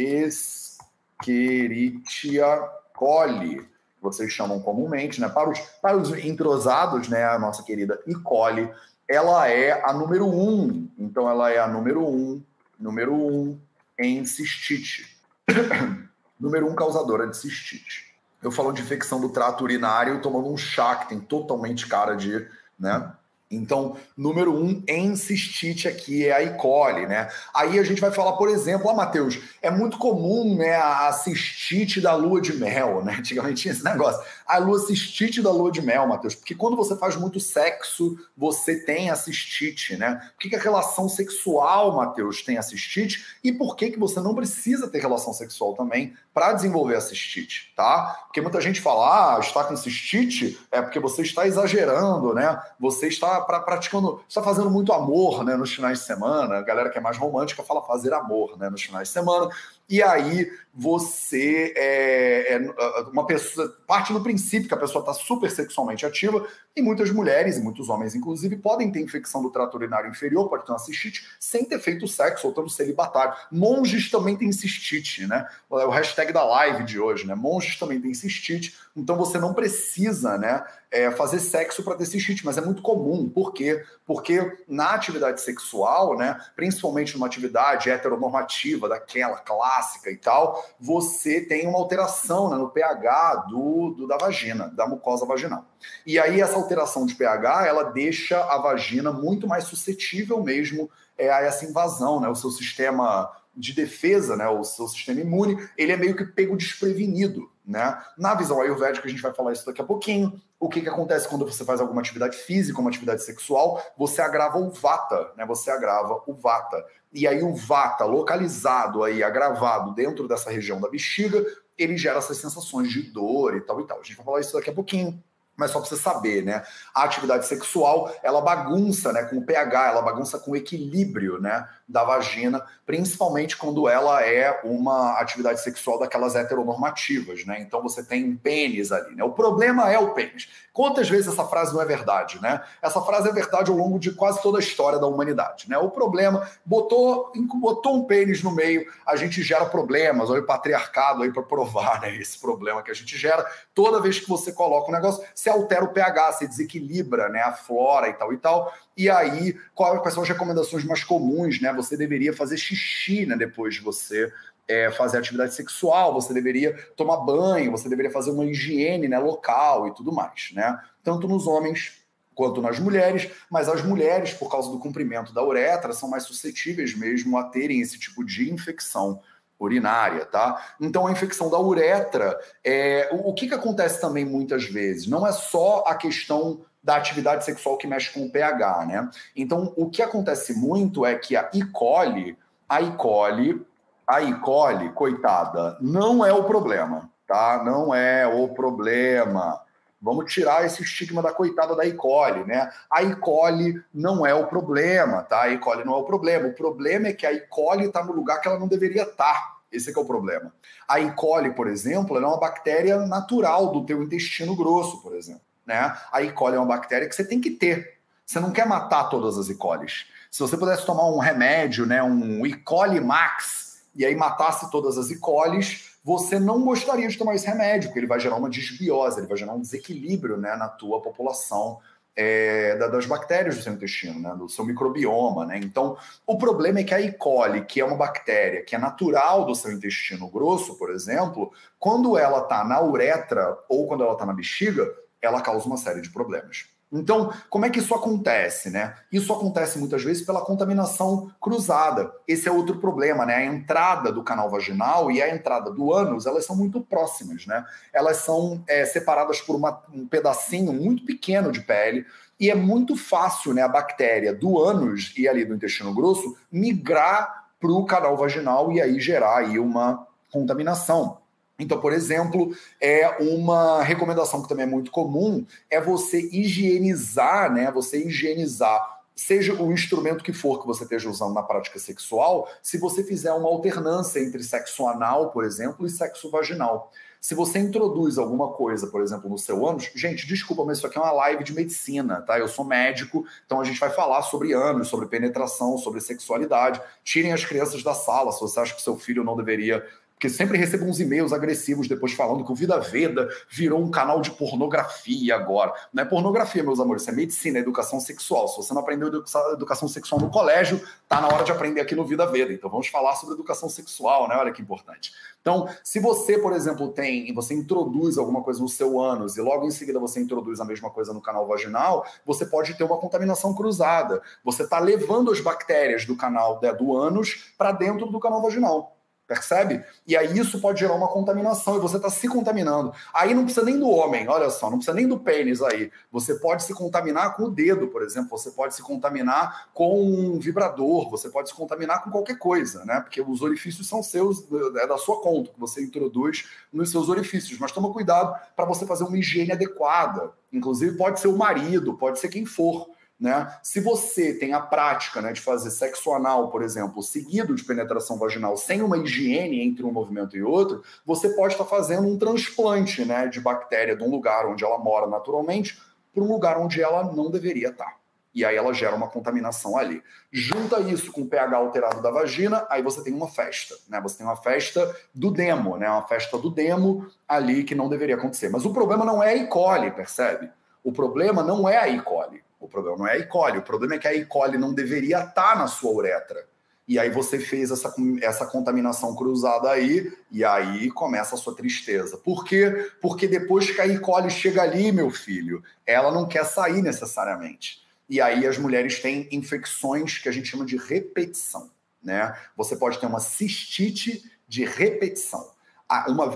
Escherichia 1.22 2.46
coli, 2.94 3.68
vocês 4.02 4.32
chamam 4.32 4.62
comumente, 4.62 5.20
né? 5.20 5.28
Para 5.28 5.50
os, 5.50 5.60
para 5.82 5.98
os 5.98 6.12
entrosados, 6.12 7.10
né? 7.10 7.24
A 7.26 7.40
nossa 7.40 7.64
querida 7.64 8.00
E. 8.06 8.14
coli, 8.16 8.72
ela 9.08 9.48
é 9.50 9.84
a 9.84 9.92
número 9.94 10.28
um. 10.28 10.88
Então 10.98 11.30
ela 11.30 11.50
é 11.50 11.58
a 11.58 11.68
número 11.68 12.08
um, 12.08 12.42
número 12.80 13.14
um 13.14 13.60
em 13.98 14.26
cistite. 14.26 15.18
número 16.40 16.70
um 16.70 16.76
causadora 16.76 17.28
de 17.28 17.36
cistite. 17.36 18.10
Eu 18.42 18.52
falo 18.52 18.72
de 18.72 18.82
infecção 18.82 19.20
do 19.20 19.30
trato 19.30 19.64
urinário 19.64 20.22
tomando 20.22 20.48
um 20.48 20.56
chá 20.56 20.96
que 20.96 21.10
tem 21.10 21.20
totalmente 21.20 21.88
cara 21.88 22.16
de, 22.16 22.48
né? 22.80 23.12
Então, 23.52 23.98
número 24.16 24.56
um, 24.56 24.84
em 24.88 25.16
cistite 25.16 25.88
aqui 25.88 26.28
é 26.28 26.34
a 26.34 26.44
E. 26.44 26.54
coli, 26.56 27.08
né? 27.08 27.30
Aí 27.52 27.80
a 27.80 27.84
gente 27.84 28.00
vai 28.00 28.12
falar, 28.12 28.34
por 28.34 28.48
exemplo, 28.48 28.88
ó, 28.88 28.94
Matheus, 28.94 29.40
é 29.60 29.72
muito 29.72 29.98
comum, 29.98 30.56
né, 30.56 30.76
a 30.76 31.12
cistite 31.12 32.00
da 32.00 32.14
lua 32.14 32.40
de 32.40 32.54
mel, 32.54 33.04
né? 33.04 33.16
Antigamente 33.20 33.64
tinha 33.64 33.74
esse 33.74 33.84
negócio. 33.84 34.24
A 34.46 34.60
lua 34.60 34.78
cistite 34.80 35.42
da 35.42 35.52
lua 35.52 35.72
de 35.72 35.82
mel, 35.82 36.08
Matheus, 36.08 36.36
porque 36.36 36.54
quando 36.54 36.78
você 36.78 36.96
faz 36.96 37.16
muito 37.16 37.40
sexo, 37.40 38.20
você 38.38 38.76
tem 38.86 39.10
a 39.10 39.16
cistite, 39.16 39.98
né? 39.98 40.16
Por 40.34 40.42
que, 40.42 40.50
que 40.50 40.56
a 40.56 40.62
relação 40.62 41.10
sexual, 41.10 41.96
Matheus, 41.96 42.44
tem 42.44 42.60
a 42.60 42.62
cistite? 42.62 43.26
E 43.44 43.52
por 43.52 43.76
que, 43.76 43.90
que 43.90 44.00
você 44.00 44.20
não 44.20 44.36
precisa 44.36 44.88
ter 44.88 45.00
relação 45.00 45.34
sexual 45.34 45.74
também 45.74 46.14
para 46.32 46.54
desenvolver 46.54 46.96
a 46.96 47.02
cistite, 47.02 47.74
tá? 47.76 48.26
Porque 48.28 48.42
muita 48.42 48.62
gente 48.62 48.80
fala, 48.80 49.38
ah, 49.38 49.40
está 49.40 49.64
com 49.64 49.76
cistite 49.76 50.60
é 50.72 50.82
porque 50.82 51.00
você 51.00 51.24
está 51.24 51.48
exagerando, 51.48 52.34
né? 52.34 52.62
Você 52.80 53.08
está 53.08 53.39
pra, 53.42 53.60
praticando, 53.60 54.22
está 54.28 54.42
fazendo 54.42 54.70
muito 54.70 54.94
amor 54.94 55.44
né, 55.44 55.56
nos 55.56 55.74
finais 55.74 56.00
de 56.00 56.06
semana. 56.06 56.58
A 56.58 56.62
galera 56.62 56.90
que 56.90 56.98
é 56.98 57.02
mais 57.02 57.18
romântica 57.18 57.64
fala 57.64 57.82
fazer 57.82 58.14
amor 58.14 58.58
né, 58.58 58.70
nos 58.70 58.82
finais 58.82 59.08
de 59.08 59.14
semana. 59.14 59.50
E 59.90 60.04
aí 60.04 60.52
você 60.72 61.74
é, 61.76 62.54
é 62.54 62.72
uma 63.12 63.26
pessoa. 63.26 63.76
Parte 63.88 64.14
do 64.14 64.22
princípio 64.22 64.68
que 64.68 64.74
a 64.74 64.78
pessoa 64.78 65.02
está 65.02 65.14
super 65.14 65.50
sexualmente 65.50 66.06
ativa, 66.06 66.48
e 66.76 66.82
muitas 66.82 67.10
mulheres, 67.12 67.58
e 67.58 67.62
muitos 67.62 67.90
homens, 67.90 68.16
inclusive, 68.16 68.56
podem 68.56 68.92
ter 68.92 69.02
infecção 69.02 69.42
do 69.42 69.50
trato 69.50 69.76
urinário 69.76 70.10
inferior, 70.10 70.48
pode 70.48 70.66
ter 70.66 70.72
uma 70.72 70.80
cistite, 70.80 71.28
sem 71.40 71.66
ter 71.66 71.80
feito 71.80 72.08
sexo, 72.08 72.48
ou 72.48 72.52
estando 72.52 72.70
celibatário. 72.70 73.34
Monges 73.52 74.10
também 74.10 74.38
têm 74.38 74.52
cistite, 74.52 75.28
né? 75.28 75.46
É 75.72 75.86
o 75.86 75.90
hashtag 75.90 76.32
da 76.32 76.46
live 76.46 76.84
de 76.84 77.00
hoje, 77.00 77.26
né? 77.26 77.36
Monges 77.36 77.78
também 77.78 78.00
têm 78.00 78.14
cistite, 78.14 78.78
então 78.96 79.18
você 79.18 79.38
não 79.40 79.54
precisa, 79.54 80.38
né? 80.38 80.64
É, 80.92 81.12
fazer 81.12 81.40
sexo 81.40 81.84
para 81.84 81.96
ter 81.96 82.06
cistite, 82.06 82.46
mas 82.46 82.58
é 82.58 82.62
muito 82.62 82.82
comum. 82.82 83.30
Por 83.30 83.54
quê? 83.54 83.84
Porque 84.06 84.58
na 84.68 84.92
atividade 84.92 85.40
sexual, 85.40 86.18
né, 86.18 86.40
principalmente 86.56 87.14
numa 87.14 87.28
atividade 87.28 87.92
heteronormativa, 87.92 88.90
daquela 88.90 89.38
clássica 89.80 90.12
e 90.12 90.18
tal, 90.18 90.64
você 90.80 91.42
tem 91.42 91.68
uma 91.68 91.78
alteração 91.78 92.50
né, 92.50 92.58
no 92.58 92.70
pH 92.70 93.46
do, 93.50 93.92
do, 93.92 94.08
da 94.08 94.18
vagina, 94.18 94.68
da 94.76 94.88
mucosa 94.88 95.26
vaginal. 95.26 95.66
E 96.06 96.20
aí 96.20 96.42
essa 96.42 96.56
alteração 96.56 97.06
de 97.06 97.16
pH, 97.16 97.66
ela 97.66 97.84
deixa 97.84 98.44
a 98.44 98.58
vagina 98.58 99.12
muito 99.12 99.48
mais 99.48 99.64
suscetível 99.64 100.44
mesmo 100.44 100.90
é, 101.18 101.30
a 101.30 101.42
essa 101.42 101.66
invasão, 101.66 102.20
né? 102.20 102.28
O 102.30 102.36
seu 102.36 102.50
sistema 102.52 103.32
de 103.56 103.74
defesa, 103.74 104.38
né, 104.38 104.48
o 104.48 104.64
seu 104.64 104.88
sistema 104.88 105.20
imune, 105.20 105.58
ele 105.78 105.92
é 105.92 105.98
meio 105.98 106.16
que 106.16 106.24
pego 106.24 106.56
desprevenido, 106.56 107.52
né? 107.66 108.02
Na 108.18 108.34
visão 108.34 108.62
ayurvédica, 108.62 109.06
a 109.06 109.10
gente 109.10 109.22
vai 109.22 109.34
falar 109.34 109.52
isso 109.52 109.66
daqui 109.66 109.82
a 109.82 109.86
pouquinho. 109.86 110.40
O 110.60 110.70
que, 110.70 110.82
que 110.82 110.90
acontece 110.90 111.28
quando 111.28 111.46
você 111.46 111.66
faz 111.66 111.82
alguma 111.82 112.00
atividade 112.00 112.38
física, 112.38 112.80
uma 112.80 112.90
atividade 112.90 113.24
sexual? 113.24 113.82
Você 113.98 114.22
agrava 114.22 114.58
o 114.58 114.70
vata, 114.72 115.32
né? 115.36 115.46
Você 115.46 115.70
agrava 115.70 116.22
o 116.26 116.34
vata. 116.34 116.86
E 117.12 117.28
aí 117.28 117.42
o 117.42 117.56
vata 117.56 118.06
localizado 118.06 119.04
aí, 119.04 119.24
agravado 119.24 119.94
dentro 119.94 120.28
dessa 120.28 120.52
região 120.52 120.80
da 120.80 120.90
bexiga, 120.90 121.44
ele 121.78 121.98
gera 121.98 122.20
essas 122.20 122.38
sensações 122.38 122.90
de 122.92 123.02
dor 123.02 123.56
e 123.56 123.62
tal 123.62 123.80
e 123.82 123.88
tal. 123.88 124.00
A 124.00 124.04
gente 124.04 124.16
vai 124.18 124.26
falar 124.26 124.40
isso 124.42 124.54
daqui 124.54 124.70
a 124.70 124.74
pouquinho. 124.74 125.22
mas 125.58 125.72
só 125.72 125.80
para 125.80 125.90
você 125.90 125.98
saber, 125.98 126.44
né? 126.44 126.64
A 126.96 127.04
atividade 127.04 127.46
sexual, 127.46 128.10
ela 128.24 128.40
bagunça, 128.40 129.12
né, 129.12 129.24
com 129.26 129.40
o 129.40 129.46
pH, 129.46 129.90
ela 129.90 130.02
bagunça 130.02 130.40
com 130.40 130.52
o 130.52 130.56
equilíbrio, 130.56 131.38
né, 131.42 131.68
da 131.90 132.04
vagina, 132.04 132.64
principalmente 132.86 133.58
quando 133.58 133.90
ela 133.90 134.24
é 134.24 134.62
uma 134.64 135.14
atividade 135.20 135.60
sexual 135.62 135.98
daquelas 135.98 136.36
heteronormativas, 136.36 137.44
né? 137.46 137.60
Então 137.60 137.82
você 137.82 138.04
tem 138.04 138.24
um 138.24 138.38
pênis 138.38 138.92
ali, 138.92 139.16
né? 139.16 139.24
O 139.24 139.32
problema 139.32 139.92
é 139.92 139.98
o 139.98 140.14
pênis. 140.14 140.48
Quantas 140.72 141.10
vezes 141.10 141.28
essa 141.28 141.44
frase 141.46 141.74
não 141.74 141.82
é 141.82 141.86
verdade, 141.86 142.40
né? 142.40 142.62
Essa 142.80 143.02
frase 143.02 143.28
é 143.28 143.34
verdade 143.34 143.72
ao 143.72 143.76
longo 143.76 143.98
de 143.98 144.12
quase 144.12 144.40
toda 144.42 144.60
a 144.60 144.62
história 144.62 145.00
da 145.00 145.08
humanidade, 145.08 145.68
né? 145.68 145.78
O 145.80 145.90
problema 145.90 146.48
botou 146.64 147.34
botou 147.56 147.96
um 147.96 148.04
pênis 148.04 148.44
no 148.44 148.52
meio, 148.52 148.86
a 149.06 149.16
gente 149.16 149.42
gera 149.42 149.66
problemas, 149.66 150.30
olha 150.30 150.42
o 150.42 150.46
patriarcado 150.46 151.24
aí 151.24 151.34
para 151.34 151.42
provar, 151.42 152.02
né, 152.02 152.16
esse 152.16 152.40
problema 152.40 152.84
que 152.84 152.92
a 152.92 152.94
gente 152.94 153.18
gera 153.18 153.46
toda 153.74 154.02
vez 154.02 154.20
que 154.20 154.30
você 154.30 154.52
coloca 154.52 154.90
um 154.90 154.94
negócio, 154.94 155.26
você 155.34 155.50
altera 155.50 155.84
o 155.84 155.94
pH, 155.94 156.34
você 156.34 156.48
desequilibra, 156.48 157.30
né, 157.30 157.42
a 157.42 157.54
flora 157.54 158.10
e 158.10 158.14
tal 158.14 158.32
e 158.32 158.38
tal. 158.38 158.74
E 159.00 159.10
aí, 159.10 159.56
quais 159.74 160.14
são 160.14 160.24
as 160.24 160.28
recomendações 160.28 160.84
mais 160.84 161.06
comuns, 161.06 161.62
né? 161.62 161.72
Você 161.72 161.96
deveria 161.96 162.34
fazer 162.34 162.58
xixi, 162.58 163.26
né, 163.26 163.38
depois 163.38 163.76
de 163.76 163.80
você 163.80 164.30
é, 164.68 164.92
fazer 164.92 165.18
atividade 165.18 165.54
sexual, 165.54 166.14
você 166.14 166.34
deveria 166.34 166.74
tomar 166.98 167.16
banho, 167.16 167.72
você 167.72 167.88
deveria 167.88 168.12
fazer 168.12 168.32
uma 168.32 168.44
higiene 168.44 169.08
né, 169.08 169.18
local 169.18 169.88
e 169.88 169.94
tudo 169.94 170.12
mais, 170.12 170.52
né? 170.54 170.78
Tanto 171.02 171.30
nos 171.30 171.48
homens 171.48 172.04
quanto 172.36 172.62
nas 172.62 172.78
mulheres, 172.78 173.32
mas 173.50 173.70
as 173.70 173.82
mulheres, 173.82 174.34
por 174.34 174.52
causa 174.52 174.70
do 174.70 174.80
comprimento 174.80 175.34
da 175.34 175.42
uretra, 175.46 175.94
são 175.94 176.10
mais 176.10 176.24
suscetíveis 176.24 176.94
mesmo 176.94 177.38
a 177.38 177.46
terem 177.46 177.80
esse 177.80 177.98
tipo 177.98 178.22
de 178.26 178.52
infecção 178.52 179.22
urinária, 179.58 180.26
tá? 180.26 180.76
Então 180.78 181.08
a 181.08 181.12
infecção 181.14 181.50
da 181.50 181.58
uretra, 181.58 182.38
é, 182.66 183.08
o, 183.14 183.30
o 183.30 183.34
que, 183.34 183.48
que 183.48 183.56
acontece 183.56 184.02
também 184.02 184.26
muitas 184.26 184.66
vezes? 184.66 185.08
Não 185.08 185.26
é 185.26 185.32
só 185.32 185.86
a 185.88 185.96
questão 185.96 186.66
da 186.84 186.96
atividade 186.96 187.44
sexual 187.44 187.78
que 187.78 187.88
mexe 187.88 188.14
com 188.14 188.26
o 188.26 188.32
pH, 188.32 188.86
né? 188.86 189.10
Então 189.36 189.74
o 189.76 189.90
que 189.90 190.02
acontece 190.02 190.54
muito 190.54 191.06
é 191.06 191.16
que 191.16 191.36
a 191.36 191.50
E. 191.54 191.64
coli, 191.66 192.38
a 192.68 192.82
E. 192.82 192.92
coli 192.96 193.66
a 194.10 194.24
E. 194.24 194.34
coli, 194.40 194.90
coitada, 194.90 195.78
não 195.80 196.26
é 196.26 196.34
o 196.34 196.44
problema, 196.44 197.12
tá? 197.28 197.62
Não 197.64 197.94
é 197.94 198.26
o 198.26 198.50
problema. 198.50 199.62
Vamos 200.02 200.34
tirar 200.34 200.66
esse 200.66 200.82
estigma 200.82 201.22
da 201.22 201.32
coitada 201.32 201.76
da 201.76 201.86
E. 201.86 201.94
coli, 201.94 202.44
né? 202.44 202.72
A 202.92 203.04
E. 203.04 203.16
coli 203.18 203.80
não 203.94 204.26
é 204.26 204.34
o 204.34 204.48
problema, 204.48 205.22
tá? 205.22 205.44
A 205.44 205.50
E. 205.50 205.60
coli 205.60 205.86
não 205.86 205.94
é 205.94 205.98
o 205.98 206.04
problema. 206.06 206.48
O 206.48 206.54
problema 206.54 207.10
é 207.10 207.14
que 207.14 207.28
a 207.28 207.32
E. 207.32 207.42
coli 207.42 207.86
está 207.86 208.04
no 208.04 208.12
lugar 208.12 208.42
que 208.42 208.48
ela 208.48 208.58
não 208.58 208.68
deveria 208.68 209.04
estar. 209.04 209.32
Tá. 209.32 209.58
Esse 209.72 209.96
é, 209.96 210.00
o 210.00 210.04
problema. 210.04 210.52
A 210.88 211.00
E. 211.00 211.12
coli, 211.12 211.54
por 211.54 211.68
exemplo, 211.68 212.18
é 212.18 212.26
uma 212.26 212.40
bactéria 212.40 212.98
natural 213.06 213.72
do 213.72 213.86
teu 213.86 214.02
intestino 214.02 214.56
grosso, 214.56 215.04
por 215.04 215.16
exemplo. 215.16 215.44
Né? 215.70 215.96
A 216.12 216.24
E. 216.24 216.32
coli 216.32 216.56
é 216.56 216.60
uma 216.60 216.66
bactéria 216.66 217.08
que 217.08 217.16
você 217.16 217.24
tem 217.24 217.40
que 217.40 217.52
ter. 217.52 218.00
Você 218.26 218.40
não 218.40 218.50
quer 218.50 218.66
matar 218.66 219.04
todas 219.04 219.38
as 219.38 219.50
E. 219.50 219.56
colis. 219.56 220.08
Se 220.32 220.40
você 220.40 220.58
pudesse 220.58 220.84
tomar 220.84 221.08
um 221.08 221.20
remédio, 221.20 221.86
né, 221.86 222.02
um 222.02 222.44
E. 222.44 222.56
coli 222.56 223.00
max, 223.00 223.84
e 223.96 224.04
aí 224.04 224.16
matasse 224.16 224.72
todas 224.72 224.98
as 224.98 225.12
E. 225.12 225.20
colis, 225.20 225.92
você 226.04 226.40
não 226.40 226.64
gostaria 226.64 227.08
de 227.08 227.16
tomar 227.16 227.36
esse 227.36 227.46
remédio, 227.46 227.90
porque 227.90 228.00
ele 228.00 228.08
vai 228.08 228.20
gerar 228.20 228.38
uma 228.38 228.50
desbiose, 228.50 229.20
ele 229.20 229.28
vai 229.28 229.38
gerar 229.38 229.54
um 229.54 229.62
desequilíbrio 229.62 230.38
né, 230.38 230.56
na 230.56 230.68
tua 230.68 231.02
população 231.02 231.78
é, 232.16 232.76
das 232.76 233.06
bactérias 233.06 233.58
do 233.58 233.62
seu 233.62 233.74
intestino, 233.74 234.20
né, 234.20 234.34
do 234.36 234.50
seu 234.50 234.66
microbioma. 234.66 235.46
Né? 235.46 235.60
Então, 235.60 235.96
o 236.26 236.36
problema 236.36 236.80
é 236.80 236.84
que 236.84 236.96
a 236.96 237.00
E. 237.00 237.12
coli, 237.12 237.64
que 237.64 237.80
é 237.80 237.86
uma 237.86 237.96
bactéria 237.96 238.64
que 238.64 238.76
é 238.76 238.80
natural 238.80 239.46
do 239.46 239.54
seu 239.54 239.72
intestino 239.72 240.28
grosso, 240.30 240.80
por 240.80 240.90
exemplo, 240.90 241.54
quando 241.78 242.18
ela 242.18 242.40
está 242.40 242.64
na 242.64 242.82
uretra 242.82 243.56
ou 243.70 243.86
quando 243.86 244.04
ela 244.04 244.14
está 244.14 244.26
na 244.26 244.34
bexiga, 244.34 244.92
ela 245.22 245.42
causa 245.42 245.66
uma 245.66 245.78
série 245.78 246.02
de 246.02 246.10
problemas. 246.10 246.66
Então, 246.92 247.32
como 247.52 247.66
é 247.66 247.70
que 247.70 247.78
isso 247.78 247.94
acontece, 247.94 248.72
né? 248.72 248.96
Isso 249.12 249.32
acontece 249.32 249.78
muitas 249.78 250.04
vezes 250.04 250.26
pela 250.26 250.44
contaminação 250.44 251.32
cruzada. 251.40 252.12
Esse 252.28 252.48
é 252.48 252.52
outro 252.52 252.80
problema, 252.80 253.28
né? 253.28 253.36
A 253.36 253.46
entrada 253.46 254.12
do 254.12 254.24
canal 254.24 254.50
vaginal 254.50 255.12
e 255.12 255.22
a 255.22 255.34
entrada 255.34 255.70
do 255.70 255.94
ânus, 255.94 256.26
elas 256.26 256.46
são 256.46 256.56
muito 256.56 256.82
próximas, 256.82 257.46
né? 257.46 257.64
Elas 257.94 258.18
são 258.18 258.64
é, 258.68 258.86
separadas 258.86 259.40
por 259.40 259.56
uma, 259.56 259.84
um 259.94 260.08
pedacinho 260.08 260.74
muito 260.74 261.06
pequeno 261.06 261.52
de 261.52 261.62
pele 261.62 262.08
e 262.40 262.50
é 262.50 262.56
muito 262.56 262.96
fácil, 262.96 263.54
né, 263.54 263.62
a 263.62 263.68
bactéria 263.68 264.34
do 264.34 264.58
ânus 264.58 265.14
e 265.18 265.28
ali 265.28 265.44
do 265.44 265.54
intestino 265.54 265.94
grosso 265.94 266.38
migrar 266.50 267.48
para 267.60 267.70
o 267.70 267.86
canal 267.86 268.16
vaginal 268.16 268.72
e 268.72 268.82
aí 268.82 269.00
gerar 269.00 269.40
aí 269.40 269.60
uma 269.60 270.08
contaminação. 270.32 271.19
Então, 271.60 271.80
por 271.80 271.94
exemplo, 271.94 272.56
é 272.80 273.18
uma 273.20 273.84
recomendação 273.84 274.42
que 274.42 274.48
também 274.48 274.66
é 274.66 274.70
muito 274.70 274.90
comum 274.90 275.46
é 275.70 275.82
você 275.82 276.22
higienizar, 276.32 277.52
né? 277.54 277.70
Você 277.72 278.06
higienizar 278.06 279.00
seja 279.20 279.54
o 279.54 279.74
instrumento 279.74 280.24
que 280.24 280.32
for 280.32 280.62
que 280.62 280.66
você 280.66 280.84
esteja 280.84 281.10
usando 281.10 281.34
na 281.34 281.44
prática 281.44 281.78
sexual, 281.78 282.50
se 282.64 282.78
você 282.78 283.04
fizer 283.04 283.34
uma 283.34 283.50
alternância 283.50 284.20
entre 284.22 284.42
sexo 284.42 284.88
anal, 284.88 285.32
por 285.32 285.44
exemplo, 285.44 285.86
e 285.86 285.90
sexo 285.90 286.32
vaginal. 286.32 286.90
Se 287.20 287.36
você 287.36 287.60
introduz 287.60 288.18
alguma 288.18 288.54
coisa, 288.54 288.88
por 288.88 289.02
exemplo, 289.02 289.30
no 289.30 289.38
seu 289.38 289.68
ânus, 289.68 289.92
gente, 289.94 290.26
desculpa, 290.26 290.64
mas 290.64 290.78
isso 290.78 290.88
aqui 290.88 290.98
é 290.98 291.02
uma 291.02 291.12
live 291.12 291.44
de 291.44 291.54
medicina, 291.54 292.22
tá? 292.22 292.40
Eu 292.40 292.48
sou 292.48 292.64
médico, 292.64 293.26
então 293.46 293.60
a 293.60 293.66
gente 293.66 293.78
vai 293.78 293.90
falar 293.90 294.22
sobre 294.22 294.54
ânus, 294.54 294.88
sobre 294.88 295.06
penetração, 295.08 295.78
sobre 295.78 296.00
sexualidade. 296.00 296.82
Tirem 297.04 297.34
as 297.34 297.44
crianças 297.44 297.84
da 297.84 297.94
sala 297.94 298.32
se 298.32 298.40
você 298.40 298.58
acha 298.62 298.74
que 298.74 298.82
seu 298.82 298.98
filho 298.98 299.26
não 299.26 299.36
deveria 299.36 299.86
porque 300.20 300.28
sempre 300.28 300.58
recebo 300.58 300.84
uns 300.84 301.00
e-mails 301.00 301.32
agressivos 301.32 301.88
depois 301.88 302.12
falando 302.12 302.44
que 302.44 302.52
o 302.52 302.56
Vida 302.56 302.78
Veda 302.78 303.30
virou 303.50 303.82
um 303.82 303.90
canal 303.90 304.20
de 304.20 304.30
pornografia 304.32 305.34
agora. 305.34 305.74
Não 305.94 306.04
é 306.04 306.06
pornografia, 306.06 306.62
meus 306.62 306.78
amores, 306.78 307.04
isso 307.04 307.12
é 307.12 307.14
medicina, 307.14 307.58
é 307.58 307.62
educação 307.62 308.02
sexual. 308.02 308.50
Se 308.50 308.58
você 308.58 308.74
não 308.74 308.82
aprendeu 308.82 309.08
educação 309.54 309.88
sexual 309.88 310.20
no 310.20 310.30
colégio, 310.30 310.86
tá 311.08 311.22
na 311.22 311.30
hora 311.30 311.46
de 311.46 311.54
aprender 311.54 311.80
aqui 311.80 311.96
no 311.96 312.04
Vida 312.04 312.26
Veda. 312.26 312.52
Então 312.52 312.70
vamos 312.70 312.90
falar 312.90 313.16
sobre 313.16 313.34
educação 313.36 313.70
sexual, 313.70 314.28
né? 314.28 314.36
Olha 314.36 314.52
que 314.52 314.62
importante. 314.62 315.14
Então, 315.40 315.70
se 315.82 316.02
você, 316.02 316.38
por 316.38 316.52
exemplo, 316.52 316.90
tem 316.90 317.30
e 317.30 317.32
você 317.32 317.54
introduz 317.54 318.18
alguma 318.18 318.44
coisa 318.44 318.60
no 318.60 318.68
seu 318.68 319.00
ânus 319.00 319.38
e 319.38 319.42
logo 319.42 319.66
em 319.66 319.72
seguida 319.72 320.02
você 320.02 320.20
introduz 320.20 320.60
a 320.60 320.66
mesma 320.66 320.90
coisa 320.90 321.14
no 321.14 321.22
canal 321.22 321.48
vaginal, 321.48 322.06
você 322.26 322.46
pode 322.46 322.78
ter 322.78 322.84
uma 322.84 322.98
contaminação 322.98 323.56
cruzada. 323.56 324.22
Você 324.44 324.64
está 324.64 324.80
levando 324.80 325.32
as 325.32 325.40
bactérias 325.40 326.06
do 326.06 326.18
canal 326.18 326.60
né, 326.62 326.74
do 326.74 326.94
ânus 326.94 327.54
para 327.58 327.72
dentro 327.72 328.08
do 328.08 328.20
canal 328.20 328.42
vaginal. 328.42 328.99
Percebe? 329.30 329.86
E 330.08 330.18
aí 330.18 330.40
isso 330.40 330.60
pode 330.60 330.80
gerar 330.80 330.96
uma 330.96 331.08
contaminação 331.08 331.78
e 331.78 331.80
você 331.80 331.98
está 331.98 332.10
se 332.10 332.28
contaminando. 332.28 332.92
Aí 333.14 333.36
não 333.36 333.44
precisa 333.44 333.64
nem 333.64 333.78
do 333.78 333.88
homem, 333.88 334.28
olha 334.28 334.50
só, 334.50 334.72
não 334.72 334.80
precisa 334.80 334.96
nem 334.96 335.08
do 335.08 335.20
pênis 335.20 335.62
aí. 335.62 335.92
Você 336.12 336.34
pode 336.40 336.64
se 336.64 336.74
contaminar 336.74 337.36
com 337.36 337.44
o 337.44 337.52
dedo, 337.52 337.90
por 337.90 338.02
exemplo, 338.02 338.32
você 338.32 338.50
pode 338.50 338.74
se 338.74 338.82
contaminar 338.82 339.70
com 339.72 340.02
um 340.02 340.40
vibrador, 340.40 341.12
você 341.12 341.30
pode 341.30 341.50
se 341.50 341.54
contaminar 341.54 342.04
com 342.04 342.10
qualquer 342.10 342.40
coisa, 342.40 342.84
né? 342.86 343.02
Porque 343.02 343.22
os 343.22 343.44
orifícios 343.44 343.88
são 343.88 344.02
seus, 344.02 344.44
é 344.78 344.88
da 344.88 344.98
sua 344.98 345.22
conta, 345.22 345.52
que 345.52 345.60
você 345.60 345.84
introduz 345.84 346.50
nos 346.74 346.90
seus 346.90 347.08
orifícios. 347.08 347.60
Mas 347.60 347.72
toma 347.72 347.94
cuidado 347.94 348.36
para 348.56 348.66
você 348.66 348.84
fazer 348.88 349.04
uma 349.04 349.16
higiene 349.20 349.52
adequada. 349.52 350.32
Inclusive, 350.52 350.98
pode 350.98 351.20
ser 351.20 351.28
o 351.28 351.38
marido, 351.38 351.94
pode 351.94 352.18
ser 352.18 352.30
quem 352.30 352.48
for. 352.48 352.90
Né? 353.20 353.54
Se 353.62 353.82
você 353.82 354.34
tem 354.34 354.54
a 354.54 354.62
prática 354.62 355.22
né, 355.22 355.34
de 355.34 355.42
fazer 355.42 355.72
sexo 355.72 356.14
anal, 356.14 356.50
por 356.50 356.64
exemplo, 356.64 357.04
seguido 357.04 357.54
de 357.54 357.66
penetração 357.66 358.18
vaginal, 358.18 358.56
sem 358.56 358.82
uma 358.82 358.98
higiene 358.98 359.62
entre 359.62 359.84
um 359.84 359.92
movimento 359.92 360.38
e 360.38 360.42
outro, 360.42 360.82
você 361.06 361.30
pode 361.30 361.54
estar 361.54 361.66
fazendo 361.66 362.08
um 362.08 362.18
transplante 362.18 363.04
né, 363.04 363.28
de 363.28 363.42
bactéria 363.42 363.96
de 363.96 364.04
um 364.04 364.10
lugar 364.10 364.46
onde 364.46 364.64
ela 364.64 364.78
mora 364.78 365.06
naturalmente 365.06 365.78
para 366.14 366.24
um 366.24 366.32
lugar 366.32 366.58
onde 366.58 366.82
ela 366.82 367.04
não 367.12 367.30
deveria 367.30 367.70
estar. 367.70 368.00
E 368.34 368.46
aí 368.46 368.56
ela 368.56 368.74
gera 368.74 368.96
uma 368.96 369.08
contaminação 369.08 369.76
ali. 369.76 370.02
Junta 370.32 370.80
isso 370.80 371.12
com 371.12 371.22
o 371.22 371.28
pH 371.28 371.58
alterado 371.58 372.02
da 372.02 372.12
vagina, 372.12 372.66
aí 372.70 372.82
você 372.82 373.04
tem 373.04 373.14
uma 373.14 373.28
festa, 373.28 373.76
né? 373.90 374.00
Você 374.02 374.20
tem 374.20 374.26
uma 374.26 374.36
festa 374.36 374.96
do 375.14 375.32
demo, 375.32 375.76
né? 375.76 375.90
Uma 375.90 376.08
festa 376.08 376.38
do 376.38 376.50
demo 376.50 377.08
ali 377.28 377.64
que 377.64 377.74
não 377.74 377.90
deveria 377.90 378.16
acontecer. 378.16 378.50
Mas 378.50 378.66
o 378.66 378.72
problema 378.72 379.04
não 379.04 379.22
é 379.22 379.32
a 379.32 379.36
E. 379.36 379.48
coli, 379.48 379.92
percebe? 379.92 380.50
O 380.84 380.92
problema 380.92 381.42
não 381.42 381.68
é 381.68 381.78
a 381.78 381.88
E. 381.90 382.00
coli. 382.02 382.44
O 382.60 382.68
problema 382.68 382.98
não 382.98 383.08
é 383.08 383.14
a 383.14 383.18
E. 383.18 383.26
coli, 383.26 383.58
o 383.58 383.64
problema 383.64 383.96
é 383.96 383.98
que 383.98 384.08
a 384.08 384.14
E. 384.14 384.26
coli 384.26 384.58
não 384.58 384.74
deveria 384.74 385.24
estar 385.24 385.58
na 385.58 385.68
sua 385.68 385.92
uretra. 385.92 386.46
E 386.86 386.98
aí 387.00 387.10
você 387.10 387.40
fez 387.40 387.72
essa, 387.72 387.94
essa 388.22 388.46
contaminação 388.48 389.16
cruzada 389.16 389.70
aí, 389.70 390.12
e 390.32 390.44
aí 390.44 390.90
começa 390.92 391.36
a 391.36 391.38
sua 391.38 391.56
tristeza. 391.56 392.18
Por 392.18 392.44
quê? 392.44 392.92
Porque 393.00 393.28
depois 393.28 393.70
que 393.72 393.80
a 393.80 393.88
E. 393.88 393.98
coli 394.00 394.30
chega 394.30 394.64
ali, 394.64 394.92
meu 394.92 395.10
filho, 395.10 395.64
ela 395.86 396.12
não 396.12 396.28
quer 396.28 396.44
sair 396.46 396.82
necessariamente. 396.82 397.88
E 398.10 398.20
aí 398.20 398.46
as 398.46 398.58
mulheres 398.58 399.00
têm 399.00 399.30
infecções 399.32 400.18
que 400.18 400.28
a 400.28 400.32
gente 400.32 400.48
chama 400.48 400.66
de 400.66 400.76
repetição. 400.76 401.70
Né? 402.04 402.36
Você 402.58 402.76
pode 402.76 403.00
ter 403.00 403.06
uma 403.06 403.20
cistite 403.20 404.24
de 404.48 404.66
repetição. 404.66 405.52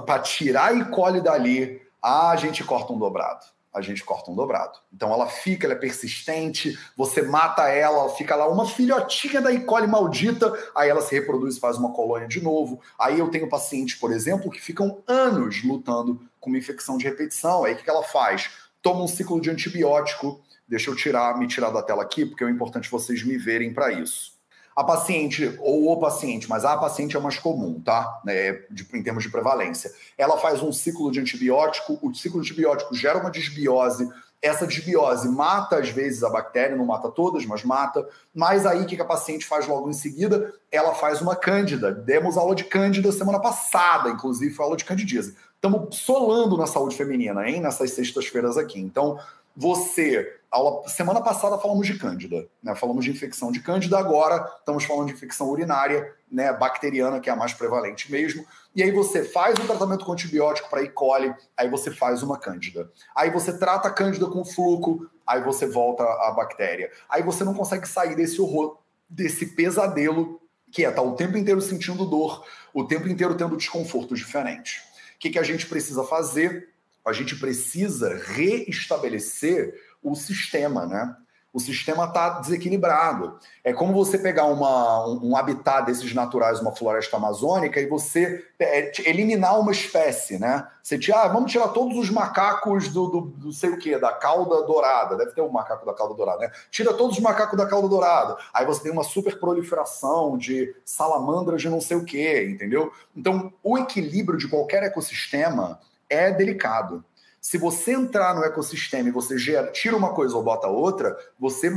Para 0.06 0.20
tirar 0.20 0.68
a 0.68 0.74
E. 0.74 0.86
coli 0.86 1.20
dali, 1.20 1.82
a 2.02 2.36
gente 2.36 2.64
corta 2.64 2.94
um 2.94 3.00
dobrado 3.00 3.54
a 3.74 3.82
gente 3.82 4.04
corta 4.04 4.30
um 4.30 4.36
dobrado. 4.36 4.80
Então 4.94 5.12
ela 5.12 5.28
fica, 5.28 5.66
ela 5.66 5.74
é 5.74 5.78
persistente, 5.78 6.78
você 6.96 7.22
mata 7.22 7.68
ela, 7.70 8.02
ela 8.02 8.10
fica 8.10 8.36
lá 8.36 8.48
uma 8.48 8.68
filhotinha 8.68 9.42
da 9.42 9.52
E. 9.52 9.66
maldita, 9.88 10.54
aí 10.76 10.90
ela 10.90 11.02
se 11.02 11.16
reproduz, 11.16 11.58
faz 11.58 11.78
uma 11.78 11.92
colônia 11.92 12.28
de 12.28 12.42
novo. 12.42 12.80
Aí 13.00 13.20
eu 13.20 13.30
tenho 13.30 13.50
pacientes, 13.50 13.96
por 13.96 14.12
exemplo, 14.12 14.52
que 14.52 14.62
ficam 14.62 15.02
anos 15.08 15.64
lutando 15.64 16.22
com 16.40 16.50
uma 16.50 16.60
infecção 16.60 16.98
de 16.98 17.06
repetição. 17.06 17.64
Aí 17.64 17.74
o 17.74 17.78
que 17.78 17.90
ela 17.90 18.04
faz? 18.04 18.50
toma 18.84 19.02
um 19.02 19.08
ciclo 19.08 19.42
de 19.42 19.50
antibiótico. 19.50 20.40
Deixa 20.68 20.92
eu 20.92 20.96
tirar, 20.96 21.40
me 21.40 21.48
tirar 21.48 21.72
da 21.72 21.82
tela 21.82 22.04
aqui, 22.04 22.26
porque 22.26 22.44
é 22.44 22.50
importante 22.50 22.92
vocês 22.92 23.24
me 23.24 23.38
verem 23.38 23.74
para 23.74 23.92
isso. 23.92 24.33
A 24.76 24.84
paciente, 24.84 25.58
ou 25.62 25.92
o 25.92 26.00
paciente, 26.00 26.50
mas 26.50 26.66
a 26.66 26.78
paciente 26.78 27.16
é 27.16 27.20
mais 27.20 27.38
comum, 27.38 27.80
tá? 27.80 28.22
É, 28.28 28.66
de, 28.72 28.88
em 28.94 29.04
termos 29.04 29.24
de 29.24 29.30
prevalência. 29.30 29.92
Ela 30.18 30.38
faz 30.38 30.62
um 30.62 30.72
ciclo 30.72 31.12
de 31.12 31.20
antibiótico, 31.20 32.00
o 32.02 32.14
ciclo 32.14 32.42
de 32.42 32.52
antibiótico 32.52 32.96
gera 32.96 33.20
uma 33.20 33.30
desbiose, 33.30 34.10
essa 34.44 34.68
desbiose 34.68 35.30
mata 35.30 35.78
às 35.78 35.88
vezes 35.88 36.22
a 36.22 36.30
bactéria, 36.30 36.76
não 36.76 36.86
mata 36.86 37.10
todas, 37.10 37.46
mas 37.46 37.64
mata. 37.64 38.06
Mas 38.36 38.66
aí 38.66 38.82
o 38.82 38.86
que 38.86 39.02
a 39.02 39.06
paciente 39.06 39.46
faz 39.46 39.66
logo 39.66 39.90
em 39.90 39.94
seguida? 39.94 40.54
Ela 40.70 40.94
faz 40.94 41.22
uma 41.22 41.34
cândida. 41.34 41.94
Demos 41.94 42.38
aula 42.38 42.54
de 42.54 42.66
cândida 42.66 43.10
semana 43.14 43.40
passada, 43.40 44.10
inclusive 44.10 44.54
foi 44.54 44.66
aula 44.66 44.76
de 44.76 44.84
candidíase. 44.84 45.34
Estamos 45.56 45.98
solando 45.98 46.58
na 46.58 46.68
saúde 46.68 46.98
feminina, 46.98 47.48
hein? 47.48 47.62
Nessas 47.62 47.92
sextas-feiras 47.92 48.58
aqui. 48.58 48.82
Então, 48.82 49.18
você 49.56 50.38
Aula, 50.54 50.88
semana 50.88 51.20
passada 51.20 51.58
falamos 51.58 51.88
de 51.88 51.98
cândida, 51.98 52.48
né? 52.62 52.76
Falamos 52.76 53.04
de 53.04 53.10
infecção 53.10 53.52
de 53.52 53.60
cândida, 53.60 53.98
agora 53.98 54.48
estamos 54.60 54.84
falando 54.84 55.08
de 55.08 55.14
infecção 55.14 55.50
urinária, 55.50 56.14
né? 56.32 56.54
Bacteriana, 56.54 57.20
que 57.20 57.28
é 57.28 57.34
a 57.34 57.36
mais 57.36 57.56
prevalente 57.56 58.12
mesmo. 58.12 58.46
E 58.76 58.84
aí 58.84 58.92
você 58.92 59.24
faz 59.24 59.58
o 59.58 59.66
tratamento 59.66 60.06
com 60.06 60.14
antibiótico 60.14 60.70
para 60.70 60.84
E. 60.84 60.90
coli, 60.90 61.34
aí 61.58 61.68
você 61.68 61.90
faz 61.90 62.22
uma 62.22 62.38
cândida. 62.38 62.92
Aí 63.16 63.32
você 63.32 63.58
trata 63.58 63.88
a 63.88 63.92
cândida 63.92 64.28
com 64.28 64.46
fluco, 64.46 65.10
aí 65.26 65.42
você 65.42 65.66
volta 65.66 66.04
à 66.04 66.32
bactéria. 66.36 66.92
Aí 67.10 67.24
você 67.24 67.44
não 67.44 67.56
consegue 67.56 67.88
sair 67.88 68.16
desse 68.16 68.40
horror, 68.40 68.78
desse 69.10 69.56
pesadelo 69.56 70.40
que 70.72 70.86
é 70.86 70.90
estar 70.90 71.02
tá 71.02 71.08
o 71.08 71.16
tempo 71.16 71.36
inteiro 71.36 71.62
sentindo 71.62 72.06
dor, 72.06 72.46
o 72.72 72.84
tempo 72.84 73.08
inteiro 73.08 73.34
tendo 73.34 73.58
desconfortos 73.58 74.20
diferentes. 74.20 74.84
O 75.16 75.20
que, 75.20 75.32
que 75.32 75.40
a 75.40 75.44
gente 75.44 75.66
precisa 75.66 76.04
fazer? 76.04 76.70
A 77.04 77.12
gente 77.12 77.36
precisa 77.38 78.16
reestabelecer 78.16 79.74
o 80.04 80.16
sistema, 80.16 80.86
né? 80.86 81.16
O 81.54 81.60
sistema 81.60 82.06
está 82.06 82.40
desequilibrado. 82.40 83.38
É 83.64 83.72
como 83.72 83.94
você 83.94 84.18
pegar 84.18 84.46
uma, 84.46 85.08
um, 85.08 85.30
um, 85.30 85.38
habitat 85.38 85.86
desses 85.86 86.12
naturais, 86.12 86.60
uma 86.60 86.76
floresta 86.76 87.16
amazônica, 87.18 87.80
e 87.80 87.86
você 87.86 88.44
é, 88.58 88.92
eliminar 89.08 89.60
uma 89.60 89.72
espécie, 89.72 90.40
né? 90.40 90.68
Você 90.82 90.98
tira, 90.98 91.20
ah, 91.22 91.28
vamos 91.28 91.52
tirar 91.52 91.68
todos 91.68 91.96
os 91.96 92.10
macacos 92.10 92.88
do, 92.88 93.08
do, 93.08 93.22
do, 93.22 93.54
sei 93.54 93.70
o 93.70 93.78
quê, 93.78 94.00
da 94.00 94.12
cauda 94.12 94.66
dourada. 94.66 95.16
Deve 95.16 95.34
ter 95.34 95.42
um 95.42 95.52
macaco 95.52 95.86
da 95.86 95.94
cauda 95.94 96.16
dourada, 96.16 96.40
né? 96.40 96.52
Tira 96.72 96.92
todos 96.92 97.18
os 97.18 97.22
macacos 97.22 97.56
da 97.56 97.68
cauda 97.68 97.88
dourada. 97.88 98.36
Aí 98.52 98.66
você 98.66 98.82
tem 98.82 98.92
uma 98.92 99.04
super 99.04 99.40
proliferação 99.40 100.36
de 100.36 100.76
salamandras 100.84 101.62
de 101.62 101.70
não 101.70 101.80
sei 101.80 101.98
o 101.98 102.04
quê, 102.04 102.50
entendeu? 102.50 102.92
Então, 103.16 103.54
o 103.62 103.78
equilíbrio 103.78 104.40
de 104.40 104.48
qualquer 104.48 104.82
ecossistema 104.82 105.80
é 106.10 106.32
delicado. 106.32 107.06
Se 107.44 107.58
você 107.58 107.92
entrar 107.92 108.34
no 108.34 108.46
ecossistema 108.46 109.10
e 109.10 109.12
você 109.12 109.38
gera, 109.38 109.70
tira 109.70 109.98
uma 109.98 110.14
coisa 110.14 110.34
ou 110.34 110.42
bota 110.42 110.68
outra, 110.68 111.14
você 111.38 111.70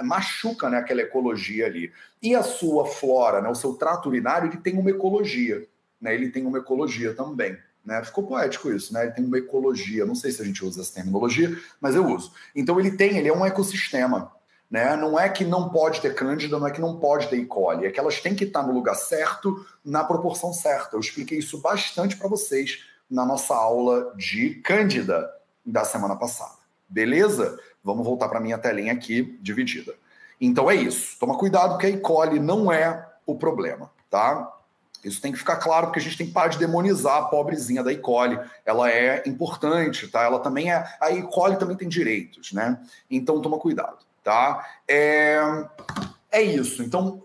machuca 0.00 0.70
né, 0.70 0.78
aquela 0.78 1.02
ecologia 1.02 1.66
ali. 1.66 1.92
E 2.22 2.36
a 2.36 2.42
sua 2.44 2.86
flora, 2.86 3.42
né, 3.42 3.48
o 3.48 3.54
seu 3.54 3.74
trato 3.74 4.08
urinário, 4.08 4.48
ele 4.48 4.58
tem 4.58 4.78
uma 4.78 4.90
ecologia. 4.90 5.66
Né, 6.00 6.14
ele 6.14 6.30
tem 6.30 6.46
uma 6.46 6.58
ecologia 6.58 7.14
também. 7.14 7.58
Né? 7.84 8.00
Ficou 8.04 8.28
poético 8.28 8.70
isso, 8.70 8.94
né? 8.94 9.06
Ele 9.06 9.12
tem 9.12 9.24
uma 9.24 9.38
ecologia. 9.38 10.06
Não 10.06 10.14
sei 10.14 10.30
se 10.30 10.40
a 10.40 10.44
gente 10.44 10.64
usa 10.64 10.82
essa 10.82 10.94
terminologia, 10.94 11.58
mas 11.80 11.96
eu 11.96 12.06
uso. 12.06 12.32
Então 12.54 12.78
ele 12.78 12.92
tem, 12.92 13.18
ele 13.18 13.28
é 13.28 13.32
um 13.32 13.44
ecossistema. 13.44 14.30
Né? 14.70 14.94
Não 14.94 15.18
é 15.18 15.28
que 15.28 15.44
não 15.44 15.68
pode 15.70 16.00
ter 16.00 16.14
cândida, 16.14 16.60
não 16.60 16.66
é 16.68 16.70
que 16.70 16.80
não 16.80 17.00
pode 17.00 17.26
ter 17.26 17.38
E. 17.38 17.44
coli, 17.44 17.86
é 17.86 17.90
que 17.90 17.98
elas 17.98 18.20
têm 18.20 18.36
que 18.36 18.44
estar 18.44 18.62
no 18.62 18.72
lugar 18.72 18.94
certo, 18.94 19.66
na 19.84 20.04
proporção 20.04 20.52
certa. 20.52 20.94
Eu 20.94 21.00
expliquei 21.00 21.38
isso 21.38 21.60
bastante 21.60 22.16
para 22.16 22.28
vocês 22.28 22.84
na 23.10 23.24
nossa 23.24 23.54
aula 23.54 24.12
de 24.16 24.56
Cândida 24.56 25.30
da 25.64 25.84
semana 25.84 26.16
passada. 26.16 26.58
Beleza? 26.88 27.58
Vamos 27.82 28.04
voltar 28.04 28.28
para 28.28 28.40
minha 28.40 28.58
telinha 28.58 28.92
aqui 28.92 29.38
dividida. 29.40 29.94
Então 30.40 30.70
é 30.70 30.74
isso. 30.74 31.18
Toma 31.18 31.36
cuidado 31.36 31.78
que 31.78 31.86
a 31.86 31.90
E. 31.90 31.98
coli 31.98 32.38
não 32.38 32.72
é 32.72 33.06
o 33.26 33.34
problema, 33.34 33.90
tá? 34.10 34.54
Isso 35.04 35.20
tem 35.20 35.32
que 35.32 35.38
ficar 35.38 35.56
claro, 35.56 35.86
porque 35.86 36.00
a 36.00 36.02
gente 36.02 36.16
tem 36.16 36.30
que 36.30 36.48
de 36.48 36.58
demonizar 36.58 37.16
a 37.18 37.24
pobrezinha 37.26 37.82
da 37.82 37.92
E. 37.92 37.98
coli. 37.98 38.38
Ela 38.64 38.90
é 38.90 39.22
importante, 39.26 40.08
tá? 40.08 40.22
Ela 40.22 40.40
também 40.40 40.72
é. 40.72 40.84
A 41.00 41.10
E. 41.10 41.22
coli 41.22 41.56
também 41.56 41.76
tem 41.76 41.88
direitos, 41.88 42.52
né? 42.52 42.80
Então 43.10 43.40
toma 43.40 43.58
cuidado, 43.58 43.98
tá? 44.22 44.66
É. 44.86 45.40
É 46.30 46.42
isso. 46.42 46.82
Então, 46.82 47.22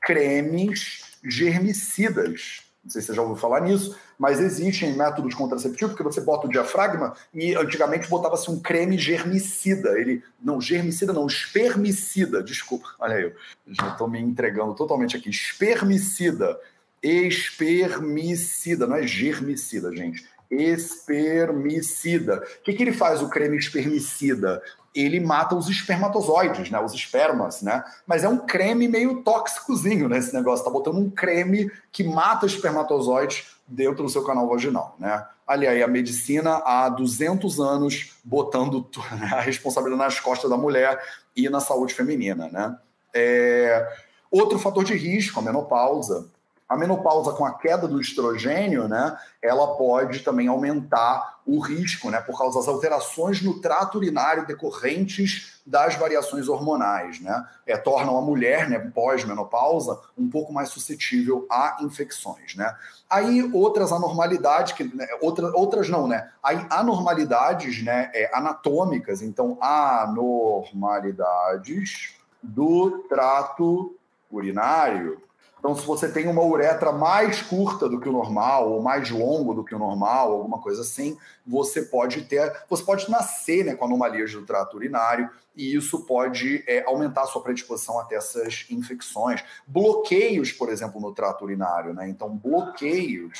cremes 0.00 1.18
germicidas 1.22 2.69
não 2.82 2.90
sei 2.90 3.02
se 3.02 3.08
você 3.08 3.14
já 3.14 3.22
ouviu 3.22 3.36
falar 3.36 3.60
nisso, 3.60 3.94
mas 4.18 4.40
existem 4.40 4.94
métodos 4.96 5.34
contraceptivos 5.34 5.94
que 5.94 6.02
você 6.02 6.20
bota 6.20 6.46
o 6.46 6.50
diafragma 6.50 7.14
e 7.32 7.54
antigamente 7.54 8.08
botava-se 8.08 8.50
um 8.50 8.58
creme 8.58 8.96
germicida. 8.96 9.98
Ele 9.98 10.22
não 10.42 10.60
germicida 10.60 11.12
não, 11.12 11.26
espermicida. 11.26 12.42
Desculpa, 12.42 12.88
olha 12.98 13.16
aí, 13.16 13.22
eu 13.24 13.34
já 13.66 13.88
estou 13.88 14.08
me 14.08 14.18
entregando 14.18 14.74
totalmente 14.74 15.14
aqui. 15.14 15.28
Espermicida, 15.28 16.58
espermicida, 17.02 18.86
não 18.86 18.96
é 18.96 19.06
germicida, 19.06 19.94
gente. 19.94 20.26
Espermicida. 20.50 22.36
O 22.60 22.62
que, 22.64 22.72
que 22.72 22.82
ele 22.82 22.92
faz 22.92 23.22
o 23.22 23.28
creme 23.28 23.56
espermicida? 23.56 24.60
ele 24.94 25.20
mata 25.20 25.54
os 25.54 25.68
espermatozoides, 25.68 26.70
né? 26.70 26.80
Os 26.80 26.92
espermas, 26.92 27.62
né? 27.62 27.84
Mas 28.06 28.24
é 28.24 28.28
um 28.28 28.38
creme 28.38 28.88
meio 28.88 29.22
tóxicozinho, 29.22 30.08
né? 30.08 30.18
Esse 30.18 30.34
negócio. 30.34 30.64
Tá 30.64 30.70
botando 30.70 30.98
um 30.98 31.08
creme 31.08 31.70
que 31.92 32.02
mata 32.02 32.46
espermatozoides 32.46 33.46
dentro 33.66 34.02
do 34.02 34.08
seu 34.08 34.24
canal 34.24 34.48
vaginal, 34.48 34.96
né? 34.98 35.24
Ali 35.46 35.66
aí 35.66 35.82
a 35.82 35.88
medicina 35.88 36.56
há 36.64 36.88
200 36.88 37.60
anos 37.60 38.16
botando 38.24 38.88
a 39.32 39.40
responsabilidade 39.40 40.02
nas 40.02 40.20
costas 40.20 40.50
da 40.50 40.56
mulher 40.56 41.00
e 41.36 41.48
na 41.48 41.60
saúde 41.60 41.94
feminina, 41.94 42.48
né? 42.48 42.76
É... 43.14 43.88
Outro 44.30 44.58
fator 44.58 44.84
de 44.84 44.94
risco, 44.94 45.38
a 45.38 45.42
menopausa. 45.42 46.28
A 46.70 46.76
menopausa 46.76 47.32
com 47.32 47.44
a 47.44 47.52
queda 47.52 47.88
do 47.88 48.00
estrogênio, 48.00 48.86
né, 48.86 49.18
ela 49.42 49.74
pode 49.74 50.20
também 50.20 50.46
aumentar 50.46 51.40
o 51.44 51.58
risco, 51.58 52.08
né, 52.10 52.20
por 52.20 52.38
causa 52.38 52.60
das 52.60 52.68
alterações 52.68 53.42
no 53.42 53.60
trato 53.60 53.98
urinário 53.98 54.46
decorrentes 54.46 55.60
das 55.66 55.96
variações 55.96 56.48
hormonais, 56.48 57.20
né, 57.20 57.44
é, 57.66 57.76
tornam 57.76 58.16
a 58.16 58.22
mulher, 58.22 58.70
né, 58.70 58.78
pós-menopausa, 58.78 59.98
um 60.16 60.30
pouco 60.30 60.52
mais 60.52 60.68
suscetível 60.68 61.44
a 61.50 61.78
infecções, 61.80 62.54
né. 62.54 62.72
Aí 63.10 63.50
outras 63.52 63.90
anormalidades, 63.90 64.72
que, 64.72 64.84
né, 64.84 65.08
outra, 65.20 65.50
outras 65.56 65.88
não, 65.88 66.06
né, 66.06 66.30
aí 66.40 66.64
anormalidades, 66.70 67.82
né, 67.82 68.12
é, 68.14 68.30
anatômicas, 68.32 69.22
então 69.22 69.58
anormalidades 69.60 72.14
do 72.40 72.98
trato 73.08 73.96
urinário, 74.30 75.20
então, 75.60 75.74
se 75.74 75.86
você 75.86 76.10
tem 76.10 76.26
uma 76.26 76.42
uretra 76.42 76.90
mais 76.90 77.42
curta 77.42 77.86
do 77.86 78.00
que 78.00 78.08
o 78.08 78.12
normal, 78.12 78.72
ou 78.72 78.82
mais 78.82 79.10
longo 79.10 79.52
do 79.52 79.62
que 79.62 79.74
o 79.74 79.78
normal, 79.78 80.32
alguma 80.32 80.58
coisa 80.58 80.80
assim, 80.80 81.18
você 81.46 81.82
pode 81.82 82.22
ter, 82.22 82.64
você 82.66 82.82
pode 82.82 83.10
nascer 83.10 83.66
né, 83.66 83.74
com 83.74 83.84
anomalias 83.84 84.32
do 84.32 84.46
trato 84.46 84.78
urinário, 84.78 85.28
e 85.54 85.76
isso 85.76 86.06
pode 86.06 86.64
é, 86.66 86.82
aumentar 86.86 87.24
a 87.24 87.26
sua 87.26 87.42
predisposição 87.42 88.00
até 88.00 88.14
essas 88.14 88.64
infecções. 88.70 89.44
Bloqueios, 89.66 90.50
por 90.50 90.70
exemplo, 90.70 90.98
no 90.98 91.12
trato 91.12 91.44
urinário, 91.44 91.92
né? 91.92 92.08
Então, 92.08 92.34
bloqueios 92.34 93.38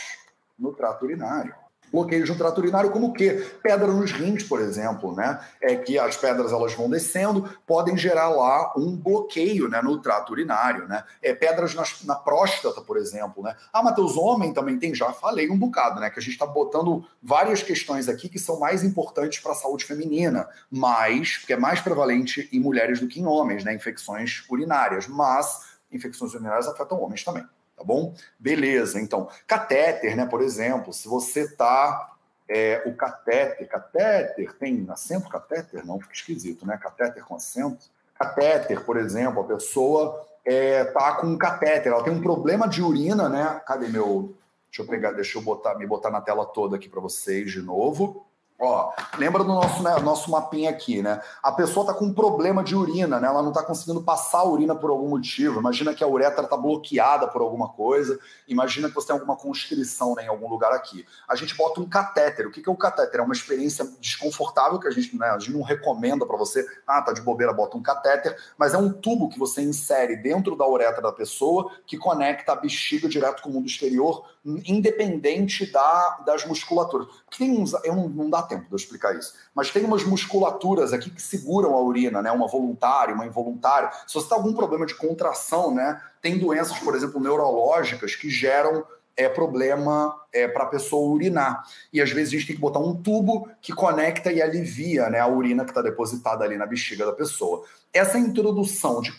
no 0.59 0.75
trato 0.75 1.07
urinário 1.07 1.55
bloqueios 1.91 2.29
no 2.29 2.37
trato 2.37 2.59
urinário, 2.59 2.91
como 2.91 3.09
o 3.09 3.13
quê? 3.13 3.47
Pedra 3.63 3.89
nos 3.89 4.13
rins, 4.13 4.43
por 4.43 4.61
exemplo, 4.61 5.15
né? 5.15 5.41
É 5.61 5.77
que 5.77 5.99
as 5.99 6.17
pedras 6.17 6.53
elas 6.53 6.73
vão 6.75 6.89
descendo, 6.89 7.49
podem 7.67 7.97
gerar 7.97 8.29
lá 8.29 8.73
um 8.77 8.97
bloqueio 8.97 9.69
né, 9.69 9.81
no 9.83 10.01
trato 10.01 10.33
urinário, 10.33 10.87
né? 10.87 11.05
É, 11.23 11.35
pedras 11.35 11.75
na, 11.75 11.85
na 12.05 12.15
próstata, 12.15 12.81
por 12.81 12.97
exemplo, 12.97 13.43
né? 13.43 13.57
Ah, 13.73 13.83
Matheus, 13.83 14.17
homem 14.17 14.53
também 14.53 14.79
tem, 14.79 14.95
já 14.95 15.13
falei 15.13 15.51
um 15.51 15.59
bocado, 15.59 16.01
né? 16.01 16.11
Que 16.11 16.19
a 16.19 16.23
gente 16.23 16.33
está 16.33 16.47
botando 16.47 17.05
várias 17.23 17.63
questões 17.63 18.09
aqui 18.09 18.29
que 18.29 18.39
são 18.39 18.59
mais 18.59 18.85
importantes 18.85 19.41
para 19.41 19.53
a 19.53 19.57
saúde 19.57 19.85
feminina, 19.85 20.49
mas, 20.71 21.39
que 21.39 21.53
é 21.53 21.57
mais 21.57 21.81
prevalente 21.81 22.49
em 22.53 22.61
mulheres 22.61 23.01
do 23.01 23.09
que 23.09 23.21
em 23.21 23.27
homens, 23.27 23.65
né? 23.65 23.75
Infecções 23.75 24.45
urinárias, 24.49 25.07
mas 25.07 25.71
infecções 25.93 26.35
urinárias 26.35 26.69
afetam 26.69 27.03
homens 27.03 27.25
também 27.25 27.45
tá 27.81 27.85
bom? 27.85 28.15
Beleza, 28.39 29.01
então, 29.01 29.29
catéter, 29.47 30.15
né, 30.15 30.27
por 30.27 30.43
exemplo, 30.43 30.93
se 30.93 31.09
você 31.09 31.49
tá 31.49 32.13
é, 32.47 32.83
o 32.85 32.95
catéter, 32.95 33.67
catéter 33.67 34.53
tem 34.55 34.87
acento 34.91 35.31
catéter? 35.31 35.87
Não, 35.87 35.99
fica 35.99 36.13
esquisito, 36.13 36.67
né? 36.67 36.77
Catéter 36.77 37.25
com 37.25 37.37
acento. 37.37 37.87
Catéter, 38.19 38.85
por 38.85 38.99
exemplo, 38.99 39.41
a 39.41 39.45
pessoa 39.45 40.27
é, 40.45 40.85
tá 40.85 41.15
com 41.15 41.29
um 41.29 41.39
catéter, 41.39 41.93
ela 41.93 42.03
tem 42.03 42.13
um 42.13 42.21
problema 42.21 42.69
de 42.69 42.83
urina, 42.83 43.29
né? 43.29 43.61
Cadê 43.65 43.89
meu. 43.89 44.35
Deixa 44.69 44.83
eu 44.83 44.87
pegar, 44.87 45.13
deixa 45.13 45.39
eu 45.39 45.43
botar, 45.43 45.77
me 45.77 45.87
botar 45.87 46.11
na 46.11 46.21
tela 46.21 46.45
toda 46.45 46.77
aqui 46.77 46.89
para 46.89 47.01
vocês 47.01 47.51
de 47.51 47.63
novo. 47.63 48.27
Ó, 48.63 48.93
lembra 49.17 49.43
do 49.43 49.49
nosso, 49.49 49.83
né, 49.83 49.99
nosso 50.01 50.31
mapinha 50.31 50.69
aqui, 50.69 51.01
né? 51.01 51.23
A 51.43 51.51
pessoa 51.51 51.87
tá 51.87 51.95
com 51.95 52.05
um 52.05 52.13
problema 52.13 52.63
de 52.63 52.77
urina, 52.77 53.19
né? 53.19 53.27
Ela 53.27 53.43
não 53.43 53.53
tá 53.53 53.63
conseguindo 53.63 54.03
passar 54.03 54.41
a 54.41 54.45
urina 54.45 54.75
por 54.75 54.91
algum 54.91 55.09
motivo. 55.09 55.61
Imagina 55.61 55.95
que 55.95 56.05
a 56.05 56.07
uretra 56.07 56.47
tá 56.47 56.59
bloqueada 56.59 57.27
por 57.27 57.41
alguma 57.41 57.71
coisa. 57.71 58.21
Imagina 58.47 58.91
que 58.91 58.95
você 58.95 59.07
tem 59.07 59.15
alguma 59.15 59.35
constrição 59.35 60.15
né, 60.15 60.25
em 60.25 60.29
algum 60.29 60.47
lugar 60.47 60.73
aqui. 60.73 61.07
A 61.27 61.35
gente 61.35 61.57
bota 61.57 61.81
um 61.81 61.89
catéter. 61.89 62.47
O 62.47 62.51
que, 62.51 62.61
que 62.61 62.69
é 62.69 62.73
o 62.73 62.77
catéter? 62.77 63.21
É 63.21 63.23
uma 63.23 63.33
experiência 63.33 63.89
desconfortável 63.99 64.79
que 64.79 64.89
a 64.89 64.91
gente, 64.91 65.17
né, 65.17 65.31
a 65.31 65.39
gente 65.39 65.53
não 65.53 65.63
recomenda 65.63 66.27
para 66.27 66.37
você. 66.37 66.63
Ah, 66.87 67.01
tá 67.01 67.15
de 67.15 67.23
bobeira, 67.23 67.55
bota 67.55 67.79
um 67.79 67.83
catéter. 67.83 68.37
Mas 68.59 68.75
é 68.75 68.77
um 68.77 68.93
tubo 68.93 69.31
que 69.31 69.39
você 69.39 69.63
insere 69.63 70.17
dentro 70.17 70.55
da 70.55 70.69
uretra 70.69 71.01
da 71.01 71.13
pessoa 71.13 71.71
que 71.87 71.97
conecta 71.97 72.53
a 72.53 72.57
bexiga 72.57 73.09
direto 73.09 73.43
com 73.43 73.49
o 73.49 73.53
mundo 73.55 73.69
exterior, 73.69 74.29
independente 74.45 75.65
da, 75.73 76.21
das 76.27 76.45
musculaturas. 76.45 77.09
Tem 77.39 77.59
uns, 77.59 77.73
eu 77.85 77.97
não, 77.97 78.07
não 78.07 78.29
dá 78.29 78.50
tempo 78.51 78.67
de 78.67 78.73
eu 78.73 78.77
explicar 78.77 79.17
isso. 79.17 79.33
Mas 79.55 79.71
tem 79.71 79.85
umas 79.85 80.05
musculaturas 80.05 80.93
aqui 80.93 81.11
que 81.11 81.23
seguram 81.23 81.75
a 81.75 81.81
urina, 81.81 82.21
né? 82.21 82.31
Uma 82.31 82.47
voluntária, 82.47 83.15
uma 83.15 83.27
involuntária. 83.27 83.91
Se 84.07 84.15
você 84.15 84.29
tem 84.29 84.37
algum 84.37 84.53
problema 84.53 84.85
de 84.85 84.95
contração, 84.95 85.75
né? 85.75 86.01
Tem 86.21 86.39
doenças, 86.39 86.79
por 86.79 86.95
exemplo, 86.95 87.21
neurológicas 87.21 88.15
que 88.15 88.29
geram 88.29 88.85
é, 89.17 89.29
problema 89.29 90.15
é, 90.33 90.49
para 90.49 90.65
a 90.65 90.67
pessoa 90.67 91.11
urinar. 91.11 91.65
E 91.93 92.01
às 92.01 92.11
vezes 92.11 92.33
a 92.33 92.37
gente 92.37 92.47
tem 92.47 92.57
que 92.57 92.63
botar 92.63 92.79
um 92.79 92.95
tubo 92.95 93.49
que 93.61 93.73
conecta 93.73 94.33
e 94.33 94.41
alivia 94.41 95.11
né, 95.11 95.21
a 95.21 95.29
urina 95.29 95.65
que 95.65 95.71
está 95.71 95.83
depositada 95.83 96.45
ali 96.45 96.57
na 96.57 96.67
bexiga 96.67 97.07
da 97.07 97.13
pessoa. 97.13 97.65
Essa 97.93 98.19
introdução 98.19 99.01
de 99.01 99.13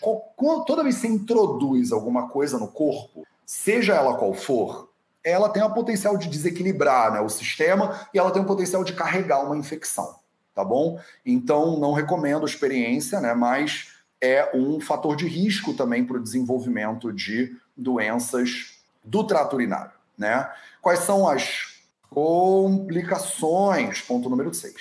toda 0.66 0.82
vez 0.82 0.96
que 0.96 1.02
você 1.02 1.08
introduz 1.08 1.92
alguma 1.92 2.28
coisa 2.28 2.58
no 2.58 2.68
corpo, 2.68 3.26
seja 3.44 3.94
ela 3.94 4.16
qual 4.16 4.32
for, 4.32 4.88
ela 5.24 5.48
tem 5.48 5.62
o 5.62 5.72
potencial 5.72 6.16
de 6.16 6.28
desequilibrar 6.28 7.12
né, 7.12 7.20
o 7.20 7.28
sistema 7.28 8.06
e 8.12 8.18
ela 8.18 8.30
tem 8.30 8.42
o 8.42 8.46
potencial 8.46 8.82
de 8.82 8.92
carregar 8.92 9.44
uma 9.44 9.56
infecção, 9.56 10.16
tá 10.54 10.64
bom? 10.64 11.00
Então, 11.24 11.78
não 11.78 11.92
recomendo 11.92 12.42
a 12.42 12.48
experiência, 12.48 13.20
né, 13.20 13.34
mas 13.34 13.92
é 14.20 14.50
um 14.54 14.80
fator 14.80 15.16
de 15.16 15.26
risco 15.26 15.74
também 15.74 16.04
para 16.04 16.16
o 16.16 16.22
desenvolvimento 16.22 17.12
de 17.12 17.56
doenças 17.76 18.80
do 19.04 19.24
trato 19.24 19.56
urinário, 19.56 19.92
né? 20.16 20.48
Quais 20.80 21.00
são 21.00 21.28
as 21.28 21.82
complicações? 22.08 24.00
Ponto 24.00 24.28
número 24.28 24.54
6. 24.54 24.74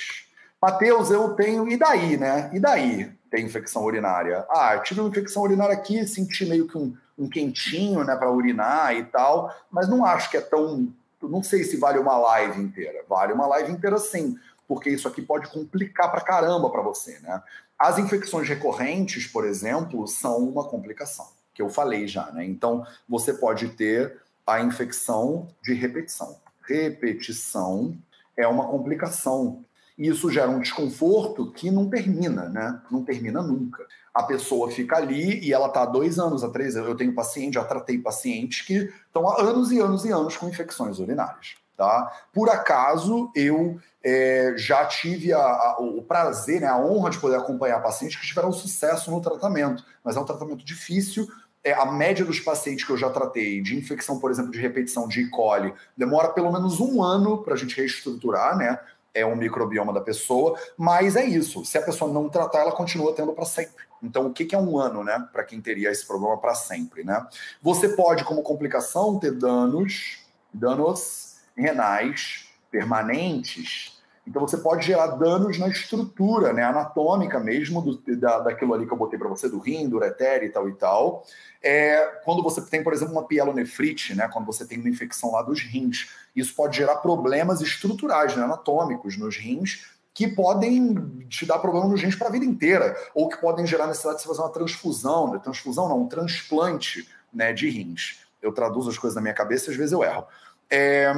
Mateus, 0.62 1.10
eu 1.10 1.34
tenho. 1.34 1.68
E 1.68 1.76
daí, 1.76 2.18
né? 2.18 2.52
E 2.54 2.60
daí 2.60 3.12
ter 3.32 3.40
infecção 3.40 3.84
urinária? 3.84 4.46
Ah, 4.50 4.78
tive 4.78 5.00
uma 5.00 5.10
infecção 5.10 5.42
urinária 5.42 5.74
aqui, 5.74 6.06
senti 6.06 6.46
meio 6.46 6.68
que 6.68 6.78
um 6.78 6.94
um 7.22 7.30
quentinho, 7.30 8.04
né, 8.04 8.16
para 8.16 8.32
urinar 8.32 8.96
e 8.96 9.06
tal, 9.06 9.54
mas 9.70 9.88
não 9.88 10.04
acho 10.04 10.30
que 10.32 10.38
é 10.38 10.42
tão. 10.42 10.92
Não 11.22 11.44
sei 11.44 11.64
se 11.64 11.78
vale 11.78 12.00
uma 12.00 12.18
live 12.18 12.60
inteira. 12.60 13.06
Vale 13.08 13.32
uma 13.32 13.46
live 13.46 13.72
inteira 13.72 14.00
sim, 14.00 14.38
porque 14.68 14.90
isso 14.90 15.08
aqui 15.08 15.22
pode 15.22 15.48
complicar 15.50 16.10
para 16.10 16.22
caramba 16.22 16.70
para 16.70 16.82
você, 16.82 17.20
né? 17.20 17.44
As 17.78 18.00
infecções 18.00 18.48
recorrentes, 18.48 19.28
por 19.28 19.46
exemplo, 19.46 20.08
são 20.08 20.38
uma 20.38 20.64
complicação, 20.64 21.28
que 21.54 21.62
eu 21.62 21.70
falei 21.70 22.08
já, 22.08 22.32
né? 22.32 22.44
Então, 22.46 22.86
você 23.08 23.34
pode 23.34 23.70
ter 23.70 24.20
a 24.46 24.60
infecção 24.60 25.48
de 25.64 25.74
repetição. 25.74 26.40
Repetição 26.68 27.96
é 28.36 28.48
uma 28.48 28.68
complicação. 28.68 29.64
E 29.98 30.08
isso 30.08 30.32
gera 30.32 30.50
um 30.50 30.60
desconforto 30.60 31.52
que 31.52 31.70
não 31.70 31.90
termina, 31.90 32.50
né? 32.50 32.82
Não 32.90 33.04
termina 33.04 33.42
nunca 33.42 33.86
a 34.14 34.24
pessoa 34.24 34.70
fica 34.70 34.98
ali 34.98 35.40
e 35.40 35.54
ela 35.54 35.68
está 35.68 35.84
há 35.84 35.86
dois 35.86 36.20
anos, 36.20 36.44
há 36.44 36.50
três 36.50 36.76
anos. 36.76 36.90
Eu 36.90 36.96
tenho 36.96 37.16
paciente, 37.16 37.56
já 37.56 37.64
tratei 37.64 37.98
pacientes 37.98 38.62
que 38.62 38.92
estão 39.06 39.28
há 39.28 39.42
anos 39.42 39.72
e 39.72 39.80
anos 39.80 40.06
e 40.06 40.12
anos 40.12 40.36
com 40.36 40.50
infecções 40.50 41.00
urinárias. 41.00 41.56
Tá? 41.78 42.12
Por 42.32 42.50
acaso, 42.50 43.32
eu 43.34 43.80
é, 44.04 44.54
já 44.58 44.86
tive 44.86 45.34
a, 45.34 45.40
a, 45.40 45.78
o 45.80 46.04
prazer, 46.04 46.62
né, 46.62 46.68
a 46.68 46.78
honra 46.78 47.10
de 47.10 47.18
poder 47.18 47.38
acompanhar 47.38 47.82
pacientes 47.82 48.18
que 48.18 48.28
tiveram 48.28 48.52
sucesso 48.52 49.10
no 49.10 49.22
tratamento, 49.22 49.84
mas 50.04 50.16
é 50.16 50.20
um 50.20 50.26
tratamento 50.26 50.64
difícil 50.64 51.28
é, 51.64 51.74
a 51.74 51.86
média 51.86 52.26
dos 52.26 52.40
pacientes 52.40 52.86
que 52.86 52.92
eu 52.92 52.98
já 52.98 53.10
tratei 53.10 53.62
de 53.62 53.78
infecção, 53.78 54.20
por 54.20 54.30
exemplo, 54.30 54.52
de 54.52 54.60
repetição 54.60 55.08
de 55.08 55.22
E. 55.22 55.30
coli, 55.30 55.74
demora 55.96 56.30
pelo 56.30 56.52
menos 56.52 56.80
um 56.80 57.02
ano 57.02 57.44
para 57.44 57.54
a 57.54 57.58
gente 57.58 57.76
reestruturar, 57.76 58.58
né? 58.58 58.80
É 59.14 59.26
o 59.26 59.36
microbioma 59.36 59.92
da 59.92 60.02
pessoa, 60.02 60.58
mas 60.78 61.16
é 61.16 61.26
isso. 61.26 61.66
Se 61.66 61.78
a 61.78 61.82
pessoa 61.82 62.12
não 62.12 62.30
tratar, 62.30 62.60
ela 62.60 62.72
continua 62.72 63.14
tendo 63.14 63.34
para 63.34 63.46
sempre. 63.46 63.84
Então, 64.02 64.28
o 64.28 64.34
que 64.34 64.56
é 64.56 64.58
um 64.58 64.78
ano, 64.80 65.04
né? 65.04 65.28
Para 65.32 65.44
quem 65.44 65.62
teria 65.62 65.92
esse 65.92 66.06
problema 66.06 66.38
para 66.38 66.56
sempre, 66.56 67.04
né? 67.04 67.26
Você 67.62 67.90
pode, 67.90 68.24
como 68.24 68.42
complicação, 68.42 69.20
ter 69.20 69.32
danos, 69.32 70.20
danos 70.54 71.36
renais 71.56 72.48
permanentes 72.72 74.01
então 74.26 74.42
você 74.42 74.58
pode 74.58 74.86
gerar 74.86 75.08
danos 75.08 75.58
na 75.58 75.68
estrutura, 75.68 76.54
né, 76.54 76.64
anatômica 76.64 77.40
mesmo 77.40 77.82
do, 77.82 78.18
da, 78.18 78.40
daquilo 78.40 78.74
ali 78.74 78.86
que 78.86 78.94
eu 78.94 78.98
botei 78.98 79.18
para 79.18 79.28
você, 79.28 79.50
do 79.50 79.60
rim, 79.60 79.90
do 79.90 79.98
ureter 79.98 80.44
e 80.44 80.50
tal 80.50 80.70
e 80.70 80.74
tal. 80.74 81.26
É, 81.62 82.20
quando 82.24 82.44
você 82.44 82.62
tem, 82.62 82.84
por 82.84 82.94
exemplo, 82.94 83.14
uma 83.14 83.26
pielonefrite, 83.26 84.14
né, 84.16 84.30
quando 84.32 84.46
você 84.46 84.66
tem 84.66 84.80
uma 84.80 84.90
infecção 84.90 85.32
lá 85.32 85.42
dos 85.42 85.62
rins, 85.62 86.10
isso 86.36 86.56
pode 86.56 86.78
gerar 86.78 86.98
problemas 86.98 87.62
estruturais, 87.62 88.36
né, 88.36 88.44
anatômicos 88.44 89.18
nos 89.18 89.38
rins, 89.38 89.88
que 90.14 90.28
podem 90.28 91.26
te 91.30 91.46
dar 91.46 91.58
problema 91.60 91.88
nos 91.88 92.02
rins 92.02 92.16
para 92.16 92.28
a 92.28 92.32
vida 92.32 92.46
inteira, 92.46 92.96
ou 93.16 93.28
que 93.28 93.38
podem 93.38 93.66
gerar 93.66 93.88
necessidade 93.88 94.18
de 94.18 94.24
você 94.24 94.28
fazer 94.28 94.42
uma 94.42 94.54
transfusão, 94.54 95.32
né, 95.32 95.40
transfusão 95.40 95.90
não, 95.90 96.02
um 96.02 96.08
transplante 96.08 97.08
né, 97.34 97.54
de 97.54 97.70
rins. 97.70 98.20
Eu 98.42 98.52
traduzo 98.52 98.90
as 98.90 98.98
coisas 98.98 99.16
na 99.16 99.22
minha 99.22 99.34
cabeça 99.34 99.70
e 99.70 99.72
às 99.72 99.78
vezes 99.78 99.94
eu 99.94 100.04
erro. 100.04 100.26
É, 100.70 101.14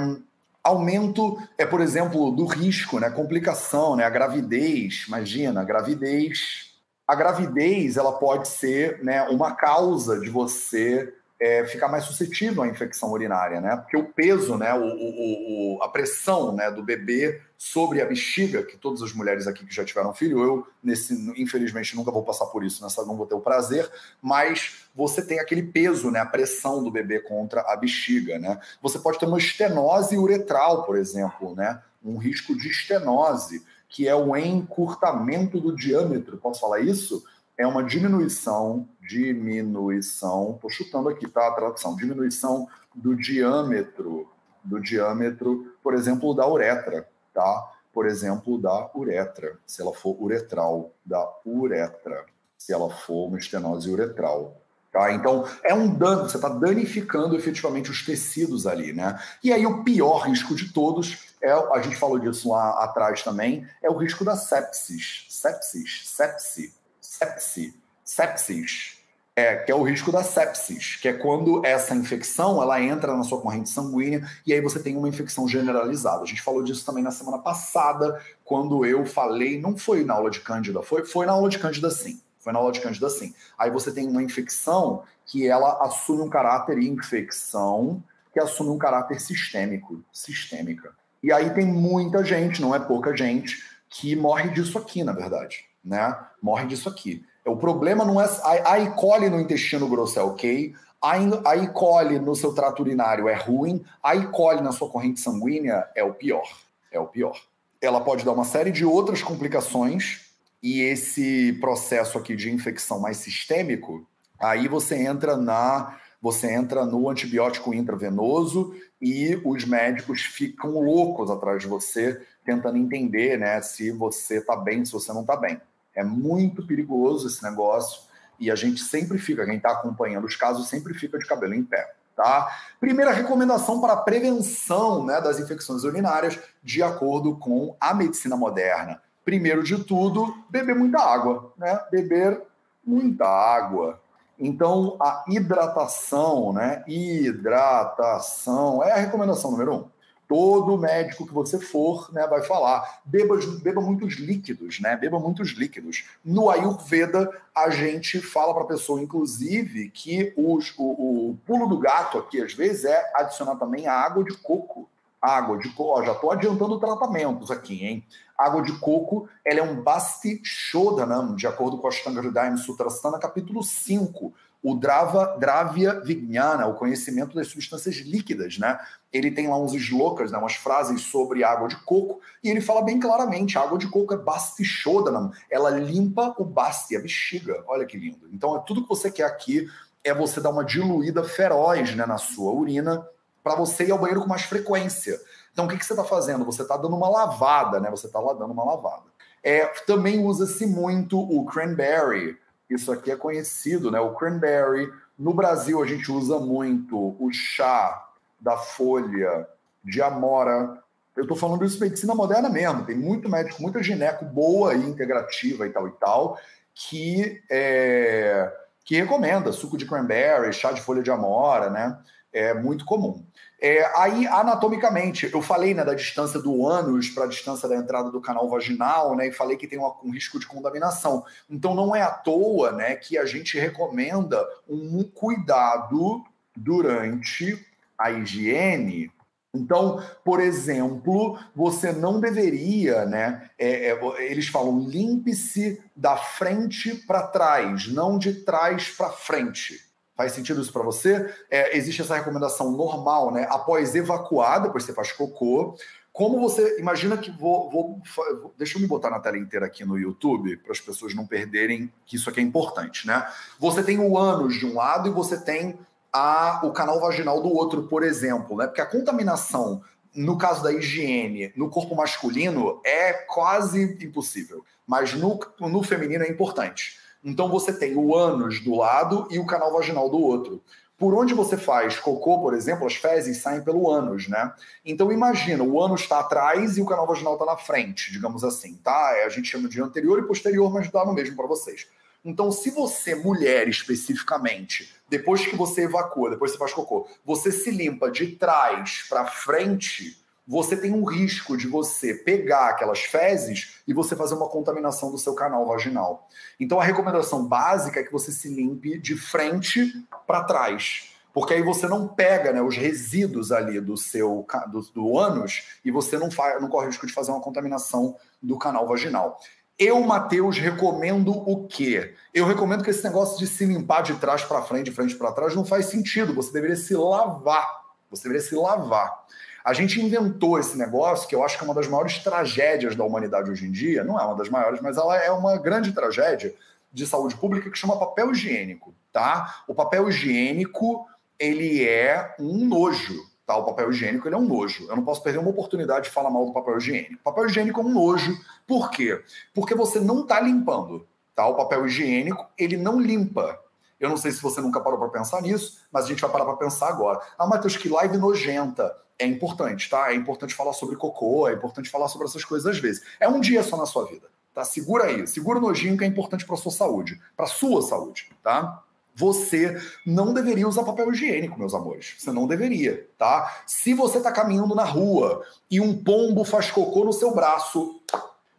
Aumento 0.64 1.38
é, 1.58 1.66
por 1.66 1.82
exemplo, 1.82 2.32
do 2.32 2.46
risco, 2.46 3.00
né? 3.00 3.10
Complicação, 3.10 3.96
né? 3.96 4.06
A 4.06 4.10
gravidez, 4.10 5.06
imagina, 5.08 5.62
a 5.62 5.64
gravidez. 5.64 6.72
A 7.08 7.16
gravidez 7.16 7.98
ela 7.98 8.14
pode 8.14 8.48
ser 8.48 9.04
né, 9.04 9.24
uma 9.24 9.54
causa 9.54 10.20
de 10.20 10.30
você 10.30 11.14
é, 11.44 11.66
ficar 11.66 11.90
mais 11.90 12.06
suscetível 12.06 12.64
à 12.64 12.68
infecção 12.70 13.12
urinária, 13.12 13.60
né? 13.60 13.76
Porque 13.76 13.98
o 13.98 14.06
peso, 14.06 14.58
né, 14.58 14.74
o, 14.74 14.86
o, 14.86 15.76
o, 15.76 15.84
a 15.84 15.90
pressão 15.90 16.56
né, 16.56 16.72
do 16.72 16.82
bebê 16.82 17.42
sobre 17.58 18.02
a 18.02 18.06
bexiga, 18.06 18.64
que 18.64 18.78
todas 18.78 19.02
as 19.02 19.12
mulheres 19.12 19.46
aqui 19.46 19.66
que 19.66 19.76
já 19.76 19.84
tiveram 19.84 20.14
filho, 20.14 20.42
eu, 20.42 20.66
nesse, 20.82 21.14
infelizmente, 21.36 21.98
nunca 21.98 22.12
vou 22.12 22.24
passar 22.24 22.46
por 22.46 22.64
isso, 22.64 22.82
nessa 22.82 23.06
não 23.06 23.18
vou 23.18 23.26
ter 23.26 23.36
o 23.36 23.42
prazer, 23.42 23.92
mas 24.22 24.88
você 24.96 25.22
tem 25.22 25.38
aquele 25.38 25.64
peso, 25.64 26.10
né, 26.10 26.22
a 26.22 26.26
pressão 26.26 26.82
do 26.82 26.90
bebê 26.90 27.20
contra 27.20 27.60
a 27.68 27.76
bexiga, 27.76 28.40
né? 28.40 28.58
Você 28.82 28.98
pode 28.98 29.20
ter 29.20 29.26
uma 29.26 29.38
estenose 29.38 30.18
uretral, 30.18 30.86
por 30.86 30.96
exemplo, 30.96 31.54
né? 31.56 31.82
Um 32.02 32.18
risco 32.20 32.58
de 32.58 32.70
estenose, 32.70 33.66
que 33.90 34.08
é 34.08 34.16
o 34.16 34.34
encurtamento 34.38 35.60
do 35.60 35.76
diâmetro. 35.76 36.38
Posso 36.38 36.62
falar 36.62 36.80
isso? 36.80 37.22
É 37.58 37.68
uma 37.68 37.84
diminuição, 37.84 38.88
diminuição, 39.02 40.54
estou 40.56 40.70
chutando 40.70 41.10
aqui, 41.10 41.28
tá? 41.28 41.48
A 41.48 41.52
tradução, 41.52 41.96
diminuição 41.96 42.68
do 42.94 43.16
diâmetro, 43.16 44.28
do 44.64 44.80
diâmetro, 44.80 45.74
por 45.84 45.94
exemplo, 45.94 46.34
da 46.34 46.48
uretra, 46.48 47.08
tá? 47.34 47.72
Por 47.94 48.08
exemplo, 48.08 48.58
da 48.58 48.90
uretra, 48.96 49.58
se 49.68 49.82
ela 49.82 49.94
for 49.94 50.20
uretral, 50.20 50.92
da 51.06 51.28
uretra, 51.46 52.26
se 52.58 52.74
ela 52.74 52.90
for 52.90 53.28
uma 53.28 53.38
estenose 53.38 53.90
uretral. 53.90 54.58
Tá? 54.92 55.12
Então, 55.12 55.44
é 55.64 55.74
um 55.74 55.92
dano, 55.92 56.30
você 56.30 56.38
está 56.38 56.50
danificando 56.50 57.36
efetivamente 57.36 57.90
os 57.90 58.06
tecidos 58.06 58.68
ali, 58.68 58.94
né? 58.94 59.20
E 59.44 59.52
aí, 59.52 59.66
o 59.66 59.84
pior 59.84 60.20
risco 60.28 60.54
de 60.54 60.72
todos, 60.72 61.34
é, 61.42 61.52
a 61.52 61.82
gente 61.82 61.96
falou 61.96 62.20
disso 62.20 62.50
lá 62.50 62.84
atrás 62.84 63.24
também, 63.24 63.68
é 63.82 63.90
o 63.90 63.98
risco 63.98 64.24
da 64.24 64.36
sepsis. 64.36 65.26
Sepsis, 65.30 66.08
sepse, 66.08 66.76
sepsi, 67.14 67.76
sepsis, 68.04 68.98
é, 69.36 69.56
que 69.58 69.72
é 69.72 69.76
o 69.76 69.84
risco 69.84 70.12
da 70.12 70.24
sepsis, 70.24 70.96
que 70.96 71.08
é 71.08 71.14
quando 71.14 71.64
essa 71.64 71.96
infecção 71.96 72.62
ela 72.62 72.82
entra 72.82 73.16
na 73.16 73.24
sua 73.24 73.40
corrente 73.40 73.70
sanguínea 73.70 74.28
e 74.46 74.54
aí 74.54 74.60
você 74.62 74.80
tem 74.80 74.98
uma 74.98 75.08
infecção 75.08 75.48
generalizada. 75.48 76.24
A 76.24 76.26
gente 76.26 76.42
falou 76.42 76.64
disso 76.64 76.86
também 76.86 77.04
na 77.04 77.12
semana 77.12 77.38
passada, 77.38 78.20
quando 78.44 78.84
eu 78.84 79.06
falei, 79.06 79.60
não 79.60 79.78
foi 79.78 80.04
na 80.04 80.16
aula 80.16 80.32
de 80.32 80.40
Cândida, 80.40 80.82
foi, 80.82 81.06
foi 81.06 81.26
na 81.26 81.34
aula 81.34 81.50
de 81.50 81.60
Cândida 81.60 81.92
sim. 81.92 82.20
Foi 82.40 82.52
na 82.52 82.60
aula 82.60 82.72
de 82.72 82.82
Cândida 82.82 83.10
sim. 83.10 83.34
Aí 83.58 83.70
você 83.70 83.92
tem 83.92 84.08
uma 84.08 84.24
infecção 84.24 85.04
que 85.26 85.48
ela 85.48 85.84
assume 85.86 86.22
um 86.22 86.30
caráter 86.30 86.80
infecção 86.80 88.04
que 88.34 88.40
assume 88.40 88.72
um 88.72 88.80
caráter 88.80 89.22
sistêmico, 89.22 90.04
sistêmica. 90.12 90.92
E 91.22 91.32
aí 91.32 91.52
tem 91.52 91.66
muita 91.66 92.26
gente, 92.26 92.60
não 92.60 92.74
é 92.74 92.80
pouca 92.80 93.16
gente, 93.16 93.64
que 93.88 94.16
morre 94.16 94.50
disso 94.50 94.80
aqui, 94.80 95.04
na 95.04 95.14
verdade 95.14 95.72
né? 95.84 96.18
Morre 96.42 96.66
disso 96.68 96.88
aqui. 96.88 97.26
O 97.46 97.58
problema 97.58 98.06
não 98.06 98.22
é 98.22 98.26
a, 98.26 98.74
a 98.74 98.80
E. 98.80 98.92
coli 98.92 99.30
no 99.30 99.40
intestino 99.40 99.88
grosso 99.88 100.20
é 100.20 100.24
ok, 100.24 100.74
a, 101.02 101.58
E. 101.58 101.68
coli 101.68 102.20
no 102.20 102.36
seu 102.36 102.54
trato 102.54 102.82
urinário 102.82 103.28
é 103.28 103.34
ruim, 103.34 103.84
a 104.02 104.16
E. 104.16 104.28
coli 104.28 104.62
na 104.62 104.72
sua 104.72 104.90
corrente 104.90 105.20
sanguínea 105.20 105.86
é 105.96 106.04
o 106.04 106.14
pior. 106.14 106.48
É 106.92 107.00
o 107.00 107.08
pior. 107.08 107.38
Ela 107.82 108.00
pode 108.00 108.24
dar 108.24 108.32
uma 108.32 108.46
série 108.46 108.72
de 108.72 108.86
outras 108.86 109.22
complicações 109.22 110.22
e 110.62 110.80
esse 110.80 111.52
processo 111.60 112.18
aqui 112.18 112.36
de 112.36 112.50
infecção 112.50 113.00
mais 113.02 113.18
sistêmico, 113.18 114.08
aí 114.40 114.70
você 114.70 114.96
entra 114.96 115.36
na 115.36 115.98
você 116.22 116.50
entra 116.54 116.86
no 116.86 117.10
antibiótico 117.10 117.74
intravenoso 117.74 118.74
e 119.02 119.38
os 119.44 119.66
médicos 119.66 120.22
ficam 120.22 120.80
loucos 120.80 121.30
atrás 121.30 121.62
de 121.62 121.68
você, 121.68 122.22
tentando 122.46 122.78
entender 122.78 123.38
né, 123.38 123.62
se 123.62 123.92
você 123.92 124.38
está 124.38 124.56
bem, 124.56 124.86
se 124.86 124.94
você 124.94 125.12
não 125.12 125.20
está 125.20 125.36
bem. 125.36 125.60
É 125.96 126.04
muito 126.04 126.66
perigoso 126.66 127.28
esse 127.28 127.44
negócio 127.44 128.02
e 128.40 128.50
a 128.50 128.56
gente 128.56 128.82
sempre 128.82 129.18
fica, 129.18 129.46
quem 129.46 129.58
está 129.58 129.72
acompanhando 129.72 130.26
os 130.26 130.36
casos, 130.36 130.68
sempre 130.68 130.94
fica 130.94 131.18
de 131.18 131.26
cabelo 131.26 131.54
em 131.54 131.64
pé. 131.64 131.94
Tá? 132.16 132.56
Primeira 132.80 133.12
recomendação 133.12 133.82
para 133.82 133.94
a 133.94 133.98
prevenção 133.98 135.06
né, 135.06 135.20
das 135.20 135.40
infecções 135.40 135.84
urinárias, 135.84 136.40
de 136.62 136.84
acordo 136.84 137.36
com 137.38 137.76
a 137.80 137.94
medicina 137.94 138.36
moderna. 138.36 139.02
Primeiro 139.26 139.64
de 139.64 139.84
tudo, 139.84 140.36
beber 140.50 140.76
muita 140.76 141.00
água, 141.00 141.54
né? 141.58 141.80
Beber 141.90 142.42
muita 142.86 143.26
água. 143.26 144.02
Então, 144.38 144.98
a 145.02 145.24
hidratação, 145.28 146.52
né? 146.52 146.84
Hidratação 146.86 148.84
é 148.84 148.92
a 148.92 148.98
recomendação 148.98 149.50
número 149.52 149.74
um 149.74 149.93
todo 150.34 150.80
médico 150.80 151.28
que 151.28 151.34
você 151.34 151.60
for 151.60 152.12
né, 152.12 152.26
vai 152.26 152.42
falar. 152.42 153.02
Beba, 153.06 153.38
beba 153.62 153.80
muitos 153.80 154.16
líquidos, 154.16 154.80
né? 154.80 154.98
Beba 154.98 155.20
muitos 155.20 155.50
líquidos. 155.50 156.06
No 156.26 156.50
Ayurveda, 156.50 157.30
a 157.54 157.70
gente 157.70 158.20
fala 158.20 158.52
para 158.52 158.64
a 158.64 158.68
pessoa, 158.68 159.00
inclusive, 159.00 159.92
que 159.92 160.34
os, 160.36 160.74
o, 160.76 161.30
o, 161.30 161.38
pulo 161.46 161.68
do 161.68 161.78
gato 161.78 162.18
aqui, 162.18 162.42
às 162.42 162.52
vezes, 162.52 162.86
é 162.86 163.12
adicionar 163.14 163.58
também 163.58 163.86
a 163.86 163.94
água 163.94 164.24
de 164.24 164.36
coco. 164.38 164.90
Água 165.22 165.60
de 165.60 165.70
coco, 165.70 166.04
já 166.04 166.14
estou 166.14 166.32
adiantando 166.32 166.80
tratamentos 166.80 167.52
aqui, 167.52 167.86
hein? 167.86 168.04
Água 168.36 168.64
de 168.64 168.72
coco, 168.80 169.30
ela 169.46 169.60
é 169.60 169.64
um 169.64 169.84
Basti 169.84 170.42
Shodanam, 170.44 171.36
de 171.36 171.46
acordo 171.46 171.78
com 171.78 171.88
a 171.88 171.92
Shtanga 171.92 172.58
Sutrasthana, 172.58 173.20
capítulo 173.20 173.62
5 173.62 174.34
o 174.64 174.76
Drava, 174.76 175.36
Dravya 175.38 176.00
Vijnana, 176.00 176.66
o 176.68 176.76
conhecimento 176.76 177.36
das 177.36 177.48
substâncias 177.48 177.98
líquidas, 177.98 178.58
né? 178.58 178.80
Ele 179.14 179.30
tem 179.30 179.48
lá 179.48 179.58
uns 179.58 179.74
slokas, 179.74 180.32
né, 180.32 180.38
umas 180.38 180.56
frases 180.56 181.04
sobre 181.04 181.44
água 181.44 181.68
de 181.68 181.76
coco, 181.86 182.20
e 182.44 182.50
ele 182.50 182.60
fala 182.60 182.82
bem 182.82 183.00
claramente, 183.00 183.58
a 183.58 183.62
água 183.62 183.78
de 183.78 183.88
coco 183.88 184.14
é 184.14 184.18
Basti 184.18 184.66
Shodanam, 184.66 185.32
ela 185.50 185.70
limpa 185.70 186.34
o 186.38 186.44
Basti, 186.44 186.98
a 186.98 187.00
bexiga. 187.00 187.64
Olha 187.68 187.86
que 187.86 187.96
lindo. 187.96 188.28
Então, 188.34 188.56
é 188.58 188.60
tudo 188.66 188.82
que 188.82 188.90
você 188.90 189.12
quer 189.12 189.26
aqui 189.26 189.70
é 190.04 190.14
você 190.14 190.42
dar 190.42 190.50
uma 190.50 190.66
diluída 190.66 191.24
feroz 191.24 191.96
né, 191.96 192.06
na 192.06 192.18
sua 192.18 192.52
urina 192.52 193.08
para 193.44 193.56
você 193.56 193.86
ir 193.86 193.92
ao 193.92 194.00
banheiro 194.00 194.22
com 194.22 194.28
mais 194.28 194.44
frequência. 194.44 195.20
Então, 195.52 195.66
o 195.66 195.68
que, 195.68 195.78
que 195.78 195.86
você 195.86 195.94
está 195.94 196.04
fazendo? 196.04 196.44
Você 196.46 196.64
está 196.64 196.76
dando 196.76 196.96
uma 196.96 197.10
lavada, 197.10 197.80
né? 197.80 197.90
Você 197.92 198.08
está 198.08 198.20
lá 198.20 198.34
dando 198.34 198.52
uma 198.52 198.64
lavada. 198.64 199.04
É, 199.44 199.66
também 199.86 200.26
usa-se 200.26 200.66
muito 200.66 201.20
o 201.20 201.46
cranberry, 201.46 202.38
isso 202.70 202.92
aqui 202.92 203.12
é 203.12 203.16
conhecido, 203.16 203.92
né? 203.92 204.00
O 204.00 204.16
cranberry. 204.16 204.92
No 205.20 205.34
Brasil, 205.34 205.82
a 205.82 205.86
gente 205.86 206.12
usa 206.12 206.40
muito 206.40 207.16
o 207.20 207.32
chá 207.32 208.10
da 208.44 208.58
folha 208.58 209.48
de 209.84 210.02
amora. 210.02 210.78
Eu 211.16 211.24
estou 211.24 211.38
falando 211.38 211.64
isso 211.64 211.80
medicina 211.80 212.14
moderna 212.14 212.50
mesmo. 212.50 212.86
Tem 212.86 212.96
muito 212.96 213.30
médico, 213.30 213.62
muita 213.62 213.82
gineco 213.82 214.26
boa 214.26 214.74
e 214.74 214.84
integrativa 214.84 215.66
e 215.66 215.70
tal 215.70 215.88
e 215.88 215.92
tal, 215.92 216.38
que, 216.74 217.42
é, 217.50 218.52
que 218.84 218.96
recomenda 218.96 219.54
suco 219.54 219.78
de 219.78 219.86
cranberry, 219.86 220.52
chá 220.52 220.74
de 220.74 220.82
folha 220.82 221.02
de 221.02 221.10
amora, 221.10 221.70
né? 221.70 221.98
É 222.34 222.54
muito 222.54 222.84
comum. 222.84 223.24
É, 223.62 223.86
aí, 223.96 224.28
anatomicamente, 224.28 225.32
eu 225.32 225.42
falei 225.42 225.74
né, 225.74 225.86
da 225.86 225.94
distância 225.94 226.42
do 226.42 226.68
ânus 226.68 227.10
para 227.10 227.26
a 227.26 227.28
distância 227.28 227.70
da 227.70 227.78
entrada 227.78 228.10
do 228.10 228.20
canal 228.20 228.50
vaginal, 228.50 229.16
né? 229.16 229.28
E 229.28 229.32
falei 229.32 229.56
que 229.56 229.68
tem 229.68 229.80
uma, 229.80 229.96
um 230.04 230.12
risco 230.12 230.40
de 230.40 230.48
contaminação. 230.48 231.24
Então, 231.50 231.74
não 231.76 231.96
é 231.96 232.02
à 232.02 232.10
toa 232.10 232.72
né, 232.72 232.96
que 232.96 233.18
a 233.18 233.26
gente 233.26 233.58
recomenda 233.58 234.44
um 234.68 235.04
cuidado 235.04 236.24
durante 236.58 237.64
a 238.04 238.12
higiene. 238.12 239.12
Então, 239.56 240.04
por 240.26 240.40
exemplo, 240.40 241.38
você 241.56 241.92
não 241.92 242.20
deveria, 242.20 243.06
né? 243.06 243.50
É, 243.58 243.92
é, 243.92 244.32
eles 244.32 244.48
falam 244.48 244.80
limpe-se 244.80 245.82
da 245.96 246.18
frente 246.18 246.96
para 247.08 247.28
trás, 247.28 247.88
não 247.88 248.18
de 248.18 248.34
trás 248.44 248.90
para 248.90 249.10
frente 249.10 249.94
Faz 250.16 250.34
sentido 250.34 250.62
isso 250.62 250.72
para 250.72 250.84
você? 250.84 251.34
É, 251.50 251.76
existe 251.76 252.02
essa 252.02 252.16
recomendação 252.16 252.72
normal, 252.72 253.32
né? 253.32 253.48
Após 253.50 253.96
evacuar, 253.96 254.62
depois 254.62 254.84
você 254.84 254.94
faz 254.94 255.12
cocô. 255.12 255.76
Como 256.12 256.40
você. 256.40 256.80
Imagina 256.80 257.18
que 257.18 257.32
vou, 257.32 257.72
vou. 257.72 258.54
Deixa 258.56 258.78
eu 258.78 258.82
me 258.82 258.88
botar 258.88 259.10
na 259.10 259.20
tela 259.20 259.40
inteira 259.40 259.66
aqui 259.66 259.84
no 259.84 259.98
YouTube, 259.98 260.58
para 260.58 260.72
as 260.72 260.80
pessoas 260.80 261.16
não 261.16 261.26
perderem 261.26 261.92
que 262.06 262.16
isso 262.16 262.30
aqui 262.30 262.40
é 262.40 262.44
importante, 262.44 263.08
né? 263.08 263.28
Você 263.60 263.82
tem 263.82 263.98
o 264.00 264.16
ânus 264.16 264.54
de 264.54 264.68
um 264.68 264.76
lado 264.76 265.08
e 265.08 265.12
você 265.12 265.36
tem 265.36 265.80
a, 266.14 266.62
o 266.64 266.72
canal 266.72 267.00
vaginal 267.00 267.42
do 267.42 267.52
outro, 267.52 267.84
por 267.84 268.04
exemplo, 268.04 268.56
né? 268.56 268.68
Porque 268.68 268.82
a 268.82 268.86
contaminação, 268.86 269.82
no 270.16 270.38
caso 270.38 270.62
da 270.62 270.72
higiene, 270.72 271.52
no 271.58 271.70
corpo 271.70 271.96
masculino, 271.96 272.80
é 272.86 273.14
quase 273.14 273.98
impossível. 274.00 274.64
Mas 274.86 275.16
no, 275.16 275.40
no 275.60 275.82
feminino 275.82 276.24
é 276.24 276.30
importante. 276.30 277.00
Então 277.24 277.50
você 277.50 277.74
tem 277.74 277.96
o 277.96 278.16
ânus 278.16 278.60
do 278.60 278.76
lado 278.76 279.28
e 279.32 279.40
o 279.40 279.46
canal 279.46 279.74
vaginal 279.74 280.08
do 280.08 280.20
outro. 280.20 280.62
Por 280.98 281.16
onde 281.16 281.34
você 281.34 281.58
faz 281.58 282.00
cocô, 282.00 282.40
por 282.40 282.54
exemplo, 282.54 282.86
as 282.86 282.96
fezes 282.96 283.38
saem 283.38 283.64
pelo 283.64 283.90
ânus, 283.90 284.28
né? 284.28 284.54
Então 284.86 285.12
imagina, 285.12 285.64
o 285.64 285.82
ânus 285.82 286.02
está 286.02 286.20
atrás 286.20 286.78
e 286.78 286.82
o 286.82 286.86
canal 286.86 287.08
vaginal 287.08 287.34
está 287.34 287.46
na 287.46 287.58
frente, 287.58 288.12
digamos 288.12 288.44
assim, 288.44 288.76
tá? 288.76 289.14
É, 289.16 289.26
a 289.26 289.30
gente 289.30 289.50
chama 289.50 289.68
de 289.68 289.82
anterior 289.82 290.20
e 290.20 290.28
posterior, 290.28 290.72
mas 290.72 290.90
dá 290.92 291.04
no 291.04 291.14
mesmo 291.14 291.36
para 291.36 291.48
vocês. 291.48 291.88
Então, 292.26 292.52
se 292.52 292.70
você, 292.70 293.16
mulher 293.16 293.68
especificamente, 293.68 294.94
depois 295.10 295.46
que 295.46 295.56
você 295.56 295.84
evacua, 295.84 296.30
depois 296.30 296.52
você 296.52 296.58
faz 296.58 296.74
cocô, 296.74 297.08
você 297.26 297.52
se 297.52 297.70
limpa 297.70 298.10
de 298.10 298.28
trás 298.36 299.06
para 299.10 299.26
frente, 299.26 300.24
você 300.48 300.76
tem 300.76 300.94
um 300.94 301.04
risco 301.04 301.58
de 301.58 301.68
você 301.68 302.14
pegar 302.14 302.70
aquelas 302.70 303.00
fezes 303.00 303.82
e 303.88 303.94
você 303.94 304.16
fazer 304.16 304.36
uma 304.36 304.50
contaminação 304.50 305.12
do 305.12 305.18
seu 305.18 305.34
canal 305.34 305.66
vaginal. 305.66 306.28
Então 306.60 306.80
a 306.80 306.84
recomendação 306.84 307.46
básica 307.46 308.00
é 308.00 308.04
que 308.04 308.12
você 308.12 308.32
se 308.32 308.50
limpe 308.50 308.98
de 309.00 309.16
frente 309.16 310.06
para 310.28 310.44
trás. 310.44 311.10
Porque 311.34 311.54
aí 311.54 311.64
você 311.64 311.88
não 311.88 312.08
pega 312.08 312.54
né, 312.54 312.62
os 312.62 312.78
resíduos 312.78 313.52
ali 313.52 313.82
do 313.82 313.98
seu 313.98 314.46
do, 314.70 314.82
do 314.82 315.18
ânus 315.18 315.80
e 315.84 315.90
você 315.90 316.18
não, 316.18 316.30
faz, 316.30 316.62
não 316.62 316.70
corre 316.70 316.86
o 316.86 316.90
risco 316.90 317.08
de 317.08 317.14
fazer 317.14 317.32
uma 317.32 317.42
contaminação 317.42 318.16
do 318.42 318.58
canal 318.58 318.88
vaginal. 318.88 319.40
Eu, 319.84 320.00
Matheus, 320.00 320.58
recomendo 320.60 321.32
o 321.32 321.68
quê? 321.68 322.14
Eu 322.34 322.46
recomendo 322.46 322.86
que 322.86 322.90
esse 322.90 323.04
negócio 323.04 323.38
de 323.38 323.46
se 323.46 323.66
limpar 323.66 324.02
de 324.02 324.14
trás 324.16 324.42
para 324.42 324.62
frente, 324.62 324.86
de 324.86 324.92
frente 324.92 325.14
para 325.14 325.34
trás, 325.34 325.54
não 325.54 325.66
faz 325.66 325.88
sentido. 325.88 326.34
Você 326.36 326.54
deveria 326.54 326.78
se 326.78 326.96
lavar. 326.96 327.84
Você 328.10 328.24
deveria 328.24 328.48
se 328.48 328.56
lavar. 328.56 329.26
A 329.62 329.74
gente 329.74 330.02
inventou 330.02 330.58
esse 330.58 330.78
negócio, 330.78 331.28
que 331.28 331.36
eu 331.36 331.44
acho 331.44 331.58
que 331.58 331.66
é 331.66 331.68
uma 331.68 331.74
das 331.74 331.90
maiores 331.90 332.20
tragédias 332.20 332.96
da 332.96 333.04
humanidade 333.04 333.52
hoje 333.52 333.68
em 333.68 333.72
dia. 333.74 334.06
Não 334.06 334.18
é 334.18 334.24
uma 334.24 334.38
das 334.38 334.48
maiores, 334.48 334.80
mas 334.80 334.96
ela 334.96 335.18
é 335.18 335.32
uma 335.32 335.58
grande 335.58 335.92
tragédia 335.92 336.56
de 336.90 337.06
saúde 337.06 337.36
pública 337.36 337.70
que 337.70 337.78
chama 337.78 338.00
papel 338.00 338.32
higiênico, 338.32 338.96
tá? 339.12 339.64
O 339.68 339.76
papel 339.76 340.08
higiênico, 340.08 341.06
ele 341.38 341.86
é 341.86 342.34
um 342.40 342.66
nojo, 342.66 343.20
tá? 343.46 343.56
O 343.58 343.64
papel 343.64 343.92
higiênico, 343.92 344.28
ele 344.28 344.36
é 344.36 344.38
um 344.38 344.48
nojo. 344.48 344.88
Eu 344.90 344.96
não 344.96 345.04
posso 345.04 345.22
perder 345.22 345.40
uma 345.40 345.50
oportunidade 345.50 346.06
de 346.06 346.12
falar 346.12 346.30
mal 346.30 346.46
do 346.46 346.54
papel 346.54 346.78
higiênico. 346.78 347.24
Papel 347.24 347.46
higiênico 347.46 347.82
é 347.82 347.84
um 347.84 347.90
nojo. 347.90 348.38
Por 348.68 348.90
quê? 348.90 349.22
Porque 349.54 349.76
você 349.76 350.00
não 350.00 350.22
está 350.22 350.40
limpando, 350.40 351.08
tá? 351.36 351.46
O 351.48 351.56
papel 351.56 351.86
higiênico, 351.86 352.48
ele 352.58 352.78
não 352.78 353.00
limpa. 353.00 353.60
Eu 354.00 354.10
não 354.10 354.18
sei 354.18 354.32
se 354.32 354.42
você 354.42 354.60
nunca 354.60 354.82
parou 354.82 355.00
para 355.00 355.10
pensar 355.10 355.42
nisso, 355.42 355.80
mas 355.92 356.06
a 356.06 356.08
gente 356.10 356.22
vai 356.22 356.30
parar 356.30 356.46
para 356.46 356.58
pensar 356.58 356.90
agora. 356.90 357.22
Ah, 357.38 357.48
Matheus, 357.48 357.78
que 357.78 357.88
live 357.88 358.18
nojenta 358.18 358.94
é 359.18 359.26
importante, 359.26 359.90
tá? 359.90 360.12
É 360.12 360.16
importante 360.16 360.54
falar 360.54 360.74
sobre 360.74 360.96
cocô, 360.96 361.48
é 361.48 361.54
importante 361.54 361.90
falar 361.90 362.08
sobre 362.08 362.28
essas 362.28 362.44
coisas 362.44 362.68
às 362.68 362.80
vezes. 362.80 363.04
É 363.20 363.28
um 363.28 363.40
dia 363.40 363.64
só 363.64 363.78
na 363.78 363.86
sua 363.86 364.06
vida, 364.06 364.28
tá? 364.54 364.64
Segura 364.64 365.06
aí, 365.06 365.26
segura 365.28 365.60
o 365.60 365.62
nojinho 365.62 365.98
que 365.98 366.04
é 366.04 366.08
importante 366.08 366.46
para 366.46 366.58
sua 366.58 366.72
saúde, 366.72 367.22
para 367.36 367.46
sua 367.46 367.82
saúde, 367.82 368.30
tá? 368.44 368.84
Você 369.16 369.80
não 370.06 370.34
deveria 370.34 370.68
usar 370.68 370.84
papel 370.84 371.12
higiênico, 371.12 371.60
meus 371.60 371.74
amores. 371.74 372.16
Você 372.18 372.32
não 372.32 372.48
deveria, 372.48 373.08
tá? 373.18 373.64
Se 373.68 373.94
você 373.94 374.20
tá 374.20 374.32
caminhando 374.32 374.74
na 374.74 374.84
rua 374.84 375.44
e 375.70 375.80
um 375.80 376.04
pombo 376.04 376.44
faz 376.44 376.72
cocô 376.72 377.04
no 377.04 377.14
seu 377.14 377.34
braço, 377.34 378.02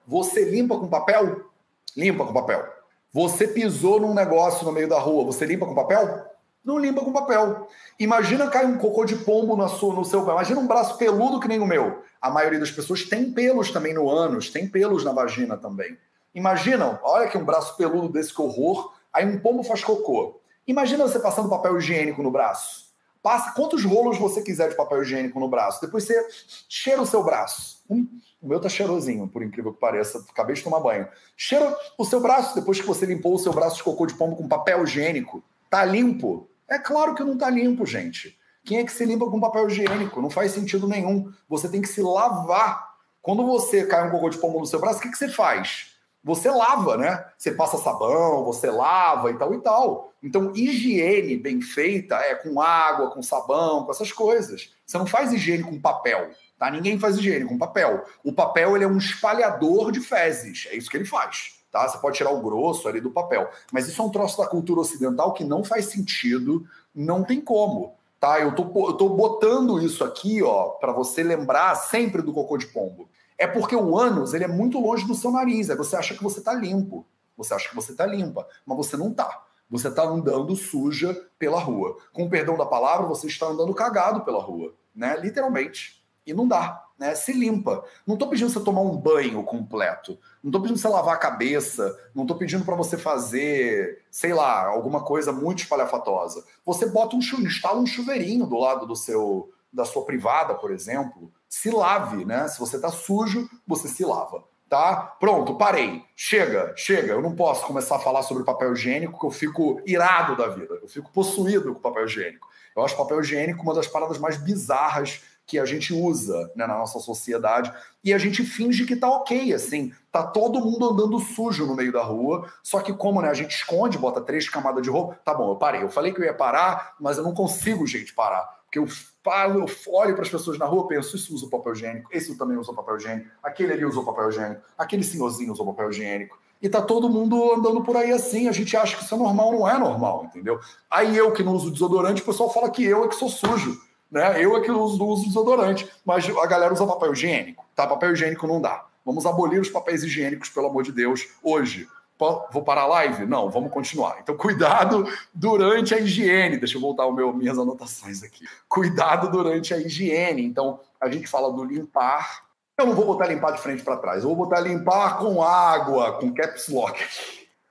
você 0.06 0.44
limpa 0.44 0.78
com 0.78 0.88
papel? 0.88 1.50
Limpa 1.96 2.24
com 2.24 2.32
papel. 2.32 2.64
Você 3.12 3.48
pisou 3.48 4.00
num 4.00 4.14
negócio 4.14 4.64
no 4.64 4.72
meio 4.72 4.88
da 4.88 4.98
rua, 4.98 5.24
você 5.24 5.44
limpa 5.44 5.66
com 5.66 5.74
papel? 5.74 6.34
não 6.64 6.78
limpa 6.78 7.02
com 7.02 7.12
papel. 7.12 7.68
Imagina 7.98 8.48
cair 8.48 8.66
um 8.66 8.78
cocô 8.78 9.04
de 9.04 9.16
pombo 9.16 9.54
no 9.54 9.68
seu, 9.68 9.92
no 9.92 10.04
seu 10.04 10.22
Imagina 10.22 10.58
um 10.58 10.66
braço 10.66 10.96
peludo 10.96 11.38
que 11.38 11.46
nem 11.46 11.60
o 11.60 11.66
meu. 11.66 12.02
A 12.20 12.30
maioria 12.30 12.58
das 12.58 12.70
pessoas 12.70 13.02
tem 13.04 13.30
pelos 13.30 13.70
também 13.70 13.92
no 13.92 14.08
ânus, 14.08 14.50
tem 14.50 14.66
pelos 14.66 15.04
na 15.04 15.12
vagina 15.12 15.58
também. 15.58 15.98
Imagina, 16.34 16.98
olha 17.02 17.28
que 17.28 17.36
um 17.36 17.44
braço 17.44 17.76
peludo 17.76 18.08
desse 18.08 18.34
que 18.34 18.40
horror, 18.40 18.94
aí 19.12 19.26
um 19.26 19.38
pombo 19.38 19.62
faz 19.62 19.84
cocô. 19.84 20.40
Imagina 20.66 21.06
você 21.06 21.18
passando 21.18 21.48
papel 21.48 21.76
higiênico 21.78 22.22
no 22.22 22.30
braço. 22.30 22.84
Passa 23.22 23.52
quantos 23.52 23.84
rolos 23.84 24.18
você 24.18 24.42
quiser 24.42 24.68
de 24.68 24.76
papel 24.76 25.02
higiênico 25.02 25.40
no 25.40 25.48
braço. 25.48 25.80
Depois 25.80 26.04
você 26.04 26.28
cheira 26.68 27.00
o 27.00 27.06
seu 27.06 27.22
braço. 27.24 27.82
Hum, 27.88 28.06
o 28.40 28.46
meu 28.46 28.60
tá 28.60 28.68
cheirosinho, 28.68 29.26
por 29.26 29.42
incrível 29.42 29.72
que 29.72 29.80
pareça. 29.80 30.24
Acabei 30.30 30.54
de 30.54 30.62
tomar 30.62 30.80
banho. 30.80 31.08
Cheira 31.36 31.74
o 31.96 32.04
seu 32.04 32.20
braço 32.20 32.54
depois 32.54 32.80
que 32.80 32.86
você 32.86 33.06
limpou 33.06 33.34
o 33.34 33.38
seu 33.38 33.52
braço 33.52 33.76
de 33.76 33.82
cocô 33.82 34.06
de 34.06 34.14
pombo 34.14 34.36
com 34.36 34.46
papel 34.46 34.84
higiênico. 34.84 35.42
Tá 35.70 35.84
limpo. 35.84 36.48
É 36.68 36.78
claro 36.78 37.14
que 37.14 37.24
não 37.24 37.32
está 37.34 37.48
limpo, 37.48 37.86
gente. 37.86 38.38
Quem 38.62 38.78
é 38.78 38.84
que 38.84 38.92
se 38.92 39.04
limpa 39.04 39.30
com 39.30 39.40
papel 39.40 39.68
higiênico? 39.68 40.20
Não 40.20 40.28
faz 40.28 40.52
sentido 40.52 40.86
nenhum. 40.86 41.32
Você 41.48 41.68
tem 41.68 41.80
que 41.80 41.88
se 41.88 42.02
lavar. 42.02 42.94
Quando 43.22 43.46
você 43.46 43.86
cai 43.86 44.06
um 44.06 44.10
cocô 44.10 44.28
de 44.28 44.36
pombo 44.36 44.60
no 44.60 44.66
seu 44.66 44.78
braço, 44.78 44.98
o 44.98 45.02
que, 45.02 45.10
que 45.10 45.16
você 45.16 45.28
faz? 45.28 45.93
Você 46.24 46.50
lava, 46.50 46.96
né? 46.96 47.24
Você 47.36 47.52
passa 47.52 47.76
sabão, 47.76 48.44
você 48.44 48.70
lava 48.70 49.30
e 49.30 49.38
tal 49.38 49.54
e 49.54 49.60
tal. 49.60 50.12
Então, 50.22 50.52
higiene 50.54 51.36
bem 51.36 51.60
feita 51.60 52.16
é 52.16 52.34
com 52.34 52.60
água, 52.60 53.10
com 53.10 53.22
sabão, 53.22 53.84
com 53.84 53.90
essas 53.90 54.10
coisas. 54.10 54.72
Você 54.86 54.96
não 54.96 55.06
faz 55.06 55.32
higiene 55.32 55.62
com 55.62 55.78
papel, 55.78 56.30
tá? 56.58 56.70
Ninguém 56.70 56.98
faz 56.98 57.18
higiene 57.18 57.44
com 57.44 57.58
papel. 57.58 58.04
O 58.24 58.32
papel 58.32 58.74
ele 58.74 58.84
é 58.84 58.88
um 58.88 58.96
espalhador 58.96 59.92
de 59.92 60.00
fezes. 60.00 60.66
É 60.70 60.76
isso 60.76 60.90
que 60.90 60.96
ele 60.96 61.04
faz 61.04 61.62
tá? 61.74 61.88
Você 61.88 61.98
pode 61.98 62.16
tirar 62.16 62.30
o 62.30 62.40
grosso 62.40 62.86
ali 62.86 63.00
do 63.00 63.10
papel. 63.10 63.50
Mas 63.72 63.88
isso 63.88 64.00
é 64.00 64.04
um 64.04 64.08
troço 64.08 64.38
da 64.38 64.46
cultura 64.46 64.80
ocidental 64.80 65.32
que 65.32 65.42
não 65.42 65.64
faz 65.64 65.86
sentido, 65.86 66.64
não 66.94 67.24
tem 67.24 67.40
como. 67.40 67.96
Tá? 68.20 68.38
Eu, 68.38 68.54
tô, 68.54 68.62
eu 68.88 68.92
tô 68.92 69.08
botando 69.08 69.82
isso 69.82 70.04
aqui, 70.04 70.40
ó, 70.40 70.68
para 70.68 70.92
você 70.92 71.24
lembrar 71.24 71.74
sempre 71.74 72.22
do 72.22 72.32
cocô 72.32 72.56
de 72.56 72.68
pombo. 72.68 73.08
É 73.38 73.46
porque 73.46 73.74
o 73.74 73.98
ânus 73.98 74.34
ele 74.34 74.44
é 74.44 74.48
muito 74.48 74.78
longe 74.78 75.06
do 75.06 75.14
seu 75.14 75.30
nariz. 75.30 75.70
Aí 75.70 75.76
você 75.76 75.96
acha 75.96 76.14
que 76.14 76.22
você 76.22 76.40
tá 76.40 76.52
limpo. 76.52 77.06
Você 77.36 77.54
acha 77.54 77.68
que 77.68 77.74
você 77.74 77.94
tá 77.94 78.06
limpa, 78.06 78.46
mas 78.64 78.76
você 78.76 78.96
não 78.96 79.12
tá. 79.12 79.44
Você 79.68 79.88
está 79.88 80.04
andando 80.04 80.54
suja 80.54 81.14
pela 81.38 81.58
rua. 81.58 81.96
Com 82.12 82.28
perdão 82.28 82.56
da 82.56 82.66
palavra, 82.66 83.06
você 83.06 83.26
está 83.26 83.46
andando 83.46 83.74
cagado 83.74 84.20
pela 84.20 84.40
rua, 84.40 84.74
né? 84.94 85.16
Literalmente. 85.18 86.04
E 86.26 86.32
não 86.32 86.46
dá, 86.46 86.84
né? 86.98 87.14
Se 87.14 87.32
limpa. 87.32 87.84
Não 88.06 88.14
estou 88.14 88.28
pedindo 88.28 88.50
você 88.50 88.60
tomar 88.60 88.82
um 88.82 88.96
banho 88.96 89.42
completo. 89.42 90.18
Não 90.42 90.48
estou 90.48 90.62
pedindo 90.62 90.78
você 90.78 90.88
lavar 90.88 91.14
a 91.14 91.18
cabeça. 91.18 91.98
Não 92.14 92.22
estou 92.22 92.36
pedindo 92.36 92.64
para 92.64 92.76
você 92.76 92.96
fazer, 92.96 94.04
sei 94.10 94.32
lá, 94.32 94.66
alguma 94.66 95.02
coisa 95.02 95.32
muito 95.32 95.62
espalhafatosa. 95.62 96.44
Você 96.64 96.86
bota 96.86 97.16
um 97.16 97.18
instala 97.18 97.80
um 97.80 97.86
chuveirinho 97.86 98.46
do 98.46 98.56
lado 98.56 98.86
do 98.86 98.94
seu 98.94 99.50
da 99.72 99.84
sua 99.84 100.04
privada, 100.04 100.54
por 100.54 100.70
exemplo. 100.70 101.32
Se 101.54 101.70
lave, 101.70 102.24
né? 102.24 102.48
Se 102.48 102.58
você 102.58 102.74
está 102.74 102.90
sujo, 102.90 103.48
você 103.64 103.86
se 103.86 104.04
lava. 104.04 104.42
Tá? 104.68 104.96
Pronto, 105.20 105.54
parei. 105.54 106.02
Chega, 106.16 106.74
chega. 106.76 107.12
Eu 107.12 107.22
não 107.22 107.36
posso 107.36 107.64
começar 107.64 107.94
a 107.94 108.00
falar 108.00 108.22
sobre 108.22 108.42
papel 108.42 108.72
higiênico, 108.72 109.20
que 109.20 109.24
eu 109.24 109.30
fico 109.30 109.80
irado 109.86 110.36
da 110.36 110.48
vida. 110.48 110.80
Eu 110.82 110.88
fico 110.88 111.12
possuído 111.12 111.72
com 111.72 111.80
papel 111.80 112.06
higiênico. 112.06 112.48
Eu 112.76 112.84
acho 112.84 112.96
papel 112.96 113.20
higiênico 113.20 113.62
uma 113.62 113.72
das 113.72 113.86
paradas 113.86 114.18
mais 114.18 114.36
bizarras 114.36 115.22
que 115.46 115.56
a 115.56 115.64
gente 115.64 115.92
usa 115.92 116.50
né, 116.56 116.66
na 116.66 116.76
nossa 116.76 116.98
sociedade 116.98 117.72
e 118.02 118.12
a 118.12 118.18
gente 118.18 118.42
finge 118.42 118.84
que 118.84 118.96
tá 118.96 119.08
ok, 119.08 119.52
assim, 119.52 119.92
tá 120.10 120.22
todo 120.22 120.58
mundo 120.58 120.90
andando 120.90 121.20
sujo 121.20 121.66
no 121.66 121.76
meio 121.76 121.92
da 121.92 122.02
rua, 122.02 122.50
só 122.62 122.80
que 122.80 122.94
como 122.94 123.20
né, 123.20 123.28
a 123.28 123.34
gente 123.34 123.54
esconde, 123.54 123.98
bota 123.98 124.22
três 124.22 124.48
camadas 124.48 124.82
de 124.82 124.88
roupa, 124.88 125.20
tá 125.22 125.34
bom, 125.34 125.50
eu 125.50 125.56
parei, 125.56 125.82
eu 125.82 125.90
falei 125.90 126.12
que 126.12 126.20
eu 126.20 126.24
ia 126.24 126.32
parar, 126.32 126.94
mas 126.98 127.18
eu 127.18 127.22
não 127.22 127.34
consigo, 127.34 127.86
gente, 127.86 128.14
parar, 128.14 128.63
porque 128.74 128.78
eu 128.78 128.86
falo, 129.22 129.60
eu 129.60 129.94
olho 129.94 130.14
para 130.14 130.22
as 130.22 130.28
pessoas 130.28 130.58
na 130.58 130.66
rua, 130.66 130.88
penso, 130.88 131.14
isso 131.14 131.32
usa 131.32 131.46
papel 131.48 131.72
higiênico, 131.74 132.08
esse 132.12 132.36
também 132.36 132.56
usa 132.56 132.72
papel 132.72 132.96
higiênico, 132.96 133.30
aquele 133.42 133.72
ali 133.72 133.84
usou 133.84 134.04
papel 134.04 134.28
higiênico, 134.28 134.62
aquele 134.76 135.04
senhorzinho 135.04 135.52
usou 135.52 135.66
papel 135.66 135.90
higiênico, 135.90 136.36
e 136.60 136.68
tá 136.68 136.82
todo 136.82 137.08
mundo 137.08 137.52
andando 137.52 137.82
por 137.82 137.96
aí 137.96 138.10
assim, 138.10 138.48
a 138.48 138.52
gente 138.52 138.76
acha 138.76 138.96
que 138.96 139.04
isso 139.04 139.14
é 139.14 139.18
normal, 139.18 139.52
não 139.52 139.68
é 139.68 139.78
normal, 139.78 140.24
entendeu? 140.24 140.58
Aí 140.90 141.16
eu 141.16 141.30
que 141.32 141.42
não 141.42 141.52
uso 141.52 141.70
desodorante, 141.70 142.22
o 142.22 142.24
pessoal 142.24 142.52
fala 142.52 142.68
que 142.70 142.84
eu 142.84 143.04
é 143.04 143.08
que 143.08 143.14
sou 143.14 143.28
sujo, 143.28 143.80
né? 144.10 144.42
Eu 144.42 144.56
é 144.56 144.60
que 144.60 144.70
uso, 144.70 145.04
uso 145.04 145.26
desodorante, 145.26 145.88
mas 146.04 146.28
a 146.28 146.46
galera 146.46 146.72
usa 146.72 146.86
papel 146.86 147.12
higiênico. 147.12 147.64
Tá? 147.74 147.86
Papel 147.86 148.12
higiênico 148.12 148.46
não 148.46 148.60
dá. 148.60 148.86
Vamos 149.04 149.26
abolir 149.26 149.60
os 149.60 149.68
papéis 149.68 150.02
higiênicos, 150.02 150.48
pelo 150.48 150.68
amor 150.68 150.82
de 150.82 150.92
Deus, 150.92 151.28
hoje. 151.42 151.86
Vou 152.18 152.62
parar 152.62 152.82
a 152.82 152.86
live? 152.86 153.26
Não, 153.26 153.50
vamos 153.50 153.72
continuar. 153.72 154.18
Então, 154.22 154.36
cuidado 154.36 155.04
durante 155.32 155.94
a 155.94 155.98
higiene. 155.98 156.58
Deixa 156.58 156.76
eu 156.76 156.80
voltar 156.80 157.10
meu, 157.10 157.32
minhas 157.32 157.58
anotações 157.58 158.22
aqui. 158.22 158.46
Cuidado 158.68 159.30
durante 159.30 159.74
a 159.74 159.78
higiene. 159.78 160.44
Então, 160.44 160.80
a 161.00 161.10
gente 161.10 161.26
fala 161.26 161.52
do 161.52 161.64
limpar. 161.64 162.44
Eu 162.78 162.86
não 162.86 162.94
vou 162.94 163.04
botar 163.04 163.26
limpar 163.26 163.50
de 163.52 163.60
frente 163.60 163.82
para 163.82 163.96
trás. 163.96 164.22
Eu 164.22 164.28
vou 164.28 164.36
botar 164.36 164.60
limpar 164.60 165.18
com 165.18 165.42
água, 165.42 166.12
com 166.18 166.32
caps 166.32 166.68
lock. 166.68 167.04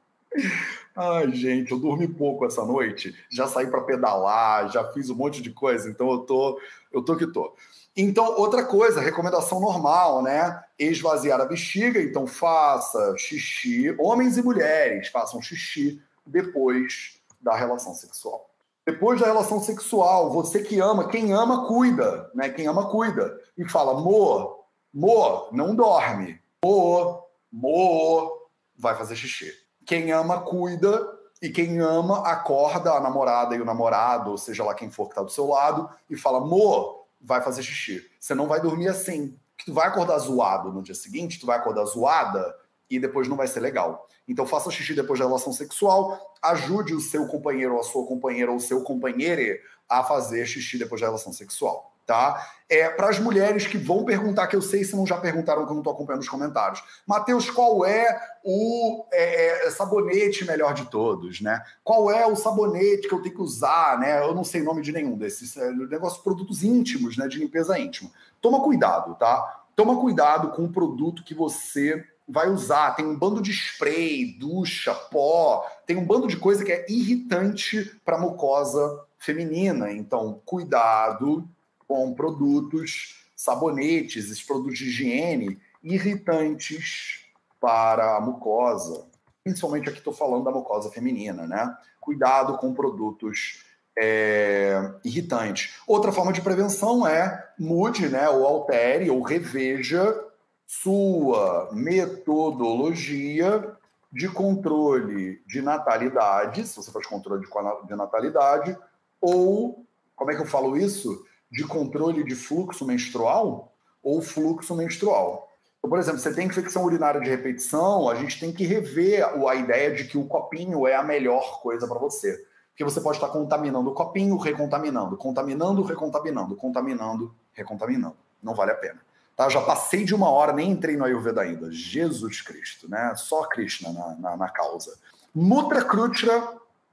Ai, 0.95 1.31
gente, 1.31 1.71
eu 1.71 1.79
dormi 1.79 2.07
pouco 2.07 2.45
essa 2.45 2.63
noite, 2.63 3.15
já 3.31 3.47
saí 3.47 3.65
para 3.65 3.81
pedalar, 3.81 4.71
já 4.71 4.83
fiz 4.91 5.09
um 5.09 5.15
monte 5.15 5.41
de 5.41 5.49
coisa, 5.49 5.89
então 5.89 6.11
eu 6.11 6.19
tô, 6.19 6.61
eu 6.91 7.01
tô 7.01 7.15
que 7.15 7.25
tô. 7.25 7.55
Então, 7.95 8.25
outra 8.37 8.65
coisa, 8.65 8.99
recomendação 8.99 9.59
normal, 9.59 10.23
né? 10.23 10.63
Esvaziar 10.79 11.39
a 11.39 11.45
bexiga, 11.45 12.01
então 12.01 12.25
faça 12.25 13.15
xixi, 13.17 13.95
homens 13.99 14.37
e 14.37 14.41
mulheres 14.41 15.09
façam 15.09 15.41
xixi 15.41 16.01
depois 16.25 17.19
da 17.39 17.55
relação 17.55 17.93
sexual. 17.93 18.49
Depois 18.85 19.19
da 19.19 19.27
relação 19.27 19.61
sexual, 19.61 20.31
você 20.31 20.61
que 20.61 20.79
ama, 20.79 21.07
quem 21.07 21.31
ama, 21.31 21.67
cuida, 21.67 22.29
né? 22.33 22.49
Quem 22.49 22.67
ama, 22.67 22.89
cuida. 22.89 23.39
E 23.57 23.69
fala, 23.69 23.91
amor, 23.91 24.63
Mo, 24.93 25.49
não 25.51 25.75
dorme. 25.75 26.39
Mo, 26.63 27.23
mo, 27.51 28.47
vai 28.77 28.95
fazer 28.95 29.15
xixi. 29.15 29.51
Quem 29.85 30.11
ama, 30.11 30.41
cuida. 30.41 31.11
E 31.41 31.49
quem 31.49 31.79
ama, 31.79 32.19
acorda 32.27 32.93
a 32.93 33.01
namorada 33.01 33.55
e 33.55 33.59
o 33.59 33.65
namorado, 33.65 34.37
seja 34.37 34.63
lá 34.63 34.73
quem 34.73 34.89
for 34.89 35.05
que 35.05 35.11
está 35.11 35.23
do 35.23 35.31
seu 35.31 35.47
lado, 35.47 35.89
e 36.09 36.15
fala: 36.15 36.39
Mo, 36.39 37.02
vai 37.23 37.41
fazer 37.41 37.63
xixi. 37.63 38.05
Você 38.19 38.35
não 38.35 38.47
vai 38.47 38.61
dormir 38.61 38.89
assim. 38.89 39.37
Tu 39.65 39.73
vai 39.73 39.87
acordar 39.87 40.17
zoado 40.19 40.71
no 40.71 40.83
dia 40.83 40.95
seguinte, 40.95 41.39
tu 41.39 41.45
vai 41.45 41.57
acordar 41.57 41.85
zoada 41.85 42.53
e 42.89 42.99
depois 42.99 43.27
não 43.27 43.37
vai 43.37 43.47
ser 43.47 43.61
legal. 43.61 44.07
Então 44.27 44.45
faça 44.45 44.69
xixi 44.69 44.93
depois 44.93 45.19
da 45.19 45.25
relação 45.25 45.53
sexual, 45.53 46.19
ajude 46.41 46.93
o 46.93 46.99
seu 46.99 47.27
companheiro 47.27 47.75
ou 47.75 47.79
a 47.79 47.83
sua 47.83 48.05
companheira 48.05 48.51
ou 48.51 48.57
o 48.57 48.61
seu 48.61 48.83
companheiro 48.83 49.57
a 49.89 50.03
fazer 50.03 50.45
xixi 50.45 50.77
depois 50.77 50.99
da 50.99 51.07
relação 51.07 51.31
sexual 51.31 51.92
tá? 52.05 52.45
É, 52.69 52.89
para 52.89 53.09
as 53.09 53.19
mulheres 53.19 53.67
que 53.67 53.77
vão 53.77 54.03
perguntar, 54.03 54.47
que 54.47 54.55
eu 54.55 54.61
sei 54.61 54.83
se 54.83 54.95
não 54.95 55.05
já 55.05 55.17
perguntaram, 55.17 55.63
que 55.63 55.69
eu 55.69 55.73
não 55.73 55.81
estou 55.81 55.93
acompanhando 55.93 56.21
os 56.21 56.29
comentários. 56.29 56.83
Matheus, 57.05 57.49
qual 57.49 57.85
é 57.85 58.19
o 58.43 59.05
é, 59.11 59.67
é, 59.67 59.71
sabonete 59.71 60.45
melhor 60.45 60.73
de 60.73 60.85
todos, 60.89 61.39
né? 61.41 61.61
Qual 61.83 62.11
é 62.11 62.25
o 62.25 62.35
sabonete 62.35 63.07
que 63.07 63.13
eu 63.13 63.21
tenho 63.21 63.35
que 63.35 63.41
usar, 63.41 63.99
né? 63.99 64.19
Eu 64.21 64.33
não 64.33 64.43
sei 64.43 64.61
o 64.61 64.65
nome 64.65 64.81
de 64.81 64.91
nenhum 64.91 65.17
desses. 65.17 65.55
É, 65.55 65.71
negócio 65.71 66.23
produtos 66.23 66.63
íntimos, 66.63 67.17
né? 67.17 67.27
De 67.27 67.37
limpeza 67.37 67.77
íntima. 67.77 68.09
Toma 68.41 68.61
cuidado, 68.63 69.15
tá? 69.15 69.65
Toma 69.75 69.99
cuidado 69.99 70.49
com 70.49 70.63
o 70.65 70.71
produto 70.71 71.23
que 71.23 71.33
você 71.33 72.03
vai 72.27 72.49
usar. 72.49 72.95
Tem 72.95 73.05
um 73.05 73.17
bando 73.17 73.41
de 73.41 73.51
spray, 73.51 74.37
ducha, 74.39 74.93
pó, 74.93 75.65
tem 75.85 75.97
um 75.97 76.05
bando 76.05 76.27
de 76.27 76.37
coisa 76.37 76.63
que 76.63 76.71
é 76.71 76.85
irritante 76.89 77.99
para 78.03 78.17
mucosa 78.17 79.05
feminina. 79.17 79.91
Então, 79.91 80.41
cuidado 80.45 81.47
com 81.93 82.11
produtos, 82.11 83.23
sabonetes, 83.35 84.25
esses 84.25 84.41
produtos 84.41 84.79
de 84.79 84.85
higiene 84.85 85.61
irritantes 85.83 87.23
para 87.61 88.17
a 88.17 88.19
mucosa. 88.19 89.05
Principalmente 89.43 89.89
aqui 89.89 89.99
estou 89.99 90.11
falando 90.11 90.43
da 90.43 90.49
mucosa 90.49 90.89
feminina, 90.89 91.45
né? 91.45 91.77
Cuidado 92.01 92.57
com 92.57 92.73
produtos 92.73 93.63
é, 93.95 94.91
irritantes. 95.05 95.75
Outra 95.85 96.11
forma 96.11 96.33
de 96.33 96.41
prevenção 96.41 97.05
é 97.05 97.47
mude, 97.59 98.09
né, 98.09 98.27
ou 98.27 98.43
altere, 98.43 99.11
ou 99.11 99.21
reveja 99.21 100.19
sua 100.65 101.69
metodologia 101.73 103.71
de 104.11 104.29
controle 104.29 105.43
de 105.45 105.61
natalidade, 105.61 106.65
se 106.65 106.75
você 106.75 106.89
faz 106.89 107.05
controle 107.05 107.45
de 107.45 107.95
natalidade, 107.95 108.75
ou, 109.21 109.85
como 110.15 110.31
é 110.31 110.35
que 110.35 110.41
eu 110.41 110.47
falo 110.47 110.75
isso? 110.75 111.23
De 111.53 111.63
controle 111.63 112.23
de 112.23 112.33
fluxo 112.33 112.83
menstrual 112.83 113.71
ou 114.01 114.21
fluxo 114.21 114.75
menstrual. 114.75 115.47
Então, 115.77 115.89
por 115.89 115.99
exemplo, 115.99 116.19
você 116.19 116.33
tem 116.33 116.47
infecção 116.47 116.83
urinária 116.83 117.21
de 117.21 117.29
repetição, 117.29 118.09
a 118.09 118.15
gente 118.15 118.39
tem 118.39 118.51
que 118.51 118.65
rever 118.65 119.23
a 119.23 119.55
ideia 119.55 119.93
de 119.93 120.05
que 120.05 120.17
o 120.17 120.25
copinho 120.25 120.87
é 120.87 120.95
a 120.95 121.03
melhor 121.03 121.61
coisa 121.61 121.87
para 121.87 121.99
você. 121.99 122.43
Porque 122.69 122.83
você 122.83 122.99
pode 122.99 123.17
estar 123.17 123.27
contaminando 123.27 123.91
o 123.91 123.93
copinho, 123.93 124.35
recontaminando, 124.35 125.15
contaminando, 125.15 125.83
recontaminando, 125.83 126.55
contaminando, 126.55 127.35
recontaminando. 127.53 128.15
Não 128.41 128.55
vale 128.55 128.71
a 128.71 128.75
pena. 128.75 128.99
Tá? 129.35 129.47
Já 129.47 129.61
passei 129.61 130.03
de 130.03 130.15
uma 130.15 130.29
hora, 130.29 130.53
nem 130.53 130.71
entrei 130.71 130.97
no 130.97 131.05
Ayurveda 131.05 131.41
ainda. 131.41 131.71
Jesus 131.71 132.41
Cristo, 132.41 132.89
né? 132.89 133.13
Só 133.15 133.43
Krishna 133.43 133.93
na, 133.93 134.15
na, 134.15 134.37
na 134.37 134.49
causa. 134.49 134.97
Mutra 135.35 135.83
Krutra 135.83 136.47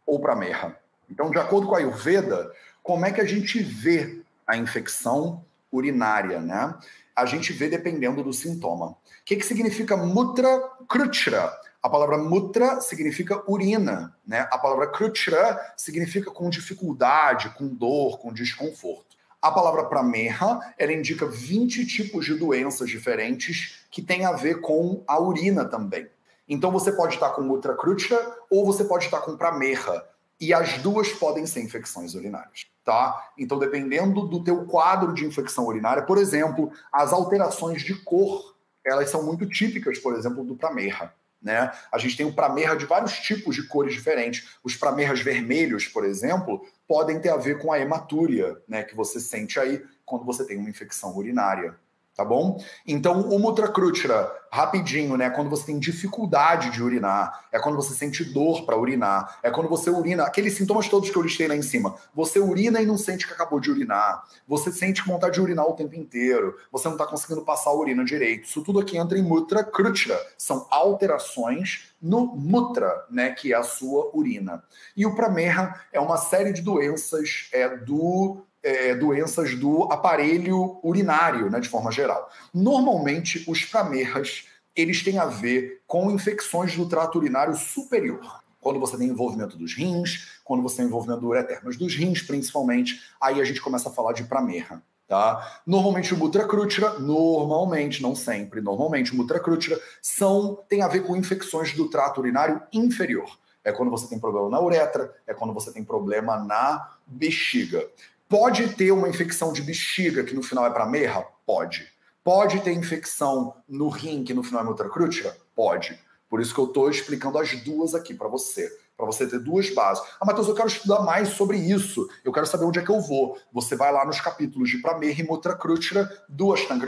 ou 0.06 0.20
Prameha. 0.20 0.76
Então, 1.08 1.30
de 1.30 1.38
acordo 1.38 1.66
com 1.66 1.74
a 1.74 1.78
Ayurveda, 1.78 2.52
como 2.82 3.06
é 3.06 3.12
que 3.12 3.20
a 3.20 3.26
gente 3.26 3.62
vê 3.62 4.20
a 4.51 4.57
infecção 4.57 5.44
urinária, 5.70 6.40
né? 6.40 6.74
A 7.14 7.24
gente 7.24 7.53
vê 7.53 7.68
dependendo 7.68 8.24
do 8.24 8.32
sintoma. 8.32 8.86
O 8.86 8.96
que, 9.24 9.36
que 9.36 9.46
significa 9.46 9.96
mutra 9.96 10.59
krutra? 10.88 11.53
A 11.82 11.88
palavra 11.88 12.18
mutra 12.18 12.80
significa 12.80 13.42
urina, 13.51 14.14
né? 14.26 14.48
A 14.51 14.59
palavra 14.59 14.88
krutra 14.88 15.59
significa 15.76 16.30
com 16.30 16.51
dificuldade, 16.51 17.51
com 17.51 17.68
dor, 17.68 18.18
com 18.18 18.32
desconforto. 18.32 19.16
A 19.40 19.51
palavra 19.51 19.84
prameha, 19.84 20.61
ela 20.76 20.92
indica 20.92 21.24
20 21.26 21.86
tipos 21.86 22.26
de 22.26 22.34
doenças 22.34 22.88
diferentes 22.90 23.86
que 23.90 24.03
têm 24.03 24.26
a 24.26 24.32
ver 24.32 24.61
com 24.61 25.03
a 25.07 25.18
urina 25.18 25.64
também. 25.64 26.09
Então 26.46 26.72
você 26.72 26.90
pode 26.92 27.14
estar 27.14 27.30
com 27.30 27.42
mutra 27.42 27.74
krutra 27.74 28.18
ou 28.51 28.66
você 28.66 28.84
pode 28.84 29.05
estar 29.05 29.20
com 29.20 29.36
prameha, 29.36 30.05
e 30.41 30.55
as 30.55 30.78
duas 30.78 31.12
podem 31.12 31.47
ser 31.47 31.62
infecções 31.62 32.14
urinárias 32.14 32.70
tá? 32.91 33.30
Então, 33.38 33.59
dependendo 33.59 34.26
do 34.26 34.43
teu 34.43 34.64
quadro 34.64 35.14
de 35.14 35.24
infecção 35.24 35.66
urinária, 35.66 36.03
por 36.03 36.18
exemplo, 36.18 36.72
as 36.93 37.12
alterações 37.12 37.82
de 37.82 37.95
cor, 37.95 38.57
elas 38.84 39.11
são 39.11 39.22
muito 39.22 39.49
típicas, 39.49 39.99
por 39.99 40.16
exemplo, 40.16 40.43
do 40.45 40.57
pramerra. 40.57 41.14
Né? 41.41 41.72
A 41.93 41.99
gente 41.99 42.16
tem 42.16 42.26
o 42.26 42.34
pramerra 42.34 42.74
de 42.74 42.86
vários 42.86 43.12
tipos 43.20 43.55
de 43.55 43.66
cores 43.66 43.95
diferentes. 43.95 44.57
Os 44.62 44.76
pramerras 44.76 45.20
vermelhos, 45.20 45.86
por 45.86 46.05
exemplo, 46.05 46.66
podem 46.86 47.20
ter 47.20 47.30
a 47.30 47.36
ver 47.36 47.59
com 47.59 47.72
a 47.72 47.78
hematúria, 47.78 48.61
né, 48.68 48.82
que 48.82 48.95
você 48.95 49.20
sente 49.20 49.59
aí 49.59 49.82
quando 50.05 50.24
você 50.24 50.45
tem 50.45 50.59
uma 50.59 50.68
infecção 50.68 51.16
urinária 51.16 51.78
tá 52.21 52.25
bom? 52.25 52.62
Então, 52.87 53.23
o 53.23 53.39
Mutracrutra, 53.39 54.31
rapidinho, 54.53 55.16
né? 55.16 55.31
Quando 55.31 55.49
você 55.49 55.64
tem 55.64 55.79
dificuldade 55.79 56.71
de 56.71 56.83
urinar, 56.83 57.47
é 57.51 57.59
quando 57.59 57.77
você 57.77 57.95
sente 57.95 58.23
dor 58.25 58.66
para 58.66 58.79
urinar, 58.79 59.39
é 59.43 59.51
quando 59.51 59.71
você 59.71 59.89
urina, 59.89 60.25
aqueles 60.25 60.53
sintomas 60.53 60.87
todos 60.87 61.09
que 61.09 61.16
eu 61.16 61.23
listei 61.23 61.49
lá 61.49 61.57
em 61.57 61.62
cima. 61.62 61.95
Você 62.14 62.39
urina 62.39 62.83
e 62.83 62.85
não 62.85 62.99
sente 62.99 63.27
que 63.27 63.33
acabou 63.33 63.59
de 63.59 63.71
urinar. 63.71 64.23
Você 64.47 64.71
sente 64.71 65.03
vontade 65.03 65.35
de 65.35 65.41
urinar 65.41 65.66
o 65.66 65.73
tempo 65.73 65.95
inteiro. 65.95 66.59
Você 66.71 66.89
não 66.89 66.95
está 66.95 67.07
conseguindo 67.07 67.43
passar 67.43 67.71
a 67.71 67.75
urina 67.75 68.05
direito. 68.05 68.45
Isso 68.45 68.62
tudo 68.62 68.81
aqui 68.81 68.99
entra 68.99 69.18
em 69.18 69.23
Mutracrutra. 69.23 70.21
São 70.37 70.66
alterações 70.71 71.95
no 72.03 72.27
mutra, 72.27 73.07
né, 73.11 73.31
que 73.31 73.55
é 73.55 73.57
a 73.57 73.62
sua 73.62 74.11
urina. 74.14 74.62
E 74.95 75.07
o 75.07 75.14
pramerra 75.14 75.87
é 75.91 76.01
uma 76.01 76.18
série 76.18 76.53
de 76.53 76.61
doenças 76.61 77.49
é, 77.53 77.77
do 77.77 78.43
é, 78.62 78.94
doenças 78.94 79.54
do 79.54 79.84
aparelho 79.84 80.78
urinário, 80.82 81.50
né, 81.50 81.61
de 81.61 81.68
forma 81.68 81.90
geral. 81.90 82.30
Normalmente, 82.52 83.44
os 83.48 83.64
pramerras 83.64 84.46
eles 84.74 85.02
têm 85.02 85.18
a 85.18 85.26
ver 85.26 85.82
com 85.86 86.11
infecções 86.11 86.76
do 86.76 86.86
trato 86.86 87.18
urinário 87.18 87.54
superior. 87.54 88.40
Quando 88.61 88.78
você 88.78 88.96
tem 88.96 89.08
envolvimento 89.08 89.56
dos 89.56 89.74
rins, 89.74 90.40
quando 90.44 90.62
você 90.62 90.78
tem 90.78 90.86
envolvimento 90.86 91.20
do 91.20 91.28
ureter, 91.28 91.61
mas 91.64 91.76
dos 91.76 91.94
rins 91.94 92.22
principalmente, 92.22 93.00
aí 93.20 93.40
a 93.40 93.44
gente 93.44 93.61
começa 93.61 93.88
a 93.88 93.92
falar 93.92 94.12
de 94.12 94.24
pramerra. 94.24 94.82
Tá? 95.08 95.61
Normalmente 95.66 96.14
o 96.14 96.16
mutracrútira, 96.16 96.98
normalmente, 97.00 98.00
não 98.00 98.14
sempre, 98.14 98.61
normalmente 98.61 99.12
o 99.12 99.16
mutracrútira 99.16 99.80
são, 100.00 100.62
tem 100.68 100.82
a 100.82 100.88
ver 100.88 101.04
com 101.04 101.16
infecções 101.16 101.72
do 101.72 101.88
trato 101.88 102.20
urinário 102.20 102.62
inferior. 102.72 103.28
É 103.64 103.72
quando 103.72 103.90
você 103.90 104.08
tem 104.08 104.20
problema 104.20 104.48
na 104.48 104.61
uretra, 104.61 105.12
é 105.26 105.34
quando 105.34 105.52
você 105.52 105.72
tem 105.72 105.82
problema 105.82 106.38
na 106.38 106.94
bexiga. 107.06 107.84
Pode 108.31 108.76
ter 108.76 108.93
uma 108.93 109.09
infecção 109.09 109.53
de 109.53 109.61
bexiga 109.61 110.22
que 110.22 110.37
no 110.37 110.43
final 110.45 110.64
é 110.64 110.70
para 110.70 110.87
merra? 110.87 111.26
Pode. 111.45 111.93
Pode 112.22 112.61
ter 112.61 112.70
infecção 112.70 113.57
no 113.68 113.89
rim 113.89 114.22
que 114.22 114.33
no 114.33 114.45
final 114.45 114.62
é 114.62 114.64
mutracrútica? 114.64 115.37
Pode. 115.53 115.99
Por 116.28 116.41
isso 116.41 116.55
que 116.55 116.61
eu 116.61 116.66
estou 116.66 116.89
explicando 116.89 117.39
as 117.39 117.61
duas 117.64 117.93
aqui 117.93 118.14
para 118.14 118.28
você. 118.28 118.70
Para 118.97 119.05
você 119.05 119.26
ter 119.26 119.41
duas 119.41 119.74
bases. 119.74 120.05
Ah, 120.20 120.24
Matheus, 120.24 120.47
eu 120.47 120.55
quero 120.55 120.68
estudar 120.68 121.01
mais 121.01 121.31
sobre 121.31 121.57
isso. 121.57 122.09
Eu 122.24 122.31
quero 122.31 122.47
saber 122.47 122.66
onde 122.66 122.78
é 122.78 122.85
que 122.85 122.91
eu 122.93 123.01
vou. 123.01 123.37
Você 123.53 123.74
vai 123.74 123.93
lá 123.93 124.05
nos 124.05 124.20
capítulos 124.20 124.70
de 124.70 124.78
Pramerra 124.78 125.20
e 125.20 125.26
Mutracrútira 125.26 126.09
do 126.28 126.53
Ashtanga 126.53 126.87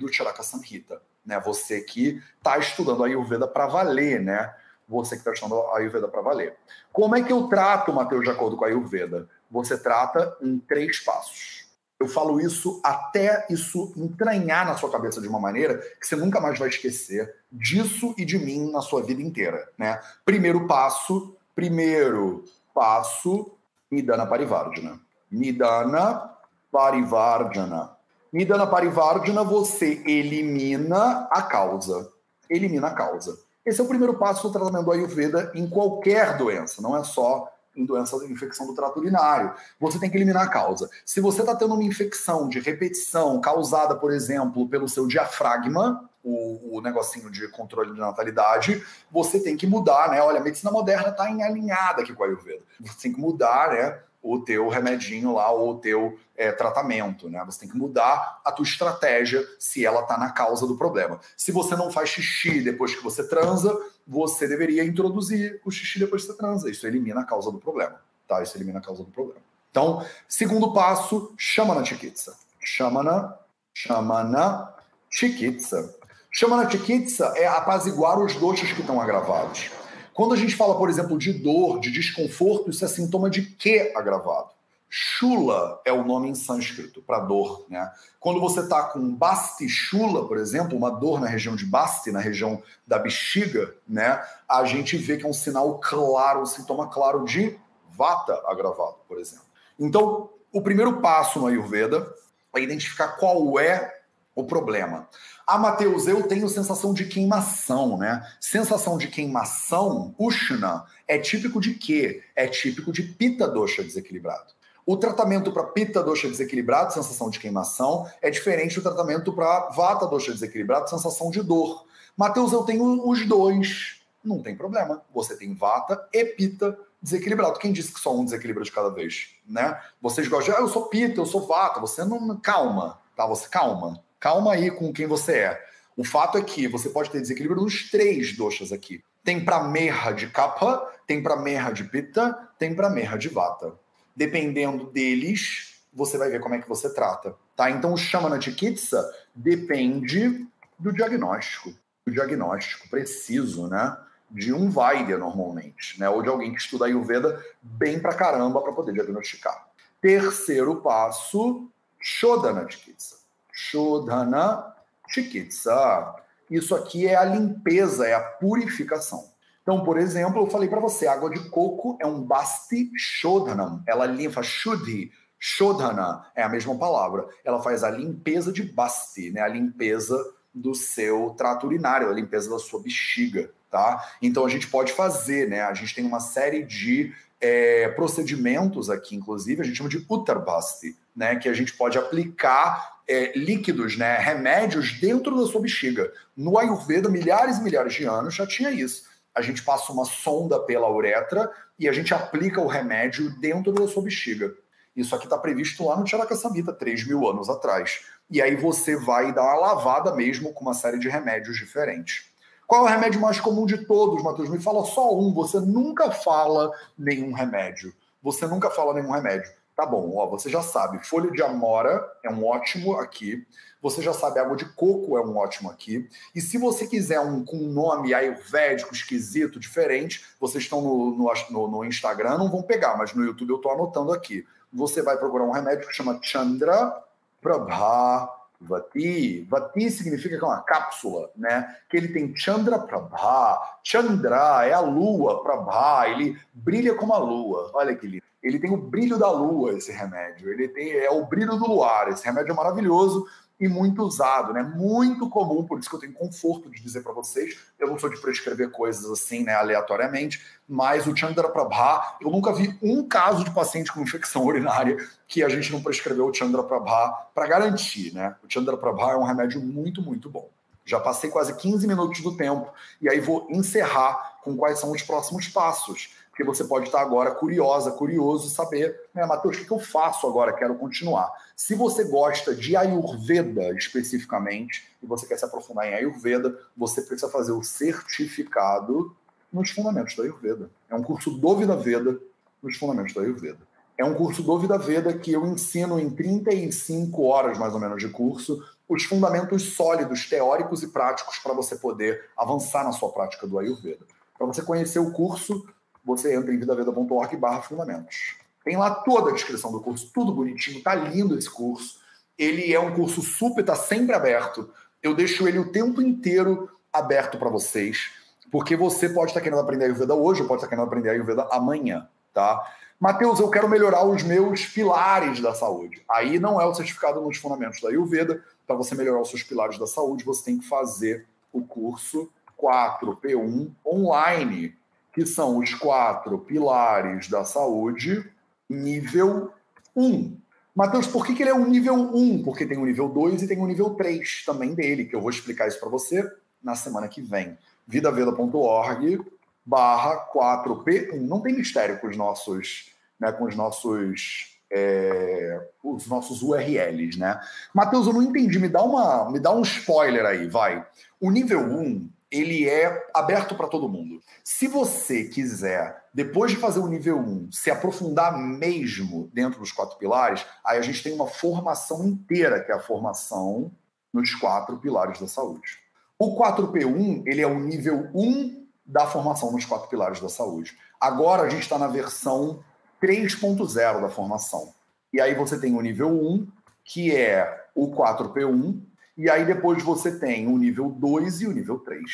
do 0.00 0.12
Charaka 0.12 0.42
Samhita. 0.42 1.00
Né? 1.24 1.38
Você 1.38 1.80
que 1.82 2.20
está 2.38 2.58
estudando 2.58 3.04
a 3.04 3.06
Ayurveda 3.06 3.46
para 3.46 3.68
valer, 3.68 4.20
né? 4.20 4.52
Você 4.88 5.10
que 5.10 5.20
está 5.20 5.32
estudando 5.32 5.60
a 5.60 5.78
Ayurveda 5.78 6.08
para 6.08 6.22
valer. 6.22 6.56
Como 6.92 7.14
é 7.14 7.22
que 7.22 7.32
eu 7.32 7.46
trato, 7.46 7.92
Matheus, 7.92 8.24
de 8.24 8.30
acordo 8.30 8.56
com 8.56 8.64
a 8.64 8.68
Ayurveda? 8.68 9.28
Você 9.52 9.76
trata 9.76 10.34
em 10.40 10.58
três 10.58 10.98
passos. 11.00 11.66
Eu 12.00 12.08
falo 12.08 12.40
isso 12.40 12.80
até 12.82 13.46
isso 13.48 13.92
entranhar 13.96 14.66
na 14.66 14.76
sua 14.76 14.90
cabeça 14.90 15.20
de 15.20 15.28
uma 15.28 15.38
maneira 15.38 15.78
que 16.00 16.06
você 16.06 16.16
nunca 16.16 16.40
mais 16.40 16.58
vai 16.58 16.68
esquecer 16.68 17.32
disso 17.50 18.12
e 18.18 18.24
de 18.24 18.38
mim 18.38 18.72
na 18.72 18.80
sua 18.80 19.02
vida 19.02 19.22
inteira, 19.22 19.68
né? 19.78 20.00
Primeiro 20.24 20.66
passo, 20.66 21.36
primeiro 21.54 22.44
passo, 22.74 23.52
Midana 23.88 24.26
Parivardhana. 24.26 24.98
Midana 25.30 26.30
Parivardhana. 26.72 27.90
Midana 28.32 28.66
Parivardhana, 28.66 29.44
você 29.44 30.02
elimina 30.06 31.28
a 31.30 31.42
causa. 31.42 32.10
Elimina 32.50 32.88
a 32.88 32.94
causa. 32.94 33.38
Esse 33.64 33.80
é 33.80 33.84
o 33.84 33.88
primeiro 33.88 34.14
passo 34.14 34.48
do 34.48 34.52
tratamento 34.52 34.86
do 34.86 34.92
Ayurveda 34.92 35.52
em 35.54 35.68
qualquer 35.68 36.36
doença, 36.36 36.82
não 36.82 36.96
é 36.96 37.04
só 37.04 37.48
em 37.76 37.84
doença 37.84 38.18
de 38.18 38.32
infecção 38.32 38.66
do 38.66 38.74
trato 38.74 38.98
urinário. 38.98 39.54
Você 39.80 39.98
tem 39.98 40.10
que 40.10 40.16
eliminar 40.16 40.44
a 40.44 40.48
causa. 40.48 40.88
Se 41.04 41.20
você 41.20 41.40
está 41.40 41.54
tendo 41.54 41.74
uma 41.74 41.84
infecção 41.84 42.48
de 42.48 42.60
repetição 42.60 43.40
causada, 43.40 43.94
por 43.94 44.12
exemplo, 44.12 44.68
pelo 44.68 44.88
seu 44.88 45.06
diafragma, 45.06 46.08
o, 46.22 46.78
o 46.78 46.80
negocinho 46.80 47.30
de 47.30 47.48
controle 47.48 47.92
de 47.92 47.98
natalidade, 47.98 48.84
você 49.10 49.40
tem 49.40 49.56
que 49.56 49.66
mudar, 49.66 50.10
né? 50.10 50.20
Olha, 50.22 50.40
a 50.40 50.42
medicina 50.42 50.70
moderna 50.70 51.08
está 51.08 51.24
alinhada 51.24 52.02
aqui 52.02 52.12
com 52.14 52.22
a 52.22 52.26
Ayurveda. 52.26 52.62
Você 52.80 53.02
tem 53.02 53.12
que 53.12 53.20
mudar, 53.20 53.70
né? 53.70 53.98
O 54.22 54.38
teu 54.40 54.68
remedinho 54.68 55.34
lá, 55.34 55.50
ou 55.50 55.72
o 55.72 55.78
teu 55.78 56.18
é, 56.36 56.52
tratamento, 56.52 57.28
né? 57.28 57.42
Você 57.44 57.60
tem 57.60 57.68
que 57.68 57.76
mudar 57.76 58.40
a 58.44 58.52
tua 58.52 58.62
estratégia 58.62 59.44
se 59.58 59.84
ela 59.84 60.02
está 60.02 60.16
na 60.16 60.30
causa 60.30 60.66
do 60.66 60.76
problema. 60.76 61.18
Se 61.36 61.50
você 61.50 61.74
não 61.74 61.90
faz 61.90 62.10
xixi 62.10 62.60
depois 62.60 62.94
que 62.94 63.02
você 63.02 63.26
transa, 63.26 63.76
você 64.06 64.46
deveria 64.46 64.84
introduzir 64.84 65.60
o 65.64 65.70
xixi 65.70 65.98
depois 65.98 66.22
que 66.22 66.28
você 66.32 66.38
transa. 66.38 66.70
Isso 66.70 66.86
elimina 66.86 67.22
a 67.22 67.24
causa 67.24 67.50
do 67.50 67.58
problema, 67.58 68.00
tá? 68.28 68.42
Isso 68.42 68.56
elimina 68.56 68.78
a 68.78 68.82
causa 68.82 69.02
do 69.02 69.10
problema. 69.10 69.40
Então, 69.70 70.06
segundo 70.28 70.72
passo, 70.72 71.34
chama 71.36 71.74
na 71.74 71.84
chikitsa. 71.84 72.36
Chama 72.60 73.02
na, 73.02 73.36
chama 73.74 74.22
na 74.22 74.74
chikitsa. 75.10 75.96
Chama 76.30 76.56
na 76.56 76.70
chikitsa 76.70 77.32
é 77.36 77.46
apaziguar 77.46 78.18
os 78.18 78.34
doxas 78.36 78.72
que 78.72 78.80
estão 78.80 79.00
agravados. 79.00 79.70
Quando 80.14 80.34
a 80.34 80.36
gente 80.36 80.54
fala, 80.54 80.76
por 80.76 80.90
exemplo, 80.90 81.18
de 81.18 81.32
dor, 81.32 81.80
de 81.80 81.90
desconforto, 81.90 82.70
isso 82.70 82.84
é 82.84 82.88
sintoma 82.88 83.30
de 83.30 83.42
que 83.42 83.92
agravado? 83.96 84.50
Shula 84.94 85.80
é 85.86 85.92
o 85.92 86.04
nome 86.04 86.28
em 86.28 86.34
sânscrito 86.34 87.00
para 87.00 87.20
dor, 87.20 87.64
né? 87.66 87.90
Quando 88.20 88.38
você 88.38 88.60
está 88.60 88.82
com 88.84 89.14
basti 89.14 89.66
shula, 89.66 90.28
por 90.28 90.36
exemplo, 90.36 90.76
uma 90.76 90.90
dor 90.90 91.18
na 91.18 91.26
região 91.26 91.56
de 91.56 91.64
basti, 91.64 92.12
na 92.12 92.20
região 92.20 92.62
da 92.86 92.98
bexiga, 92.98 93.74
né? 93.88 94.22
A 94.46 94.64
gente 94.66 94.98
vê 94.98 95.16
que 95.16 95.24
é 95.24 95.28
um 95.28 95.32
sinal 95.32 95.78
claro, 95.78 96.42
um 96.42 96.46
sintoma 96.46 96.88
claro 96.88 97.24
de 97.24 97.58
vata 97.88 98.38
agravado, 98.46 98.96
por 99.08 99.18
exemplo. 99.18 99.46
Então, 99.78 100.28
o 100.52 100.60
primeiro 100.60 101.00
passo 101.00 101.40
no 101.40 101.46
Ayurveda 101.46 102.06
é 102.54 102.60
identificar 102.60 103.16
qual 103.16 103.58
é 103.58 104.01
o 104.34 104.44
problema. 104.44 105.08
Ah, 105.46 105.58
Matheus, 105.58 106.06
eu 106.06 106.22
tenho 106.22 106.48
sensação 106.48 106.94
de 106.94 107.04
queimação, 107.04 107.98
né? 107.98 108.26
Sensação 108.40 108.96
de 108.96 109.08
queimação, 109.08 110.14
Ushna, 110.18 110.84
é 111.06 111.18
típico 111.18 111.60
de 111.60 111.74
quê? 111.74 112.22
É 112.34 112.46
típico 112.46 112.92
de 112.92 113.02
pita 113.02 113.46
dosha 113.46 113.82
desequilibrado. 113.82 114.52
O 114.84 114.96
tratamento 114.96 115.52
para 115.52 115.64
pita 115.64 116.02
dosha 116.02 116.28
desequilibrado, 116.28 116.92
sensação 116.92 117.30
de 117.30 117.38
queimação, 117.38 118.10
é 118.20 118.30
diferente 118.30 118.76
do 118.76 118.82
tratamento 118.82 119.32
para 119.32 119.68
vata 119.70 120.06
dosha 120.06 120.32
desequilibrado, 120.32 120.90
sensação 120.90 121.30
de 121.30 121.42
dor. 121.42 121.86
Matheus, 122.16 122.52
eu 122.52 122.62
tenho 122.62 123.08
os 123.08 123.26
dois. 123.26 124.00
Não 124.24 124.42
tem 124.42 124.56
problema. 124.56 125.02
Você 125.14 125.36
tem 125.36 125.54
vata 125.54 126.08
e 126.12 126.24
pita 126.24 126.76
desequilibrado. 127.00 127.58
Quem 127.58 127.72
disse 127.72 127.92
que 127.92 128.00
só 128.00 128.14
um 128.14 128.24
desequilibra 128.24 128.64
de 128.64 128.72
cada 128.72 128.88
vez, 128.88 129.30
né? 129.46 129.80
Vocês 130.00 130.26
gostam 130.28 130.54
de, 130.54 130.60
ah, 130.60 130.62
eu 130.62 130.68
sou 130.68 130.86
pita, 130.86 131.20
eu 131.20 131.26
sou 131.26 131.46
vata. 131.46 131.80
Você 131.80 132.04
não 132.04 132.36
calma, 132.40 133.00
tá? 133.16 133.26
Você 133.26 133.48
calma 133.48 134.02
calma 134.22 134.52
aí 134.52 134.70
com 134.70 134.92
quem 134.92 135.04
você 135.04 135.32
é. 135.38 135.66
O 135.96 136.04
fato 136.04 136.38
é 136.38 136.42
que 136.42 136.68
você 136.68 136.88
pode 136.88 137.10
ter 137.10 137.20
desequilíbrio 137.20 137.60
nos 137.60 137.90
três 137.90 138.36
doshas 138.36 138.70
aqui. 138.70 139.02
Tem 139.24 139.44
para 139.44 139.64
merra 139.64 140.12
de 140.12 140.28
kapha, 140.28 140.80
tem 141.08 141.20
para 141.20 141.36
merra 141.36 141.72
de 141.72 141.82
pitta, 141.82 142.48
tem 142.56 142.72
para 142.72 142.88
merra 142.88 143.18
de 143.18 143.28
vata. 143.28 143.74
Dependendo 144.14 144.86
deles, 144.86 145.82
você 145.92 146.16
vai 146.16 146.30
ver 146.30 146.40
como 146.40 146.54
é 146.54 146.60
que 146.60 146.68
você 146.68 146.94
trata. 146.94 147.34
Tá? 147.56 147.68
Então, 147.68 147.92
o 147.92 147.98
Shamana 147.98 148.40
Chikitsa 148.40 149.12
depende 149.34 150.46
do 150.78 150.92
diagnóstico. 150.92 151.74
Do 152.06 152.12
diagnóstico 152.12 152.88
preciso, 152.88 153.66
né? 153.66 153.96
De 154.30 154.52
um 154.52 154.70
Vaidya, 154.70 155.18
normalmente, 155.18 155.98
né? 155.98 156.08
Ou 156.08 156.22
de 156.22 156.28
alguém 156.28 156.52
que 156.54 156.60
estuda 156.60 156.86
Ayurveda 156.86 157.44
bem 157.60 157.98
pra 157.98 158.14
caramba 158.14 158.62
para 158.62 158.72
poder 158.72 158.92
diagnosticar. 158.92 159.68
Terceiro 160.00 160.76
passo, 160.76 161.68
Shodhana 162.00 162.68
Chikitsa. 162.70 163.21
Shodhana 163.52 164.74
Chikitsa. 165.08 166.16
Isso 166.50 166.74
aqui 166.74 167.06
é 167.06 167.14
a 167.14 167.24
limpeza, 167.24 168.06
é 168.08 168.14
a 168.14 168.20
purificação. 168.20 169.30
Então, 169.62 169.84
por 169.84 169.96
exemplo, 169.96 170.42
eu 170.42 170.50
falei 170.50 170.68
para 170.68 170.80
você, 170.80 171.06
água 171.06 171.30
de 171.30 171.48
coco 171.48 171.96
é 172.00 172.06
um 172.06 172.20
basti 172.20 172.90
shodhanam. 172.96 173.82
Ela 173.86 174.06
limpa 174.06 174.42
shuddhi, 174.42 175.12
shodhana 175.38 176.26
é 176.34 176.42
a 176.42 176.48
mesma 176.48 176.76
palavra. 176.76 177.28
Ela 177.44 177.62
faz 177.62 177.84
a 177.84 177.90
limpeza 177.90 178.52
de 178.52 178.64
basti, 178.64 179.30
né? 179.30 179.40
A 179.40 179.48
limpeza 179.48 180.16
do 180.52 180.74
seu 180.74 181.30
trato 181.30 181.66
urinário, 181.66 182.10
a 182.10 182.12
limpeza 182.12 182.50
da 182.50 182.58
sua 182.58 182.82
bexiga, 182.82 183.50
tá? 183.70 184.04
Então 184.20 184.44
a 184.44 184.48
gente 184.48 184.66
pode 184.66 184.92
fazer, 184.92 185.48
né? 185.48 185.62
A 185.62 185.74
gente 185.74 185.94
tem 185.94 186.04
uma 186.04 186.20
série 186.20 186.64
de 186.64 187.14
é, 187.40 187.88
procedimentos 187.90 188.90
aqui, 188.90 189.16
inclusive, 189.16 189.62
a 189.62 189.64
gente 189.64 189.76
chama 189.76 189.88
de 189.88 190.04
Uttarbasti, 190.08 190.96
né? 191.14 191.36
Que 191.36 191.48
a 191.48 191.54
gente 191.54 191.72
pode 191.74 191.96
aplicar 191.96 192.91
é, 193.08 193.36
líquidos, 193.36 193.96
né, 193.96 194.18
remédios 194.18 194.98
dentro 195.00 195.36
da 195.36 195.50
sua 195.50 195.60
bexiga. 195.60 196.12
No 196.36 196.58
Ayurveda, 196.58 197.08
milhares 197.08 197.58
e 197.58 197.62
milhares 197.62 197.94
de 197.94 198.04
anos 198.04 198.34
já 198.34 198.46
tinha 198.46 198.70
isso. 198.70 199.04
A 199.34 199.40
gente 199.40 199.62
passa 199.62 199.92
uma 199.92 200.04
sonda 200.04 200.60
pela 200.60 200.90
uretra 200.90 201.50
e 201.78 201.88
a 201.88 201.92
gente 201.92 202.12
aplica 202.12 202.60
o 202.60 202.66
remédio 202.66 203.30
dentro 203.40 203.72
da 203.72 203.88
sua 203.88 204.02
bexiga. 204.02 204.54
Isso 204.94 205.14
aqui 205.14 205.24
está 205.24 205.38
previsto 205.38 205.86
lá 205.86 205.96
no 205.96 206.06
Charaka 206.06 206.36
Samhita, 206.36 206.72
3 206.72 207.06
mil 207.06 207.26
anos 207.28 207.48
atrás. 207.48 208.04
E 208.30 208.42
aí 208.42 208.54
você 208.54 208.94
vai 208.94 209.32
dar 209.32 209.42
uma 209.42 209.54
lavada 209.54 210.14
mesmo 210.14 210.52
com 210.52 210.60
uma 210.60 210.74
série 210.74 210.98
de 210.98 211.08
remédios 211.08 211.56
diferentes. 211.56 212.30
Qual 212.66 212.86
é 212.86 212.90
o 212.90 212.92
remédio 212.94 213.20
mais 213.20 213.40
comum 213.40 213.66
de 213.66 213.86
todos, 213.86 214.22
Matheus? 214.22 214.48
Me 214.48 214.60
fala 214.60 214.84
só 214.84 215.14
um. 215.18 215.32
Você 215.34 215.60
nunca 215.60 216.10
fala 216.10 216.70
nenhum 216.96 217.32
remédio. 217.32 217.92
Você 218.22 218.46
nunca 218.46 218.70
fala 218.70 218.94
nenhum 218.94 219.10
remédio. 219.10 219.50
Tá 219.74 219.86
bom, 219.86 220.16
ó, 220.16 220.26
você 220.28 220.50
já 220.50 220.60
sabe, 220.60 221.04
folha 221.06 221.30
de 221.30 221.42
amora 221.42 222.06
é 222.22 222.30
um 222.30 222.46
ótimo 222.46 222.94
aqui. 222.96 223.46
Você 223.80 224.00
já 224.00 224.12
sabe, 224.12 224.38
água 224.38 224.56
de 224.56 224.66
coco 224.66 225.16
é 225.16 225.20
um 225.20 225.36
ótimo 225.36 225.70
aqui. 225.70 226.08
E 226.34 226.40
se 226.40 226.56
você 226.56 226.86
quiser 226.86 227.18
um 227.20 227.44
com 227.44 227.56
um 227.56 227.72
nome 227.72 228.14
ayurvédico, 228.14 228.94
esquisito, 228.94 229.58
diferente, 229.58 230.24
vocês 230.38 230.62
estão 230.64 230.82
no, 230.82 231.16
no, 231.50 231.68
no, 231.68 231.84
Instagram, 231.84 232.38
não 232.38 232.50
vão 232.50 232.62
pegar, 232.62 232.96
mas 232.96 233.12
no 233.12 233.24
YouTube 233.24 233.50
eu 233.50 233.56
estou 233.56 233.72
anotando 233.72 234.12
aqui. 234.12 234.46
Você 234.72 235.02
vai 235.02 235.16
procurar 235.16 235.44
um 235.44 235.50
remédio 235.50 235.88
que 235.88 235.94
chama 235.94 236.20
Chandra 236.22 236.94
Prabha 237.40 238.28
Vati. 238.60 239.46
Vati 239.50 239.90
significa 239.90 240.38
que 240.38 240.44
é 240.44 240.46
uma 240.46 240.62
cápsula, 240.62 241.30
né? 241.36 241.76
Que 241.90 241.96
ele 241.96 242.08
tem 242.08 242.36
Chandra 242.36 242.78
Prabha. 242.78 243.58
Chandra 243.82 244.64
é 244.64 244.72
a 244.72 244.80
lua, 244.80 245.42
Prabha, 245.42 246.08
ele 246.08 246.38
brilha 246.54 246.94
como 246.94 247.12
a 247.14 247.18
lua. 247.18 247.70
Olha 247.74 247.96
que 247.96 248.06
lindo. 248.06 248.21
Ele 248.42 248.58
tem 248.58 248.72
o 248.72 248.76
brilho 248.76 249.18
da 249.18 249.30
lua, 249.30 249.72
esse 249.74 249.92
remédio. 249.92 250.50
Ele 250.50 250.68
tem 250.68 250.90
é 250.90 251.10
o 251.10 251.24
brilho 251.24 251.56
do 251.56 251.66
luar. 251.66 252.08
Esse 252.08 252.24
remédio 252.24 252.52
é 252.52 252.54
maravilhoso 252.54 253.26
e 253.62 253.68
muito 253.68 254.02
usado, 254.02 254.52
né? 254.52 254.60
Muito 254.60 255.28
comum, 255.30 255.64
por 255.64 255.78
isso 255.78 255.88
que 255.88 255.94
eu 255.94 256.00
tenho 256.00 256.12
conforto 256.12 256.68
de 256.68 256.82
dizer 256.82 257.02
para 257.02 257.12
vocês. 257.12 257.56
Eu 257.78 257.86
não 257.86 257.96
sou 257.96 258.10
de 258.10 258.20
prescrever 258.20 258.72
coisas 258.72 259.08
assim, 259.08 259.44
né, 259.44 259.54
aleatoriamente, 259.54 260.44
mas 260.68 261.06
o 261.06 261.16
Chandra 261.16 261.48
Prabha, 261.48 262.16
eu 262.20 262.28
nunca 262.28 262.52
vi 262.52 262.76
um 262.82 263.06
caso 263.06 263.44
de 263.44 263.52
paciente 263.52 263.92
com 263.92 264.00
infecção 264.00 264.42
urinária 264.44 264.96
que 265.28 265.44
a 265.44 265.48
gente 265.48 265.70
não 265.70 265.80
prescreveu 265.80 266.26
o 266.26 266.34
Chandra 266.34 266.64
Prabha 266.64 267.12
para 267.32 267.46
garantir, 267.46 268.12
né? 268.12 268.34
O 268.42 268.52
Chandra 268.52 268.76
Prabha 268.76 269.12
é 269.12 269.16
um 269.16 269.24
remédio 269.24 269.60
muito, 269.60 270.02
muito 270.02 270.28
bom. 270.28 270.50
Já 270.84 270.98
passei 270.98 271.30
quase 271.30 271.54
15 271.56 271.86
minutos 271.86 272.20
do 272.20 272.36
tempo 272.36 272.68
e 273.00 273.08
aí 273.08 273.20
vou 273.20 273.46
encerrar 273.48 274.40
com 274.42 274.56
quais 274.56 274.80
são 274.80 274.90
os 274.90 275.02
próximos 275.02 275.46
passos 275.46 276.10
porque 276.32 276.44
você 276.44 276.64
pode 276.64 276.86
estar 276.86 277.02
agora 277.02 277.30
curiosa, 277.30 277.90
curioso, 277.92 278.48
saber, 278.48 278.98
né, 279.14 279.26
Matheus, 279.26 279.58
o 279.58 279.66
que 279.66 279.70
eu 279.70 279.78
faço 279.78 280.26
agora? 280.26 280.54
Quero 280.54 280.74
continuar. 280.76 281.30
Se 281.54 281.74
você 281.74 282.04
gosta 282.04 282.54
de 282.54 282.74
Ayurveda 282.74 283.70
especificamente, 283.76 284.88
e 285.02 285.06
você 285.06 285.26
quer 285.26 285.38
se 285.38 285.44
aprofundar 285.44 285.86
em 285.86 285.94
Ayurveda, 285.94 286.58
você 286.74 287.02
precisa 287.02 287.30
fazer 287.30 287.52
o 287.52 287.62
certificado 287.62 289.14
nos 289.52 289.70
fundamentos 289.70 290.16
da 290.16 290.22
Ayurveda. 290.22 290.70
É 290.88 290.94
um 290.94 291.02
curso 291.02 291.30
do 291.32 291.54
Vida 291.54 291.76
Veda 291.76 292.18
nos 292.62 292.78
fundamentos 292.78 293.12
da 293.12 293.20
Ayurveda. 293.20 293.58
É 293.98 294.04
um 294.04 294.14
curso 294.14 294.42
do 294.42 294.58
Vida 294.58 294.78
Veda 294.78 295.12
que 295.12 295.32
eu 295.32 295.44
ensino 295.44 296.00
em 296.00 296.08
35 296.08 297.22
horas, 297.24 297.58
mais 297.58 297.74
ou 297.74 297.78
menos, 297.78 298.02
de 298.02 298.08
curso, 298.08 298.64
os 298.88 299.04
fundamentos 299.04 299.74
sólidos, 299.74 300.26
teóricos 300.26 300.82
e 300.82 300.88
práticos 300.88 301.38
para 301.40 301.52
você 301.52 301.76
poder 301.76 302.24
avançar 302.34 302.84
na 302.84 302.92
sua 302.92 303.10
prática 303.10 303.46
do 303.46 303.58
Ayurveda. 303.58 304.06
Para 304.38 304.46
você 304.46 304.62
conhecer 304.62 304.98
o 304.98 305.12
curso, 305.12 305.66
você 306.04 306.34
entra 306.34 306.52
em 306.52 306.58
vidaveda.org 306.58 307.36
barra 307.36 307.62
fundamentos. 307.62 308.36
Tem 308.64 308.76
lá 308.76 308.90
toda 308.90 309.30
a 309.30 309.32
descrição 309.32 309.72
do 309.72 309.80
curso, 309.80 310.10
tudo 310.12 310.32
bonitinho, 310.32 310.82
tá 310.82 310.94
lindo 310.94 311.36
esse 311.36 311.50
curso. 311.50 312.00
Ele 312.38 312.72
é 312.72 312.80
um 312.80 312.94
curso 312.94 313.22
super, 313.22 313.64
tá 313.64 313.74
sempre 313.74 314.14
aberto. 314.14 314.70
Eu 315.02 315.14
deixo 315.14 315.46
ele 315.48 315.58
o 315.58 315.70
tempo 315.70 316.00
inteiro 316.00 316.70
aberto 316.92 317.38
para 317.38 317.50
vocês, 317.50 318.10
porque 318.50 318.76
você 318.76 319.08
pode 319.08 319.30
estar 319.30 319.40
querendo 319.40 319.60
aprender 319.60 319.84
Ayurveda 319.84 320.14
hoje, 320.14 320.42
ou 320.42 320.48
pode 320.48 320.58
estar 320.58 320.68
querendo 320.68 320.86
aprender 320.86 321.10
Ayurveda 321.10 321.48
amanhã, 321.50 322.08
tá? 322.32 322.62
Mateus, 323.00 323.40
eu 323.40 323.50
quero 323.50 323.68
melhorar 323.68 324.04
os 324.04 324.22
meus 324.22 324.64
pilares 324.66 325.40
da 325.40 325.52
saúde. 325.52 326.04
Aí 326.08 326.38
não 326.38 326.60
é 326.60 326.64
o 326.64 326.72
certificado 326.72 327.20
nos 327.20 327.36
fundamentos 327.36 327.80
da 327.80 327.88
Ayurveda. 327.88 328.44
Para 328.64 328.76
você 328.76 328.94
melhorar 328.94 329.20
os 329.20 329.28
seus 329.28 329.42
pilares 329.42 329.76
da 329.76 329.88
saúde, 329.88 330.22
você 330.22 330.44
tem 330.44 330.58
que 330.58 330.68
fazer 330.68 331.26
o 331.52 331.62
curso 331.62 332.30
4P1 332.56 333.72
online, 333.84 334.76
que 335.12 335.26
são 335.26 335.58
os 335.58 335.74
quatro 335.74 336.38
pilares 336.38 337.28
da 337.28 337.44
saúde, 337.44 338.28
nível 338.68 339.52
1. 339.94 340.40
Matheus, 340.74 341.06
por 341.06 341.26
que, 341.26 341.34
que 341.34 341.42
ele 341.42 341.50
é 341.50 341.54
um 341.54 341.68
nível 341.68 341.94
1? 341.94 342.42
Porque 342.42 342.64
tem 342.64 342.78
um 342.78 342.86
nível 342.86 343.08
2 343.08 343.42
e 343.42 343.48
tem 343.48 343.58
um 343.58 343.66
nível 343.66 343.90
3 343.90 344.44
também 344.46 344.74
dele, 344.74 345.04
que 345.04 345.14
eu 345.14 345.20
vou 345.20 345.28
explicar 345.28 345.68
isso 345.68 345.78
para 345.78 345.90
você 345.90 346.26
na 346.62 346.74
semana 346.74 347.08
que 347.08 347.20
vem. 347.20 347.58
vidaveda.org 347.86 349.20
barra 349.64 350.28
4P1. 350.32 351.20
Não 351.20 351.40
tem 351.40 351.54
mistério 351.54 351.98
com 352.00 352.06
os 352.06 352.16
nossos, 352.16 352.90
né, 353.20 353.30
com 353.32 353.44
os 353.44 353.54
nossos, 353.54 354.56
é, 354.70 355.60
os 355.84 356.06
nossos 356.06 356.42
URLs, 356.42 357.18
né? 357.18 357.38
Matheus, 357.74 358.06
eu 358.06 358.14
não 358.14 358.22
entendi. 358.22 358.58
Me 358.58 358.68
dá, 358.68 358.82
uma, 358.82 359.30
me 359.30 359.38
dá 359.38 359.52
um 359.52 359.62
spoiler 359.62 360.24
aí, 360.24 360.48
vai. 360.48 360.84
O 361.20 361.30
nível 361.30 361.60
1 361.60 362.08
ele 362.32 362.66
é 362.66 363.08
aberto 363.12 363.54
para 363.54 363.68
todo 363.68 363.88
mundo. 363.88 364.22
Se 364.42 364.66
você 364.66 365.24
quiser, 365.24 366.04
depois 366.14 366.50
de 366.50 366.56
fazer 366.56 366.80
o 366.80 366.88
nível 366.88 367.18
1, 367.18 367.52
se 367.52 367.70
aprofundar 367.70 368.36
mesmo 368.38 369.30
dentro 369.34 369.60
dos 369.60 369.70
quatro 369.70 369.98
pilares, 369.98 370.44
aí 370.64 370.78
a 370.78 370.82
gente 370.82 371.02
tem 371.02 371.12
uma 371.12 371.26
formação 371.26 372.06
inteira, 372.06 372.64
que 372.64 372.72
é 372.72 372.74
a 372.74 372.80
formação 372.80 373.70
nos 374.10 374.34
quatro 374.34 374.78
pilares 374.78 375.20
da 375.20 375.28
saúde. 375.28 375.78
O 376.18 376.34
4P1, 376.40 377.24
ele 377.26 377.42
é 377.42 377.46
o 377.46 377.58
nível 377.60 378.08
1 378.14 378.66
da 378.86 379.06
formação 379.06 379.52
nos 379.52 379.66
quatro 379.66 379.88
pilares 379.88 380.20
da 380.20 380.28
saúde. 380.28 380.76
Agora 380.98 381.42
a 381.42 381.48
gente 381.50 381.62
está 381.62 381.78
na 381.78 381.86
versão 381.86 382.64
3.0 383.02 384.00
da 384.00 384.08
formação. 384.08 384.72
E 385.12 385.20
aí 385.20 385.34
você 385.34 385.60
tem 385.60 385.74
o 385.74 385.82
nível 385.82 386.08
1, 386.08 386.48
que 386.84 387.14
é 387.14 387.66
o 387.74 387.90
4P1, 387.94 388.80
e 389.16 389.28
aí 389.28 389.44
depois 389.44 389.82
você 389.82 390.18
tem 390.18 390.46
o 390.46 390.56
nível 390.56 390.88
2 390.88 391.42
e 391.42 391.46
o 391.46 391.52
nível 391.52 391.78
3. 391.78 392.10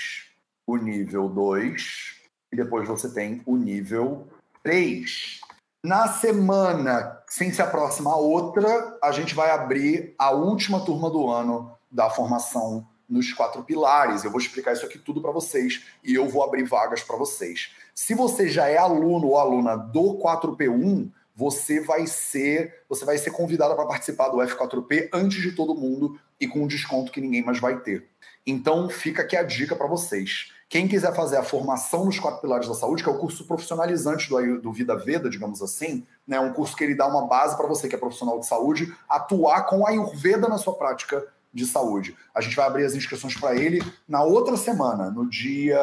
O 0.67 0.77
nível 0.77 1.29
2 1.29 2.19
e 2.53 2.57
depois 2.57 2.89
você 2.89 3.09
tem 3.13 3.43
o 3.47 3.57
nível 3.57 4.27
3. 4.63 5.41
Na 5.85 6.09
semana, 6.09 7.23
sem 7.29 7.53
se 7.53 7.63
aproximar 7.63 8.17
outra, 8.17 8.99
a 9.03 9.13
gente 9.13 9.35
vai 9.35 9.51
abrir 9.51 10.15
a 10.19 10.31
última 10.31 10.85
turma 10.85 11.09
do 11.09 11.29
ano 11.31 11.73
da 11.91 12.11
formação 12.11 12.87
nos 13.09 13.33
quatro 13.33 13.63
pilares. 13.63 14.25
Eu 14.25 14.31
vou 14.31 14.41
explicar 14.41 14.73
isso 14.73 14.85
aqui 14.85 14.99
tudo 14.99 15.23
para 15.23 15.31
vocês 15.31 15.85
e 16.03 16.15
eu 16.15 16.29
vou 16.29 16.43
abrir 16.43 16.65
vagas 16.65 17.03
para 17.03 17.17
vocês. 17.17 17.73
Se 17.95 18.15
você 18.15 18.49
já 18.49 18.67
é 18.69 18.77
aluno 18.77 19.29
ou 19.29 19.39
aluna 19.39 19.77
do 19.77 20.19
4P1, 20.19 21.11
você 21.39 21.81
vai 21.81 22.05
ser, 22.09 22.83
você 22.89 23.05
vai 23.05 23.17
ser 23.17 23.31
convidado 23.31 23.77
para 23.77 23.87
participar 23.87 24.29
do 24.29 24.39
F4P 24.39 25.11
antes 25.13 25.41
de 25.41 25.53
todo 25.53 25.73
mundo 25.73 26.19
e 26.41 26.49
com 26.49 26.65
um 26.65 26.67
desconto 26.67 27.13
que 27.13 27.21
ninguém 27.21 27.45
mais 27.45 27.61
vai 27.61 27.79
ter. 27.79 28.09
Então 28.45 28.89
fica 28.91 29.23
aqui 29.23 29.37
a 29.37 29.45
dica 29.45 29.77
para 29.77 29.87
vocês. 29.87 30.53
Quem 30.69 30.89
quiser 30.89 31.15
fazer 31.15 31.37
a 31.37 31.45
formação 31.45 32.07
nos 32.07 32.19
quatro 32.19 32.41
pilares 32.41 32.67
da 32.67 32.75
saúde, 32.75 33.05
que 33.05 33.09
é 33.09 33.13
o 33.13 33.19
curso 33.19 33.45
profissionalizante 33.45 34.29
do, 34.29 34.61
do 34.61 34.73
Vida 34.73 34.97
Veda, 34.97 35.31
digamos 35.31 35.63
assim, 35.63 36.05
né, 36.27 36.41
um 36.41 36.53
curso 36.53 36.77
que 36.77 36.83
ele 36.83 36.97
dá 36.97 37.07
uma 37.07 37.29
base 37.29 37.57
para 37.57 37.69
você 37.69 37.89
que 37.89 37.95
é 37.95 37.99
profissional 37.99 38.41
de 38.41 38.47
saúde 38.49 38.93
atuar 39.09 39.63
com 39.67 39.87
a 39.87 39.91
Ayurveda 39.91 40.49
na 40.49 40.59
sua 40.59 40.75
prática 40.75 41.25
de 41.55 41.65
saúde. 41.67 42.17
A 42.35 42.41
gente 42.41 42.57
vai 42.57 42.67
abrir 42.67 42.85
as 42.85 42.95
inscrições 42.97 43.39
para 43.39 43.55
ele 43.55 43.81
na 44.09 44.25
outra 44.25 44.57
semana, 44.57 45.09
no 45.09 45.31
dia 45.31 45.79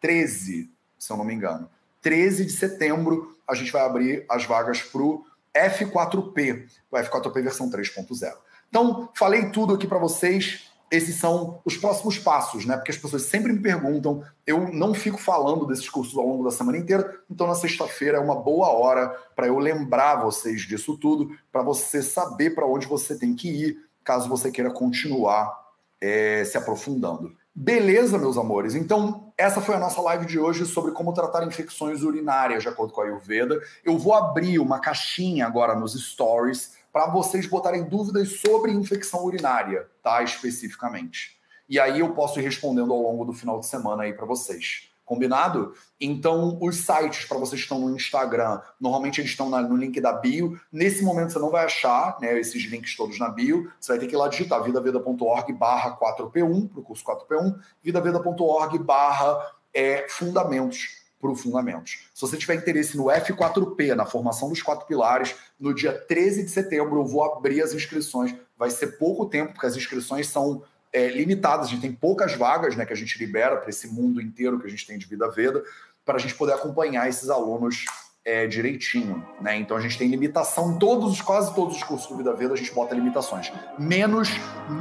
13, 0.00 0.68
se 0.98 1.12
eu 1.12 1.16
não 1.16 1.24
me 1.24 1.32
engano. 1.32 1.70
13 2.02 2.44
de 2.44 2.52
setembro, 2.52 3.36
a 3.50 3.54
gente 3.54 3.72
vai 3.72 3.82
abrir 3.82 4.24
as 4.28 4.44
vagas 4.44 4.80
para 4.80 5.02
o 5.02 5.24
F4P, 5.54 6.68
o 6.90 6.96
F4P 6.96 7.42
versão 7.42 7.68
3.0. 7.68 8.32
Então, 8.68 9.10
falei 9.14 9.50
tudo 9.50 9.74
aqui 9.74 9.86
para 9.86 9.98
vocês. 9.98 10.70
Esses 10.90 11.16
são 11.16 11.60
os 11.64 11.76
próximos 11.76 12.18
passos, 12.18 12.64
né? 12.64 12.76
Porque 12.76 12.90
as 12.90 12.96
pessoas 12.96 13.22
sempre 13.22 13.52
me 13.52 13.60
perguntam. 13.60 14.24
Eu 14.46 14.72
não 14.72 14.94
fico 14.94 15.18
falando 15.18 15.66
desses 15.66 15.88
cursos 15.88 16.16
ao 16.16 16.26
longo 16.26 16.44
da 16.44 16.50
semana 16.50 16.78
inteira, 16.78 17.20
então 17.30 17.46
na 17.46 17.54
sexta-feira 17.54 18.18
é 18.18 18.20
uma 18.20 18.34
boa 18.34 18.68
hora 18.68 19.08
para 19.36 19.46
eu 19.46 19.58
lembrar 19.58 20.22
vocês 20.22 20.62
disso 20.62 20.96
tudo, 20.96 21.30
para 21.52 21.62
você 21.62 22.02
saber 22.02 22.50
para 22.56 22.66
onde 22.66 22.88
você 22.88 23.16
tem 23.16 23.34
que 23.34 23.48
ir, 23.48 23.78
caso 24.04 24.28
você 24.28 24.50
queira 24.50 24.70
continuar 24.70 25.56
é, 26.00 26.44
se 26.44 26.56
aprofundando. 26.56 27.36
Beleza, 27.54 28.16
meus 28.16 28.38
amores? 28.38 28.74
Então, 28.74 29.32
essa 29.36 29.60
foi 29.60 29.74
a 29.74 29.78
nossa 29.78 30.00
live 30.00 30.24
de 30.24 30.38
hoje 30.38 30.64
sobre 30.64 30.92
como 30.92 31.12
tratar 31.12 31.46
infecções 31.46 32.02
urinárias, 32.02 32.62
de 32.62 32.68
acordo 32.68 32.92
com 32.92 33.00
a 33.00 33.04
Ayurveda. 33.04 33.60
Eu 33.84 33.98
vou 33.98 34.14
abrir 34.14 34.58
uma 34.60 34.78
caixinha 34.78 35.46
agora 35.46 35.74
nos 35.74 35.92
stories 35.92 36.76
para 36.92 37.06
vocês 37.06 37.46
botarem 37.46 37.84
dúvidas 37.84 38.40
sobre 38.40 38.70
infecção 38.70 39.24
urinária, 39.24 39.88
tá? 40.02 40.22
Especificamente. 40.22 41.38
E 41.68 41.78
aí 41.78 42.00
eu 42.00 42.14
posso 42.14 42.38
ir 42.40 42.42
respondendo 42.42 42.92
ao 42.92 43.02
longo 43.02 43.24
do 43.24 43.32
final 43.32 43.58
de 43.58 43.66
semana 43.66 44.04
aí 44.04 44.12
para 44.12 44.26
vocês. 44.26 44.89
Combinado? 45.10 45.74
Então, 46.00 46.56
os 46.60 46.76
sites 46.76 47.24
para 47.24 47.36
vocês 47.36 47.60
que 47.60 47.64
estão 47.64 47.80
no 47.80 47.96
Instagram, 47.96 48.60
normalmente 48.80 49.20
eles 49.20 49.32
estão 49.32 49.50
no 49.50 49.76
link 49.76 50.00
da 50.00 50.12
bio. 50.12 50.56
Nesse 50.70 51.02
momento 51.02 51.32
você 51.32 51.40
não 51.40 51.50
vai 51.50 51.64
achar 51.64 52.16
né, 52.20 52.38
esses 52.38 52.62
links 52.70 52.96
todos 52.96 53.18
na 53.18 53.28
bio. 53.28 53.68
Você 53.80 53.90
vai 53.90 53.98
ter 53.98 54.06
que 54.06 54.14
ir 54.14 54.16
lá 54.16 54.28
digitar 54.28 54.62
vidaveda.org 54.62 55.52
barra 55.54 55.98
4P1 55.98 56.68
para 56.68 56.78
o 56.78 56.82
curso 56.84 57.04
4P1, 57.04 57.58
vidaveda.org 57.82 58.78
barra 58.78 59.50
é, 59.74 60.06
fundamentos 60.08 61.00
para 61.20 61.30
o 61.32 61.34
Fundamentos. 61.34 62.08
Se 62.14 62.20
você 62.20 62.36
tiver 62.36 62.54
interesse 62.54 62.96
no 62.96 63.06
F4P, 63.06 63.94
na 63.94 64.06
formação 64.06 64.48
dos 64.48 64.62
quatro 64.62 64.86
pilares, 64.86 65.34
no 65.58 65.74
dia 65.74 65.92
13 65.92 66.44
de 66.44 66.50
setembro 66.50 67.00
eu 67.00 67.04
vou 67.04 67.24
abrir 67.24 67.60
as 67.62 67.74
inscrições. 67.74 68.32
Vai 68.56 68.70
ser 68.70 68.96
pouco 68.96 69.26
tempo, 69.26 69.52
porque 69.52 69.66
as 69.66 69.76
inscrições 69.76 70.28
são 70.28 70.62
é, 70.92 71.08
limitadas, 71.08 71.66
a 71.66 71.70
gente 71.70 71.82
tem 71.82 71.92
poucas 71.92 72.34
vagas 72.34 72.76
né, 72.76 72.84
que 72.84 72.92
a 72.92 72.96
gente 72.96 73.18
libera 73.18 73.56
para 73.56 73.70
esse 73.70 73.88
mundo 73.88 74.20
inteiro 74.20 74.58
que 74.58 74.66
a 74.66 74.70
gente 74.70 74.86
tem 74.86 74.98
de 74.98 75.06
Vida 75.06 75.30
Veda, 75.30 75.62
para 76.04 76.16
a 76.16 76.18
gente 76.18 76.34
poder 76.34 76.52
acompanhar 76.52 77.08
esses 77.08 77.30
alunos 77.30 77.84
é, 78.24 78.46
direitinho. 78.46 79.24
Né? 79.40 79.56
Então 79.56 79.76
a 79.76 79.80
gente 79.80 79.96
tem 79.96 80.08
limitação 80.08 80.72
em 80.72 80.78
todos 80.78 81.12
os, 81.12 81.22
quase 81.22 81.54
todos 81.54 81.76
os 81.76 81.82
cursos 81.82 82.08
do 82.08 82.16
Vida 82.16 82.34
Veda, 82.34 82.54
a 82.54 82.56
gente 82.56 82.72
bota 82.72 82.94
limitações. 82.94 83.52
Menos 83.78 84.30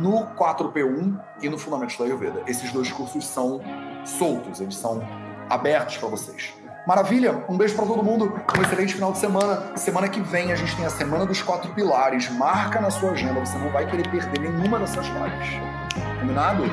no 0.02 0.26
4P1 0.36 1.22
e 1.42 1.50
no 1.50 1.58
Fundamentos 1.58 1.98
da 1.98 2.06
Ayurveda. 2.06 2.44
Esses 2.48 2.72
dois 2.72 2.92
cursos 2.92 3.26
são 3.26 3.62
soltos, 4.06 4.62
eles 4.62 4.76
são 4.76 5.02
abertos 5.50 5.98
para 5.98 6.08
vocês. 6.08 6.54
Maravilha? 6.90 7.46
Um 7.48 7.56
beijo 7.56 7.76
para 7.76 7.86
todo 7.86 8.02
mundo. 8.02 8.42
Um 8.58 8.62
excelente 8.64 8.96
final 8.96 9.12
de 9.12 9.20
semana. 9.20 9.78
Semana 9.78 10.10
que 10.10 10.20
vem 10.22 10.52
a 10.52 10.56
gente 10.56 10.76
tem 10.76 10.88
a 10.88 10.90
Semana 10.90 11.24
dos 11.24 11.40
Quatro 11.40 11.72
Pilares. 11.72 12.28
Marca 12.32 12.82
na 12.82 12.90
sua 12.90 13.12
agenda, 13.12 13.40
você 13.40 13.60
não 13.60 13.70
vai 13.70 13.86
querer 13.86 14.10
perder 14.10 14.40
nenhuma 14.40 14.80
dessas 14.80 15.06
lives. 15.06 15.50
Combinado? 16.20 16.64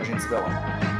A 0.00 0.04
gente 0.04 0.22
se 0.22 0.28
vê 0.30 0.36
lá. 0.36 0.97